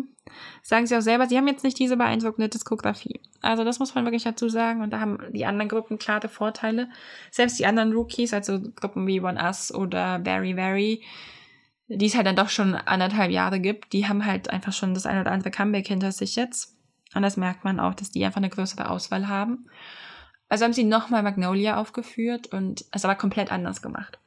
sagen 0.61 0.85
sie 0.85 0.95
auch 0.95 1.01
selber, 1.01 1.25
sie 1.25 1.35
haben 1.35 1.47
jetzt 1.47 1.63
nicht 1.63 1.79
diese 1.79 1.97
beeindruckende 1.97 2.47
Diskografie. 2.47 3.19
Also 3.41 3.63
das 3.63 3.79
muss 3.79 3.95
man 3.95 4.05
wirklich 4.05 4.23
dazu 4.23 4.49
sagen. 4.49 4.81
Und 4.83 4.91
da 4.91 4.99
haben 4.99 5.17
die 5.31 5.45
anderen 5.45 5.69
Gruppen 5.69 5.97
klare 5.97 6.29
Vorteile. 6.29 6.87
Selbst 7.31 7.57
die 7.57 7.65
anderen 7.65 7.93
Rookies, 7.93 8.33
also 8.33 8.59
Gruppen 8.75 9.07
wie 9.07 9.19
One 9.19 9.41
Us 9.41 9.73
oder 9.73 10.21
Very 10.23 10.53
Very, 10.53 11.01
die 11.87 12.05
es 12.05 12.15
halt 12.15 12.27
dann 12.27 12.35
doch 12.35 12.49
schon 12.49 12.75
anderthalb 12.75 13.31
Jahre 13.31 13.59
gibt, 13.59 13.93
die 13.93 14.07
haben 14.07 14.25
halt 14.25 14.49
einfach 14.49 14.73
schon 14.73 14.93
das 14.93 15.05
ein 15.05 15.19
oder 15.21 15.31
andere 15.31 15.51
Comeback 15.51 15.87
hinter 15.87 16.11
sich 16.11 16.35
jetzt. 16.35 16.75
Und 17.15 17.21
das 17.21 17.37
merkt 17.37 17.63
man 17.63 17.79
auch, 17.79 17.93
dass 17.93 18.11
die 18.11 18.25
einfach 18.25 18.37
eine 18.37 18.49
größere 18.49 18.89
Auswahl 18.89 19.27
haben. 19.27 19.67
Also 20.49 20.65
haben 20.65 20.73
sie 20.73 20.83
nochmal 20.83 21.23
Magnolia 21.23 21.77
aufgeführt 21.77 22.47
und 22.47 22.85
es 22.91 23.05
aber 23.05 23.15
komplett 23.15 23.51
anders 23.51 23.81
gemacht. 23.81 24.19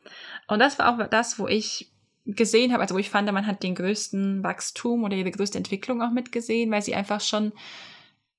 Und 0.49 0.59
das 0.59 0.79
war 0.79 0.89
auch 0.89 1.07
das, 1.09 1.39
wo 1.39 1.49
ich 1.49 1.91
gesehen 2.27 2.73
habe, 2.73 2.83
also 2.83 2.95
wo 2.95 2.99
ich 2.99 3.11
fand, 3.11 3.31
man 3.33 3.47
hat 3.47 3.63
den 3.63 3.75
größten 3.75 4.43
Wachstum 4.43 5.05
oder 5.05 5.17
die 5.17 5.31
größte 5.31 5.59
Entwicklung 5.59 6.03
auch 6.03 6.11
mitgesehen, 6.11 6.71
weil 6.71 6.83
sie 6.83 6.95
einfach 6.95 7.21
schon 7.21 7.53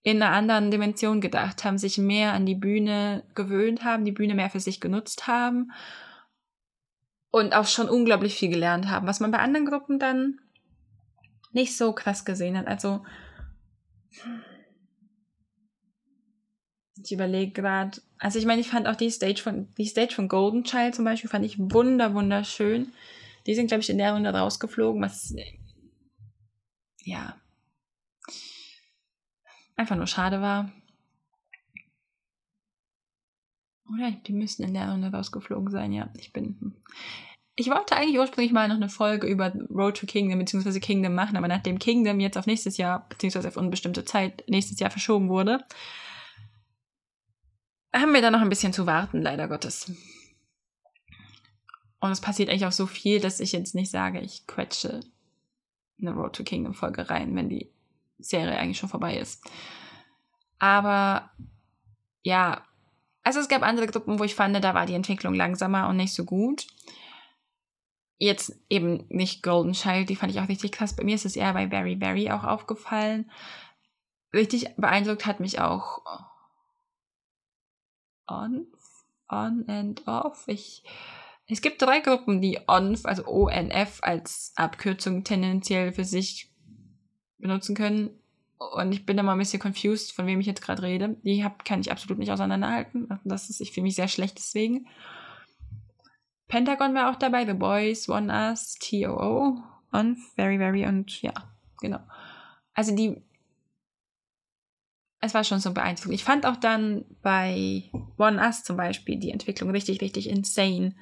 in 0.03 0.21
einer 0.21 0.35
anderen 0.35 0.71
Dimension 0.71 1.21
gedacht 1.21 1.63
haben, 1.63 1.77
sich 1.77 1.97
mehr 1.97 2.33
an 2.33 2.45
die 2.45 2.55
Bühne 2.55 3.23
gewöhnt 3.35 3.83
haben, 3.83 4.05
die 4.05 4.11
Bühne 4.11 4.33
mehr 4.33 4.49
für 4.49 4.59
sich 4.59 4.79
genutzt 4.79 5.27
haben 5.27 5.71
und 7.31 7.53
auch 7.55 7.65
schon 7.65 7.89
unglaublich 7.89 8.35
viel 8.35 8.49
gelernt 8.49 8.89
haben, 8.89 9.07
was 9.07 9.19
man 9.19 9.31
bei 9.31 9.39
anderen 9.39 9.65
Gruppen 9.65 9.99
dann 9.99 10.39
nicht 11.53 11.77
so 11.77 11.93
krass 11.93 12.25
gesehen 12.25 12.57
hat. 12.57 12.67
Also 12.67 13.03
ich 17.03 17.11
überlege 17.11 17.51
gerade, 17.51 18.01
also 18.19 18.37
ich 18.37 18.45
meine, 18.45 18.61
ich 18.61 18.69
fand 18.69 18.87
auch 18.87 18.95
die 18.95 19.09
Stage 19.09 19.41
von 19.41 19.73
die 19.77 19.85
Stage 19.85 20.13
von 20.13 20.27
Golden 20.27 20.63
Child 20.63 20.95
zum 20.95 21.05
Beispiel 21.05 21.29
fand 21.29 21.45
ich 21.45 21.57
wunder 21.57 22.13
wunderschön. 22.13 22.93
Die 23.47 23.55
sind, 23.55 23.67
glaube 23.67 23.81
ich, 23.81 23.89
in 23.89 23.97
der 23.97 24.13
Runde 24.13 24.29
rausgeflogen, 24.29 25.01
was 25.01 25.33
ja 27.03 27.35
einfach 29.75 29.95
nur 29.95 30.07
schade 30.07 30.41
war. 30.41 30.71
Oder 33.93 34.11
die 34.11 34.33
müssten 34.33 34.63
in 34.63 34.73
der 34.73 34.89
Runde 34.91 35.11
rausgeflogen 35.11 35.71
sein, 35.71 35.91
ja. 35.91 36.09
Ich 36.17 36.33
bin. 36.33 36.57
Hm. 36.59 36.75
Ich 37.55 37.69
wollte 37.69 37.95
eigentlich 37.95 38.17
ursprünglich 38.17 38.53
mal 38.53 38.67
noch 38.67 38.75
eine 38.75 38.89
Folge 38.89 39.27
über 39.27 39.53
Road 39.69 39.97
to 39.97 40.05
Kingdom 40.05 40.39
bzw. 40.39 40.79
Kingdom 40.79 41.13
machen, 41.13 41.35
aber 41.35 41.47
nachdem 41.47 41.79
Kingdom 41.79 42.19
jetzt 42.19 42.37
auf 42.37 42.47
nächstes 42.47 42.77
Jahr 42.77 43.07
bzw. 43.09 43.47
auf 43.47 43.57
unbestimmte 43.57 44.05
Zeit 44.05 44.43
nächstes 44.47 44.79
Jahr 44.79 44.89
verschoben 44.89 45.29
wurde, 45.29 45.63
haben 47.93 48.13
wir 48.13 48.21
da 48.21 48.31
noch 48.31 48.41
ein 48.41 48.49
bisschen 48.49 48.73
zu 48.73 48.85
warten, 48.85 49.21
leider 49.21 49.47
Gottes. 49.47 49.91
Und 51.99 52.11
es 52.11 52.21
passiert 52.21 52.49
eigentlich 52.49 52.65
auch 52.65 52.71
so 52.71 52.87
viel, 52.87 53.19
dass 53.19 53.39
ich 53.39 53.51
jetzt 53.51 53.75
nicht 53.75 53.91
sage, 53.91 54.21
ich 54.21 54.47
quetsche 54.47 55.01
eine 55.99 56.13
Road 56.13 56.35
to 56.35 56.43
Kingdom 56.43 56.73
Folge 56.73 57.09
rein, 57.09 57.35
wenn 57.35 57.49
die 57.49 57.69
Serie 58.17 58.57
eigentlich 58.57 58.79
schon 58.79 58.89
vorbei 58.89 59.17
ist. 59.17 59.43
Aber 60.57 61.31
ja, 62.23 62.65
also 63.23 63.39
es 63.39 63.49
gab 63.49 63.61
andere 63.61 63.87
Gruppen, 63.87 64.19
wo 64.19 64.23
ich 64.23 64.35
fand, 64.35 64.55
da 64.63 64.73
war 64.73 64.85
die 64.85 64.93
Entwicklung 64.93 65.33
langsamer 65.33 65.87
und 65.89 65.97
nicht 65.97 66.13
so 66.13 66.25
gut. 66.25 66.67
jetzt 68.17 68.55
eben 68.69 69.05
nicht 69.09 69.41
Golden 69.41 69.73
Child, 69.73 70.09
die 70.09 70.15
fand 70.15 70.31
ich 70.31 70.39
auch 70.39 70.47
richtig 70.47 70.71
krass. 70.71 70.95
Bei 70.95 71.03
mir 71.03 71.15
ist 71.15 71.25
es 71.25 71.35
eher 71.35 71.53
bei 71.53 71.69
Very 71.69 71.97
Very 71.97 72.29
auch 72.29 72.43
aufgefallen. 72.43 73.31
Richtig 74.33 74.75
beeindruckt 74.77 75.25
hat 75.25 75.39
mich 75.39 75.59
auch 75.59 76.01
On, 78.27 78.67
On 79.27 79.67
and 79.67 80.07
Off. 80.07 80.43
Ich, 80.47 80.83
es 81.47 81.61
gibt 81.61 81.81
drei 81.81 81.99
Gruppen, 81.99 82.41
die 82.41 82.59
ONF, 82.67 83.05
also 83.05 83.25
ONF 83.25 83.99
als 84.03 84.53
Abkürzung 84.55 85.23
tendenziell 85.23 85.91
für 85.91 86.05
sich 86.05 86.53
benutzen 87.39 87.75
können. 87.75 88.20
Und 88.69 88.91
ich 88.91 89.07
bin 89.07 89.15
mal 89.17 89.31
ein 89.31 89.39
bisschen 89.39 89.59
confused, 89.59 90.11
von 90.11 90.27
wem 90.27 90.39
ich 90.39 90.45
jetzt 90.45 90.61
gerade 90.61 90.83
rede. 90.83 91.17
Die 91.23 91.43
hab, 91.43 91.65
kann 91.65 91.81
ich 91.81 91.91
absolut 91.91 92.19
nicht 92.19 92.31
auseinanderhalten. 92.31 93.09
Das 93.23 93.49
ist, 93.49 93.59
ich 93.59 93.71
fühle 93.71 93.85
mich 93.85 93.95
sehr 93.95 94.07
schlecht 94.07 94.37
deswegen. 94.37 94.87
Pentagon 96.47 96.93
war 96.93 97.09
auch 97.09 97.15
dabei, 97.15 97.45
The 97.45 97.53
Boys, 97.53 98.07
One 98.07 98.31
Us, 98.31 98.75
TOO, 98.75 99.63
On, 99.91 100.15
Very, 100.35 100.59
Very 100.59 100.85
und 100.85 101.21
ja, 101.21 101.33
genau. 101.79 101.99
Also 102.73 102.95
die, 102.95 103.19
es 105.21 105.33
war 105.33 105.43
schon 105.43 105.59
so 105.59 105.73
beeindruckend. 105.73 106.13
Ich 106.13 106.23
fand 106.23 106.45
auch 106.45 106.57
dann 106.57 107.05
bei 107.23 107.89
One 108.17 108.39
Us 108.39 108.63
zum 108.63 108.77
Beispiel 108.77 109.17
die 109.17 109.31
Entwicklung 109.31 109.71
richtig, 109.71 110.01
richtig 110.01 110.29
insane 110.29 110.93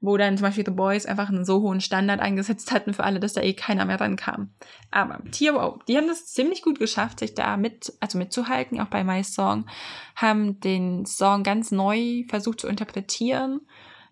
wo 0.00 0.16
dann 0.16 0.36
zum 0.36 0.44
Beispiel 0.44 0.64
The 0.64 0.72
Boys 0.72 1.06
einfach 1.06 1.30
einen 1.30 1.44
so 1.44 1.62
hohen 1.62 1.80
Standard 1.80 2.20
eingesetzt 2.20 2.70
hatten 2.70 2.92
für 2.92 3.04
alle, 3.04 3.18
dass 3.18 3.32
da 3.32 3.40
eh 3.40 3.54
keiner 3.54 3.86
mehr 3.86 4.00
rankam. 4.00 4.50
Aber 4.90 5.20
TOO, 5.30 5.80
die 5.88 5.96
haben 5.96 6.06
das 6.06 6.26
ziemlich 6.26 6.62
gut 6.62 6.78
geschafft, 6.78 7.20
sich 7.20 7.34
da 7.34 7.56
mit, 7.56 7.92
also 8.00 8.18
mitzuhalten, 8.18 8.80
auch 8.80 8.88
bei 8.88 9.04
My 9.04 9.24
Song, 9.24 9.66
haben 10.14 10.60
den 10.60 11.06
Song 11.06 11.42
ganz 11.42 11.70
neu 11.70 12.24
versucht 12.28 12.60
zu 12.60 12.68
interpretieren, 12.68 13.60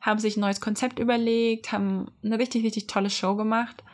haben 0.00 0.18
sich 0.18 0.36
ein 0.36 0.40
neues 0.40 0.60
Konzept 0.60 0.98
überlegt, 0.98 1.72
haben 1.72 2.10
eine 2.22 2.38
richtig, 2.38 2.64
richtig 2.64 2.86
tolle 2.86 3.10
Show 3.10 3.36
gemacht. 3.36 3.84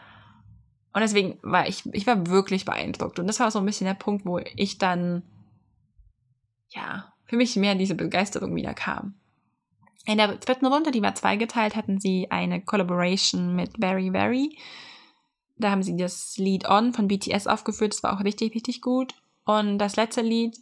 Und 0.93 1.03
deswegen 1.03 1.39
war 1.43 1.69
ich, 1.69 1.85
ich 1.93 2.07
war 2.07 2.27
wirklich 2.27 2.65
beeindruckt. 2.65 3.19
Und 3.19 3.27
das 3.27 3.39
war 3.41 3.51
so 3.51 3.61
ein 3.61 3.67
bisschen 3.67 3.87
der 3.87 3.95
Punkt, 3.95 4.27
wo 4.27 4.39
ich 4.39 4.79
dann, 4.79 5.23
ja, 6.69 7.13
für 7.27 7.37
mich 7.37 7.55
mehr 7.55 7.77
diese 7.77 7.95
Begeisterung 7.95 8.57
wieder 8.57 8.75
kam. 8.75 9.15
In 10.07 10.19
der 10.19 10.37
dritten 10.37 10.67
Runde, 10.67 10.91
die 10.91 11.03
war 11.03 11.15
zweigeteilt, 11.15 11.77
hatten 11.77 12.01
sie 12.01 12.31
eine 12.31 12.63
Collaboration 12.63 13.55
mit 13.55 13.79
Very 13.79 14.11
Very. 14.11 14.57
Da 15.57 15.71
haben 15.71 15.83
sie 15.83 15.97
das 15.97 16.37
Lied 16.39 16.67
On 16.69 16.93
von 16.93 17.07
BTS 17.07 17.47
aufgeführt. 17.47 17.93
Das 17.93 18.03
war 18.03 18.17
auch 18.17 18.25
richtig, 18.25 18.55
richtig 18.55 18.81
gut. 18.81 19.15
Und 19.45 19.79
das 19.79 19.97
letzte 19.97 20.23
Lied, 20.23 20.59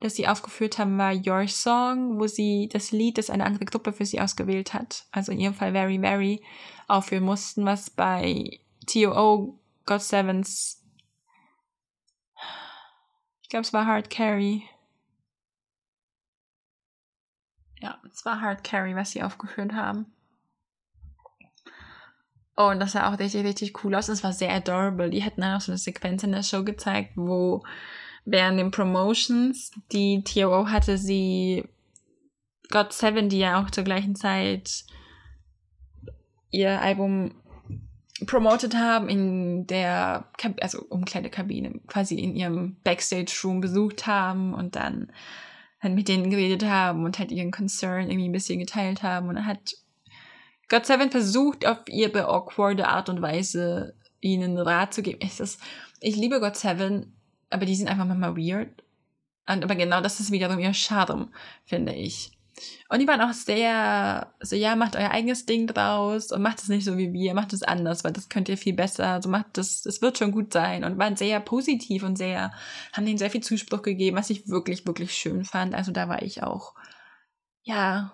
das 0.00 0.16
sie 0.16 0.28
aufgeführt 0.28 0.78
haben, 0.78 0.98
war 0.98 1.14
Your 1.14 1.46
Song, 1.48 2.20
wo 2.20 2.26
sie 2.26 2.68
das 2.70 2.90
Lied, 2.90 3.18
das 3.18 3.30
eine 3.30 3.44
andere 3.44 3.64
Gruppe 3.64 3.92
für 3.92 4.04
sie 4.04 4.20
ausgewählt 4.20 4.74
hat, 4.74 5.06
also 5.12 5.32
in 5.32 5.40
ihrem 5.40 5.54
Fall 5.54 5.72
Very 5.72 5.98
Very, 5.98 6.42
aufführen 6.88 7.24
mussten, 7.24 7.64
was 7.64 7.90
bei 7.90 8.60
TOO 8.86 9.58
God 9.86 10.02
Sevens, 10.02 10.82
ich 13.42 13.48
glaube, 13.48 13.62
es 13.62 13.72
war 13.72 13.86
Hard 13.86 14.10
Carry, 14.10 14.62
Ja, 17.80 17.98
es 18.12 18.24
war 18.24 18.40
Hard 18.40 18.62
Carry, 18.62 18.94
was 18.94 19.10
sie 19.10 19.22
aufgeführt 19.22 19.72
haben. 19.72 20.06
Oh, 22.56 22.68
und 22.68 22.80
das 22.80 22.92
sah 22.92 23.10
auch 23.10 23.18
richtig, 23.18 23.44
richtig 23.44 23.84
cool 23.84 23.94
aus. 23.94 24.08
Es 24.08 24.22
war 24.22 24.34
sehr 24.34 24.52
adorable. 24.52 25.08
Die 25.08 25.22
hätten 25.22 25.40
dann 25.40 25.56
auch 25.56 25.62
so 25.62 25.72
eine 25.72 25.78
Sequenz 25.78 26.22
in 26.22 26.32
der 26.32 26.42
Show 26.42 26.62
gezeigt, 26.62 27.12
wo 27.16 27.62
während 28.26 28.58
den 28.58 28.70
Promotions, 28.70 29.70
die 29.92 30.22
TOO 30.24 30.68
hatte, 30.68 30.98
sie 30.98 31.64
God 32.70 32.92
Seven, 32.92 33.28
die 33.28 33.38
ja 33.38 33.60
auch 33.60 33.70
zur 33.70 33.84
gleichen 33.84 34.14
Zeit 34.14 34.84
ihr 36.50 36.80
Album 36.80 37.34
promoted 38.26 38.76
haben, 38.76 39.08
in 39.08 39.66
der, 39.66 40.28
Kab 40.36 40.62
also 40.62 40.82
Umkleidekabine, 40.88 41.80
quasi 41.86 42.16
in 42.16 42.36
ihrem 42.36 42.76
Backstage-Room 42.84 43.60
besucht 43.60 44.06
haben 44.06 44.52
und 44.52 44.76
dann 44.76 45.10
halt 45.80 45.94
mit 45.94 46.08
denen 46.08 46.30
geredet 46.30 46.64
haben 46.64 47.04
und 47.04 47.18
halt 47.18 47.32
ihren 47.32 47.50
Concern 47.50 48.10
irgendwie 48.10 48.28
ein 48.28 48.32
bisschen 48.32 48.58
geteilt 48.58 49.02
haben. 49.02 49.28
Und 49.28 49.46
hat 49.46 49.76
God 50.68 50.86
Seven 50.86 51.10
versucht, 51.10 51.66
auf 51.66 51.78
ihre 51.88 52.28
awkwarde 52.28 52.88
Art 52.88 53.08
und 53.08 53.22
Weise 53.22 53.94
ihnen 54.20 54.58
Rat 54.58 54.94
zu 54.94 55.02
geben. 55.02 55.18
Ich, 55.22 55.36
das, 55.36 55.58
ich 56.00 56.16
liebe 56.16 56.40
God 56.40 56.56
Seven, 56.56 57.14
aber 57.48 57.66
die 57.66 57.74
sind 57.74 57.88
einfach 57.88 58.04
manchmal 58.04 58.36
weird. 58.36 58.82
Und, 59.48 59.64
aber 59.64 59.74
genau 59.74 60.00
das 60.00 60.20
ist 60.20 60.30
wiederum 60.30 60.58
ihr 60.58 60.74
Charme, 60.74 61.32
finde 61.64 61.94
ich. 61.94 62.32
Und 62.88 63.00
die 63.00 63.06
waren 63.06 63.20
auch 63.20 63.32
sehr 63.32 64.34
so, 64.40 64.56
ja, 64.56 64.76
macht 64.76 64.96
euer 64.96 65.10
eigenes 65.10 65.46
Ding 65.46 65.66
draus 65.66 66.32
und 66.32 66.42
macht 66.42 66.60
es 66.60 66.68
nicht 66.68 66.84
so 66.84 66.98
wie 66.98 67.12
wir, 67.12 67.34
macht 67.34 67.52
es 67.52 67.62
anders, 67.62 68.04
weil 68.04 68.12
das 68.12 68.28
könnt 68.28 68.48
ihr 68.48 68.56
viel 68.56 68.74
besser. 68.74 69.06
Also 69.06 69.28
macht 69.28 69.46
das, 69.54 69.86
es 69.86 70.02
wird 70.02 70.18
schon 70.18 70.32
gut 70.32 70.52
sein. 70.52 70.84
Und 70.84 70.98
waren 70.98 71.16
sehr 71.16 71.40
positiv 71.40 72.02
und 72.02 72.16
sehr, 72.16 72.52
haben 72.92 73.06
denen 73.06 73.18
sehr 73.18 73.30
viel 73.30 73.42
Zuspruch 73.42 73.82
gegeben, 73.82 74.16
was 74.16 74.30
ich 74.30 74.48
wirklich, 74.48 74.86
wirklich 74.86 75.12
schön 75.14 75.44
fand. 75.44 75.74
Also 75.74 75.92
da 75.92 76.08
war 76.08 76.22
ich 76.22 76.42
auch, 76.42 76.74
ja, 77.62 78.12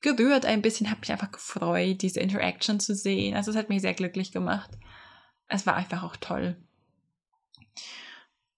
gerührt 0.00 0.44
ein 0.44 0.62
bisschen, 0.62 0.90
habe 0.90 1.00
mich 1.00 1.12
einfach 1.12 1.32
gefreut, 1.32 2.02
diese 2.02 2.20
Interaction 2.20 2.80
zu 2.80 2.94
sehen. 2.94 3.36
Also 3.36 3.50
es 3.50 3.56
hat 3.56 3.68
mich 3.68 3.82
sehr 3.82 3.94
glücklich 3.94 4.32
gemacht. 4.32 4.70
Es 5.48 5.66
war 5.66 5.76
einfach 5.76 6.02
auch 6.02 6.16
toll. 6.16 6.56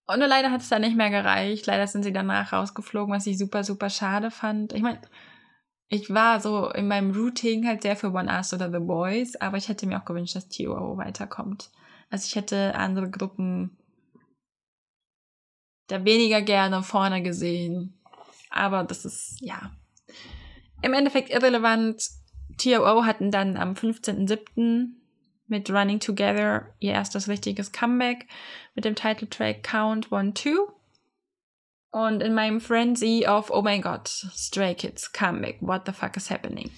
Und 0.06 0.18
nur 0.18 0.28
leider 0.28 0.50
hat 0.50 0.60
es 0.60 0.68
dann 0.68 0.82
nicht 0.82 0.96
mehr 0.96 1.10
gereicht. 1.10 1.66
Leider 1.66 1.86
sind 1.86 2.02
sie 2.02 2.12
danach 2.12 2.52
rausgeflogen, 2.52 3.14
was 3.14 3.26
ich 3.26 3.38
super, 3.38 3.64
super 3.64 3.88
schade 3.88 4.30
fand. 4.30 4.72
Ich 4.72 4.82
meine, 4.82 5.00
ich 5.88 6.10
war 6.10 6.40
so 6.40 6.68
in 6.70 6.88
meinem 6.88 7.12
Routing 7.12 7.66
halt 7.66 7.82
sehr 7.82 7.96
für 7.96 8.12
One 8.12 8.30
Us 8.30 8.52
oder 8.52 8.70
The 8.70 8.84
Boys, 8.84 9.36
aber 9.36 9.56
ich 9.56 9.68
hätte 9.68 9.86
mir 9.86 9.98
auch 9.98 10.04
gewünscht, 10.04 10.36
dass 10.36 10.48
TOO 10.48 10.96
weiterkommt. 10.98 11.70
Also 12.10 12.26
ich 12.26 12.36
hätte 12.36 12.74
andere 12.74 13.10
Gruppen 13.10 13.78
da 15.86 16.04
weniger 16.04 16.42
gerne 16.42 16.82
vorne 16.82 17.22
gesehen. 17.22 17.98
Aber 18.50 18.84
das 18.84 19.04
ist, 19.04 19.38
ja, 19.40 19.72
im 20.82 20.92
Endeffekt 20.92 21.30
irrelevant. 21.30 22.02
TOO 22.58 23.04
hatten 23.04 23.30
dann 23.30 23.56
am 23.56 23.72
15.07 23.72 24.90
mit 25.46 25.70
Running 25.70 26.00
Together 26.00 26.74
ihr 26.78 26.92
erstes 26.92 27.28
richtiges 27.28 27.72
Comeback 27.72 28.26
mit 28.74 28.84
dem 28.84 28.94
Titeltrack 28.94 29.62
Count 29.62 30.10
One 30.10 30.34
Two. 30.34 30.68
Und 31.90 32.22
in 32.22 32.34
meinem 32.34 32.60
Frenzy 32.60 33.26
auf 33.26 33.50
Oh 33.50 33.62
mein 33.62 33.82
Gott, 33.82 34.08
Stray 34.08 34.74
Kids 34.74 35.12
Comeback, 35.12 35.58
What 35.60 35.82
the 35.86 35.92
fuck 35.92 36.16
is 36.16 36.30
happening, 36.30 36.70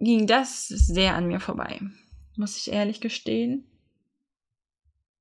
ging 0.00 0.26
das 0.26 0.68
sehr 0.68 1.14
an 1.14 1.28
mir 1.28 1.40
vorbei. 1.40 1.80
Muss 2.36 2.58
ich 2.58 2.72
ehrlich 2.72 3.00
gestehen. 3.00 3.66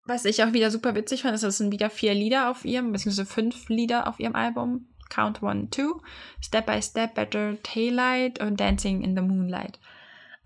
Was 0.05 0.25
ich 0.25 0.43
auch 0.43 0.51
wieder 0.53 0.71
super 0.71 0.95
witzig 0.95 1.21
fand, 1.21 1.35
ist, 1.35 1.43
es 1.43 1.57
sind 1.57 1.71
wieder 1.71 1.89
vier 1.89 2.13
Lieder 2.13 2.49
auf 2.49 2.65
ihrem, 2.65 2.91
beziehungsweise 2.91 3.25
fünf 3.25 3.69
Lieder 3.69 4.07
auf 4.07 4.19
ihrem 4.19 4.35
Album. 4.35 4.87
Count 5.09 5.43
One, 5.43 5.69
Two, 5.69 6.01
Step 6.41 6.65
by 6.65 6.81
Step, 6.81 7.15
Better 7.15 7.61
Taillight 7.61 8.39
und 8.39 8.59
Dancing 8.59 9.03
in 9.03 9.15
the 9.15 9.21
Moonlight. 9.21 9.77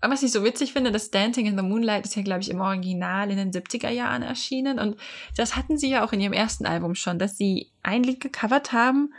Aber 0.00 0.12
was 0.12 0.22
ich 0.22 0.30
so 0.30 0.44
witzig 0.44 0.72
finde, 0.72 0.92
das 0.92 1.10
Dancing 1.10 1.46
in 1.46 1.56
the 1.56 1.62
Moonlight 1.62 2.04
ist 2.04 2.16
ja, 2.16 2.22
glaube 2.22 2.42
ich, 2.42 2.50
im 2.50 2.60
Original 2.60 3.30
in 3.30 3.38
den 3.38 3.50
70er 3.50 3.88
Jahren 3.88 4.22
erschienen. 4.22 4.78
Und 4.78 4.96
das 5.36 5.56
hatten 5.56 5.78
sie 5.78 5.88
ja 5.88 6.04
auch 6.04 6.12
in 6.12 6.20
ihrem 6.20 6.34
ersten 6.34 6.66
Album 6.66 6.94
schon, 6.94 7.18
dass 7.18 7.38
sie 7.38 7.72
ein 7.82 8.02
Lied 8.02 8.20
gecovert 8.20 8.72
haben. 8.72 9.14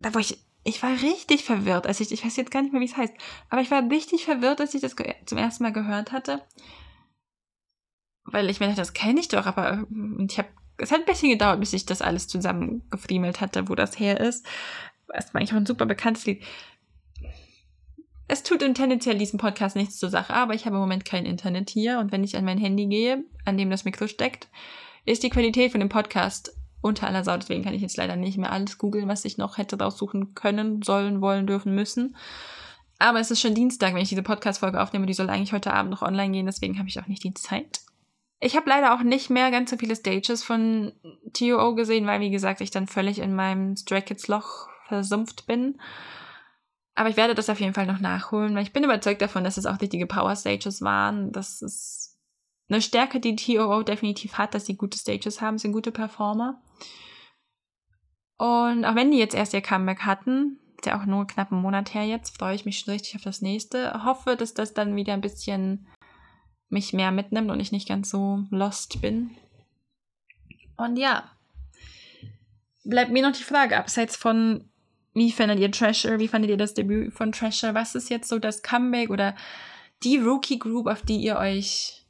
Da 0.00 0.14
war 0.14 0.20
ich, 0.20 0.38
ich 0.64 0.82
war 0.82 0.92
richtig 1.02 1.44
verwirrt, 1.44 1.86
als 1.86 2.00
ich, 2.00 2.10
ich 2.10 2.24
weiß 2.24 2.36
jetzt 2.36 2.50
gar 2.50 2.62
nicht 2.62 2.72
mehr, 2.72 2.80
wie 2.80 2.86
es 2.86 2.96
heißt, 2.96 3.14
aber 3.50 3.60
ich 3.60 3.70
war 3.70 3.82
richtig 3.90 4.24
verwirrt, 4.24 4.60
als 4.60 4.74
ich 4.74 4.80
das 4.80 4.96
zum 5.26 5.38
ersten 5.38 5.62
Mal 5.62 5.72
gehört 5.72 6.12
hatte. 6.12 6.42
Weil 8.24 8.48
ich 8.48 8.60
mir 8.60 8.66
dachte, 8.66 8.80
das 8.80 8.92
kenne 8.92 9.20
ich 9.20 9.28
doch, 9.28 9.46
aber 9.46 9.86
und 9.90 10.32
ich 10.32 10.38
habe, 10.38 10.48
es 10.78 10.90
hat 10.90 11.00
ein 11.00 11.06
bisschen 11.06 11.30
gedauert, 11.30 11.60
bis 11.60 11.72
ich 11.72 11.86
das 11.86 12.02
alles 12.02 12.28
zusammengefriemelt 12.28 13.40
hatte, 13.40 13.68
wo 13.68 13.74
das 13.74 13.98
her 13.98 14.20
ist. 14.20 14.46
Es 15.08 15.32
war 15.32 15.40
eigentlich 15.40 15.52
auch 15.52 15.56
ein 15.56 15.66
super 15.66 15.86
bekanntes 15.86 16.26
Lied. 16.26 16.42
Es 18.30 18.42
tut 18.42 18.60
in 18.60 18.74
tendenziell 18.74 19.16
diesem 19.16 19.38
Podcast 19.38 19.74
nichts 19.74 19.96
zur 19.96 20.10
Sache, 20.10 20.34
aber 20.34 20.52
ich 20.52 20.66
habe 20.66 20.76
im 20.76 20.82
Moment 20.82 21.06
kein 21.06 21.24
Internet 21.24 21.70
hier 21.70 21.98
und 21.98 22.12
wenn 22.12 22.22
ich 22.22 22.36
an 22.36 22.44
mein 22.44 22.58
Handy 22.58 22.86
gehe, 22.86 23.24
an 23.46 23.56
dem 23.56 23.70
das 23.70 23.86
Mikro 23.86 24.06
steckt, 24.06 24.48
ist 25.06 25.22
die 25.22 25.30
Qualität 25.30 25.72
von 25.72 25.80
dem 25.80 25.88
Podcast 25.88 26.54
unter 26.82 27.06
aller 27.06 27.24
Sau. 27.24 27.38
Deswegen 27.38 27.64
kann 27.64 27.72
ich 27.72 27.80
jetzt 27.80 27.96
leider 27.96 28.16
nicht 28.16 28.36
mehr 28.36 28.52
alles 28.52 28.76
googeln, 28.76 29.08
was 29.08 29.24
ich 29.24 29.38
noch 29.38 29.56
hätte 29.56 29.78
raussuchen 29.78 30.34
können, 30.34 30.82
sollen, 30.82 31.22
wollen, 31.22 31.46
dürfen, 31.46 31.74
müssen. 31.74 32.16
Aber 32.98 33.18
es 33.18 33.30
ist 33.30 33.40
schon 33.40 33.54
Dienstag, 33.54 33.94
wenn 33.94 34.02
ich 34.02 34.10
diese 34.10 34.22
Podcast-Folge 34.22 34.80
aufnehme. 34.80 35.06
Die 35.06 35.14
soll 35.14 35.30
eigentlich 35.30 35.54
heute 35.54 35.72
Abend 35.72 35.90
noch 35.90 36.02
online 36.02 36.32
gehen, 36.32 36.46
deswegen 36.46 36.78
habe 36.78 36.88
ich 36.88 37.00
auch 37.00 37.06
nicht 37.06 37.24
die 37.24 37.32
Zeit. 37.32 37.80
Ich 38.40 38.56
habe 38.56 38.68
leider 38.68 38.94
auch 38.94 39.02
nicht 39.02 39.30
mehr 39.30 39.50
ganz 39.50 39.70
so 39.70 39.78
viele 39.78 39.96
Stages 39.96 40.44
von 40.44 40.92
TOO 41.32 41.74
gesehen, 41.74 42.06
weil, 42.06 42.20
wie 42.20 42.30
gesagt, 42.30 42.60
ich 42.60 42.70
dann 42.70 42.86
völlig 42.86 43.20
in 43.20 43.34
meinem 43.34 43.74
Stray 43.76 44.02
Kids 44.02 44.28
Loch 44.28 44.68
versumpft 44.86 45.46
bin. 45.46 45.80
Aber 46.98 47.08
ich 47.08 47.16
werde 47.16 47.36
das 47.36 47.48
auf 47.48 47.60
jeden 47.60 47.74
Fall 47.74 47.86
noch 47.86 48.00
nachholen, 48.00 48.56
weil 48.56 48.64
ich 48.64 48.72
bin 48.72 48.82
überzeugt 48.82 49.22
davon, 49.22 49.44
dass 49.44 49.56
es 49.56 49.66
auch 49.66 49.80
richtige 49.80 50.08
Power 50.08 50.34
Stages 50.34 50.82
waren. 50.82 51.30
Das 51.30 51.62
ist 51.62 52.18
eine 52.68 52.82
Stärke, 52.82 53.20
die 53.20 53.36
TOO 53.36 53.84
definitiv 53.84 54.34
hat, 54.36 54.52
dass 54.52 54.66
sie 54.66 54.76
gute 54.76 54.98
Stages 54.98 55.40
haben, 55.40 55.58
sind 55.58 55.70
gute 55.70 55.92
Performer. 55.92 56.60
Und 58.36 58.84
auch 58.84 58.96
wenn 58.96 59.12
die 59.12 59.18
jetzt 59.18 59.36
erst 59.36 59.54
ihr 59.54 59.60
Comeback 59.60 60.00
hatten, 60.00 60.58
Ist 60.78 60.86
ja 60.86 61.00
auch 61.00 61.06
nur 61.06 61.26
knapp 61.26 61.52
einen 61.52 61.62
Monat 61.62 61.94
her 61.94 62.04
jetzt. 62.04 62.36
Freue 62.36 62.54
ich 62.54 62.64
mich 62.64 62.78
schon 62.80 62.92
richtig 62.92 63.16
auf 63.16 63.22
das 63.22 63.42
nächste. 63.42 64.04
Hoffe, 64.04 64.36
dass 64.36 64.54
das 64.54 64.74
dann 64.74 64.96
wieder 64.96 65.12
ein 65.12 65.20
bisschen 65.20 65.86
mich 66.68 66.92
mehr 66.92 67.12
mitnimmt 67.12 67.50
und 67.50 67.60
ich 67.60 67.72
nicht 67.72 67.88
ganz 67.88 68.10
so 68.10 68.44
lost 68.50 69.00
bin. 69.00 69.30
Und 70.76 70.96
ja, 70.96 71.30
bleibt 72.84 73.10
mir 73.10 73.22
noch 73.22 73.36
die 73.36 73.44
Frage, 73.44 73.76
abseits 73.76 74.16
von, 74.16 74.67
wie 75.18 75.32
fandet 75.32 75.58
ihr 75.58 75.70
Treasure, 75.70 76.18
wie 76.18 76.28
fandet 76.28 76.50
ihr 76.50 76.56
das 76.56 76.74
Debüt 76.74 77.12
von 77.12 77.32
Treasure, 77.32 77.74
was 77.74 77.94
ist 77.94 78.08
jetzt 78.08 78.28
so 78.28 78.38
das 78.38 78.62
Comeback 78.62 79.10
oder 79.10 79.34
die 80.02 80.18
Rookie 80.18 80.58
Group, 80.58 80.86
auf 80.86 81.02
die 81.02 81.16
ihr 81.16 81.36
euch 81.36 82.06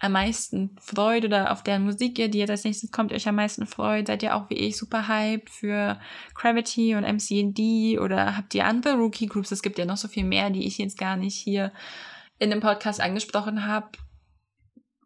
am 0.00 0.12
meisten 0.12 0.76
freut 0.80 1.24
oder 1.24 1.52
auf 1.52 1.62
deren 1.62 1.84
Musik 1.84 2.18
ihr, 2.18 2.28
die 2.28 2.38
jetzt 2.38 2.50
als 2.50 2.64
nächstes 2.64 2.90
kommt, 2.90 3.12
euch 3.12 3.28
am 3.28 3.36
meisten 3.36 3.66
freut? 3.66 4.08
Seid 4.08 4.24
ihr 4.24 4.34
auch 4.34 4.50
wie 4.50 4.54
ich 4.54 4.76
super 4.76 5.06
hyped 5.06 5.48
für 5.48 6.00
Gravity 6.34 6.96
und 6.96 7.04
MCND 7.04 8.00
oder 8.00 8.36
habt 8.36 8.54
ihr 8.54 8.66
andere 8.66 8.94
Rookie 8.94 9.26
Groups? 9.26 9.52
Es 9.52 9.62
gibt 9.62 9.78
ja 9.78 9.84
noch 9.84 9.96
so 9.96 10.08
viel 10.08 10.24
mehr, 10.24 10.50
die 10.50 10.66
ich 10.66 10.78
jetzt 10.78 10.98
gar 10.98 11.16
nicht 11.16 11.36
hier 11.36 11.72
in 12.40 12.50
dem 12.50 12.58
Podcast 12.58 13.00
angesprochen 13.00 13.66
habe. 13.66 13.90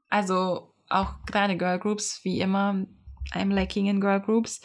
Also 0.09 0.73
auch 0.89 1.17
gerade 1.27 1.59
Girl 1.59 1.79
Groups, 1.79 2.21
wie 2.23 2.41
immer. 2.41 2.87
I'm 3.35 3.53
lacking 3.53 3.87
in 3.87 4.01
Girl 4.01 4.21
Groups. 4.21 4.63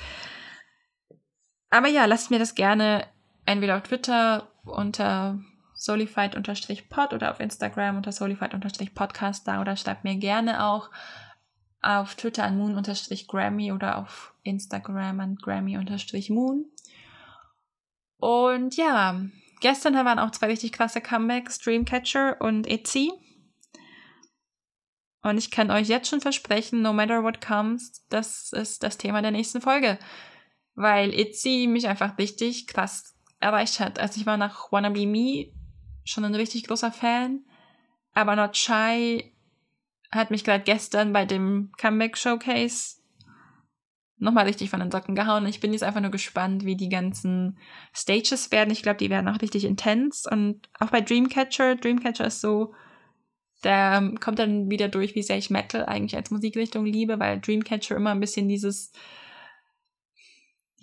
Aber 1.71 1.87
ja, 1.87 2.05
lasst 2.05 2.29
mir 2.29 2.39
das 2.39 2.53
gerne 2.53 3.07
entweder 3.45 3.77
auf 3.77 3.83
Twitter 3.83 4.51
unter 4.65 5.39
solified-pod 5.73 7.13
oder 7.13 7.31
auf 7.31 7.39
Instagram 7.39 7.97
unter 7.97 8.11
solified-podcast 8.11 9.47
da 9.47 9.61
oder 9.61 9.75
schreibt 9.75 10.03
mir 10.03 10.15
gerne 10.17 10.63
auch 10.63 10.91
auf 11.81 12.13
Twitter 12.13 12.43
an 12.43 12.57
moon-grammy 12.57 13.71
oder 13.71 13.97
auf 13.97 14.35
Instagram 14.43 15.19
an 15.19 15.35
grammy-moon. 15.37 16.65
Und 18.17 18.75
ja, 18.75 19.19
gestern 19.61 19.95
waren 19.95 20.19
auch 20.19 20.29
zwei 20.31 20.47
richtig 20.47 20.73
klasse 20.73 21.01
Comebacks, 21.01 21.57
Dreamcatcher 21.57 22.39
und 22.39 22.67
Itzy. 22.67 23.11
Und 25.23 25.37
ich 25.37 25.49
kann 25.49 25.71
euch 25.71 25.87
jetzt 25.87 26.09
schon 26.09 26.21
versprechen, 26.21 26.81
no 26.81 26.93
matter 26.93 27.23
what 27.23 27.41
comes, 27.41 28.05
das 28.09 28.51
ist 28.53 28.83
das 28.83 28.97
Thema 28.97 29.21
der 29.21 29.31
nächsten 29.31 29.61
Folge. 29.61 29.97
Weil 30.75 31.13
Itzy 31.13 31.67
mich 31.69 31.87
einfach 31.87 32.17
richtig 32.17 32.67
krass 32.67 33.15
erreicht 33.39 33.79
hat. 33.79 33.99
Also 33.99 34.19
ich 34.19 34.25
war 34.25 34.37
nach 34.37 34.71
Wanna 34.71 34.89
Be 34.89 35.05
Me 35.05 35.51
schon 36.03 36.25
ein 36.25 36.35
richtig 36.35 36.65
großer 36.67 36.91
Fan. 36.91 37.43
Aber 38.13 38.35
Not 38.35 38.57
Shy 38.57 39.33
hat 40.11 40.31
mich 40.31 40.43
gerade 40.43 40.63
gestern 40.63 41.13
bei 41.13 41.25
dem 41.25 41.71
Comeback 41.77 42.17
Showcase 42.17 43.01
nochmal 44.21 44.45
richtig 44.45 44.69
von 44.69 44.79
den 44.79 44.91
Socken 44.91 45.15
gehauen. 45.15 45.45
Ich 45.47 45.59
bin 45.59 45.73
jetzt 45.73 45.83
einfach 45.83 46.01
nur 46.01 46.11
gespannt, 46.11 46.63
wie 46.63 46.75
die 46.75 46.89
ganzen 46.89 47.57
Stages 47.93 48.51
werden. 48.51 48.69
Ich 48.69 48.83
glaube, 48.83 48.97
die 48.97 49.09
werden 49.09 49.27
auch 49.27 49.41
richtig 49.41 49.65
intens. 49.65 50.27
Und 50.29 50.69
auch 50.79 50.91
bei 50.91 51.01
Dreamcatcher, 51.01 51.75
Dreamcatcher 51.75 52.27
ist 52.27 52.39
so, 52.39 52.73
da 53.63 53.99
kommt 54.19 54.37
dann 54.37 54.69
wieder 54.69 54.89
durch, 54.89 55.15
wie 55.15 55.23
sehr 55.23 55.37
ich 55.37 55.49
Metal 55.49 55.85
eigentlich 55.85 56.15
als 56.15 56.29
Musikrichtung 56.29 56.85
liebe, 56.85 57.19
weil 57.19 57.39
Dreamcatcher 57.39 57.95
immer 57.95 58.11
ein 58.11 58.19
bisschen 58.19 58.47
dieses, 58.47 58.91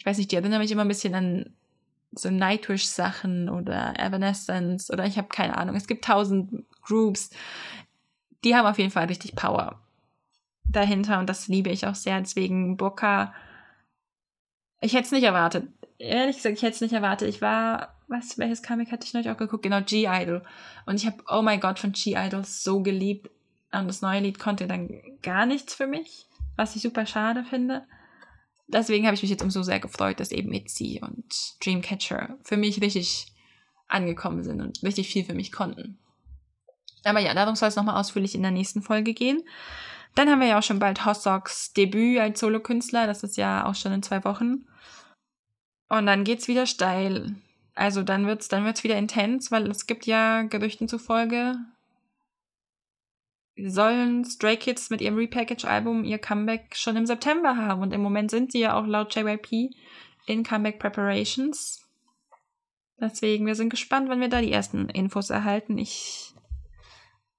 weiß 0.08 0.18
nicht, 0.18 0.32
die 0.32 0.36
erinnern 0.36 0.60
mich 0.60 0.70
immer 0.72 0.82
ein 0.82 0.88
bisschen 0.88 1.14
an 1.14 1.54
so 2.12 2.30
Nightwish-Sachen 2.30 3.50
oder 3.50 3.98
Evanescence 3.98 4.90
oder 4.90 5.04
ich 5.04 5.18
habe 5.18 5.28
keine 5.28 5.56
Ahnung. 5.58 5.76
Es 5.76 5.86
gibt 5.86 6.04
tausend 6.04 6.64
Groups, 6.82 7.30
die 8.44 8.56
haben 8.56 8.66
auf 8.66 8.78
jeden 8.78 8.90
Fall 8.90 9.06
richtig 9.06 9.36
Power 9.36 9.78
dahinter 10.64 11.18
und 11.18 11.28
das 11.28 11.48
liebe 11.48 11.70
ich 11.70 11.86
auch 11.86 11.94
sehr. 11.94 12.18
Deswegen 12.20 12.76
Boca, 12.78 13.34
ich 14.80 14.94
hätte 14.94 15.04
es 15.04 15.12
nicht 15.12 15.24
erwartet. 15.24 15.68
Ehrlich 15.98 16.36
gesagt, 16.36 16.56
ich 16.56 16.62
hätte 16.62 16.74
es 16.74 16.80
nicht 16.80 16.94
erwartet. 16.94 17.28
Ich 17.28 17.42
war, 17.42 17.94
was, 18.06 18.38
welches 18.38 18.62
Comic 18.62 18.90
hatte 18.90 19.06
ich 19.06 19.12
neulich 19.12 19.30
auch 19.30 19.36
geguckt? 19.36 19.64
Genau, 19.64 19.82
G-Idol. 19.82 20.42
Und 20.86 20.94
ich 20.94 21.06
habe, 21.06 21.22
oh 21.28 21.42
mein 21.42 21.60
Gott, 21.60 21.78
von 21.78 21.92
G-Idol 21.92 22.44
so 22.44 22.82
geliebt. 22.82 23.30
Und 23.72 23.88
das 23.88 24.00
neue 24.00 24.20
Lied 24.20 24.38
konnte 24.38 24.66
dann 24.66 24.88
gar 25.22 25.44
nichts 25.44 25.74
für 25.74 25.86
mich, 25.86 26.26
was 26.56 26.76
ich 26.76 26.82
super 26.82 27.04
schade 27.04 27.44
finde 27.44 27.82
deswegen 28.68 29.06
habe 29.06 29.14
ich 29.14 29.22
mich 29.22 29.30
jetzt 29.30 29.42
umso 29.42 29.62
sehr 29.62 29.80
gefreut, 29.80 30.20
dass 30.20 30.30
eben 30.30 30.52
Itzy 30.52 31.00
und 31.02 31.24
Dreamcatcher 31.64 32.38
für 32.42 32.56
mich 32.56 32.80
richtig 32.80 33.32
angekommen 33.88 34.42
sind 34.42 34.60
und 34.60 34.82
richtig 34.82 35.08
viel 35.08 35.24
für 35.24 35.34
mich 35.34 35.50
konnten. 35.50 35.98
Aber 37.04 37.20
ja, 37.20 37.34
darum 37.34 37.56
soll 37.56 37.68
es 37.68 37.76
nochmal 37.76 37.98
ausführlich 37.98 38.34
in 38.34 38.42
der 38.42 38.50
nächsten 38.50 38.82
Folge 38.82 39.14
gehen. 39.14 39.42
Dann 40.14 40.28
haben 40.28 40.40
wir 40.40 40.48
ja 40.48 40.58
auch 40.58 40.62
schon 40.62 40.78
bald 40.78 41.04
Hossocks 41.04 41.72
Debüt 41.72 42.18
als 42.18 42.40
Solokünstler. 42.40 43.06
Das 43.06 43.22
ist 43.22 43.36
ja 43.36 43.64
auch 43.66 43.74
schon 43.74 43.92
in 43.92 44.02
zwei 44.02 44.24
Wochen. 44.24 44.66
Und 45.88 46.06
dann 46.06 46.24
geht's 46.24 46.48
wieder 46.48 46.66
steil. 46.66 47.36
Also 47.74 48.02
dann 48.02 48.26
wird's, 48.26 48.48
dann 48.48 48.64
wird's 48.64 48.84
wieder 48.84 48.96
intens, 48.96 49.50
weil 49.50 49.70
es 49.70 49.86
gibt 49.86 50.06
ja 50.06 50.42
Gerüchten 50.42 50.88
zufolge 50.88 51.56
sollen 53.66 54.24
Stray 54.24 54.56
Kids 54.56 54.90
mit 54.90 55.00
ihrem 55.00 55.16
Repackage-Album 55.16 56.04
ihr 56.04 56.18
Comeback 56.18 56.76
schon 56.76 56.96
im 56.96 57.06
September 57.06 57.56
haben. 57.56 57.82
Und 57.82 57.92
im 57.92 58.00
Moment 58.00 58.30
sind 58.30 58.52
sie 58.52 58.60
ja 58.60 58.78
auch 58.78 58.86
laut 58.86 59.14
JYP 59.14 59.70
in 60.26 60.44
Comeback 60.44 60.78
Preparations. 60.78 61.86
Deswegen, 63.00 63.46
wir 63.46 63.54
sind 63.54 63.70
gespannt, 63.70 64.08
wann 64.08 64.20
wir 64.20 64.28
da 64.28 64.40
die 64.40 64.52
ersten 64.52 64.88
Infos 64.88 65.30
erhalten. 65.30 65.78
Ich, 65.78 66.34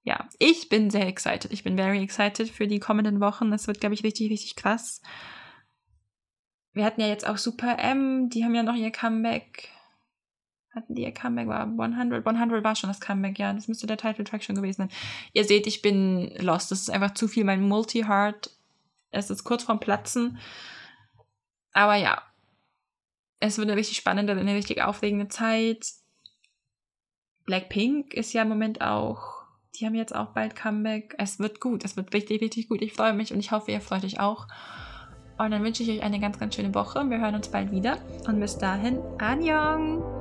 ja, 0.02 0.28
ich 0.38 0.68
bin 0.68 0.90
sehr 0.90 1.06
excited. 1.06 1.52
Ich 1.52 1.64
bin 1.64 1.76
very 1.76 2.02
excited 2.02 2.48
für 2.48 2.66
die 2.66 2.80
kommenden 2.80 3.20
Wochen. 3.20 3.50
Das 3.50 3.66
wird, 3.66 3.80
glaube 3.80 3.94
ich, 3.94 4.02
richtig, 4.02 4.30
richtig 4.30 4.56
krass. 4.56 5.02
Wir 6.72 6.84
hatten 6.84 7.00
ja 7.00 7.08
jetzt 7.08 7.26
auch 7.26 7.36
Super 7.36 7.78
M, 7.78 8.30
die 8.30 8.44
haben 8.44 8.54
ja 8.54 8.62
noch 8.62 8.76
ihr 8.76 8.92
Comeback 8.92 9.68
hatten 10.74 10.94
die 10.94 11.02
ihr 11.02 11.12
Comeback, 11.12 11.48
war 11.48 11.62
100, 11.62 12.26
100 12.26 12.64
war 12.64 12.76
schon 12.76 12.90
das 12.90 13.00
Comeback, 13.00 13.38
ja, 13.38 13.52
das 13.52 13.68
müsste 13.68 13.86
der 13.86 13.96
Title-Track 13.96 14.44
schon 14.44 14.56
gewesen 14.56 14.82
sein. 14.82 14.90
Ihr 15.32 15.44
seht, 15.44 15.66
ich 15.66 15.82
bin 15.82 16.32
lost, 16.38 16.70
das 16.70 16.80
ist 16.82 16.90
einfach 16.90 17.14
zu 17.14 17.28
viel, 17.28 17.44
mein 17.44 17.66
Multi-Heart, 17.66 18.50
es 19.10 19.30
ist 19.30 19.44
kurz 19.44 19.64
vorm 19.64 19.80
Platzen, 19.80 20.38
aber 21.72 21.96
ja, 21.96 22.22
es 23.40 23.58
wird 23.58 23.68
eine 23.68 23.78
richtig 23.78 23.96
spannende, 23.96 24.32
eine 24.34 24.54
richtig 24.54 24.82
aufregende 24.82 25.28
Zeit. 25.28 25.92
Blackpink 27.46 28.12
ist 28.14 28.32
ja 28.32 28.42
im 28.42 28.48
Moment 28.48 28.80
auch, 28.80 29.40
die 29.74 29.86
haben 29.86 29.94
jetzt 29.94 30.14
auch 30.14 30.28
bald 30.34 30.54
Comeback, 30.54 31.14
es 31.18 31.38
wird 31.38 31.60
gut, 31.60 31.84
es 31.84 31.96
wird 31.96 32.12
richtig, 32.12 32.42
richtig 32.42 32.68
gut, 32.68 32.82
ich 32.82 32.92
freue 32.92 33.14
mich 33.14 33.32
und 33.32 33.40
ich 33.40 33.50
hoffe, 33.50 33.72
ihr 33.72 33.80
freut 33.80 34.04
euch 34.04 34.20
auch. 34.20 34.46
Und 35.38 35.52
dann 35.52 35.64
wünsche 35.64 35.82
ich 35.82 35.88
euch 35.88 36.02
eine 36.02 36.20
ganz, 36.20 36.38
ganz 36.38 36.54
schöne 36.54 36.74
Woche. 36.74 37.08
Wir 37.08 37.18
hören 37.18 37.34
uns 37.34 37.48
bald 37.48 37.72
wieder. 37.72 37.96
Und 38.26 38.40
bis 38.40 38.58
dahin, 38.58 38.98
Anjong! 39.18 40.19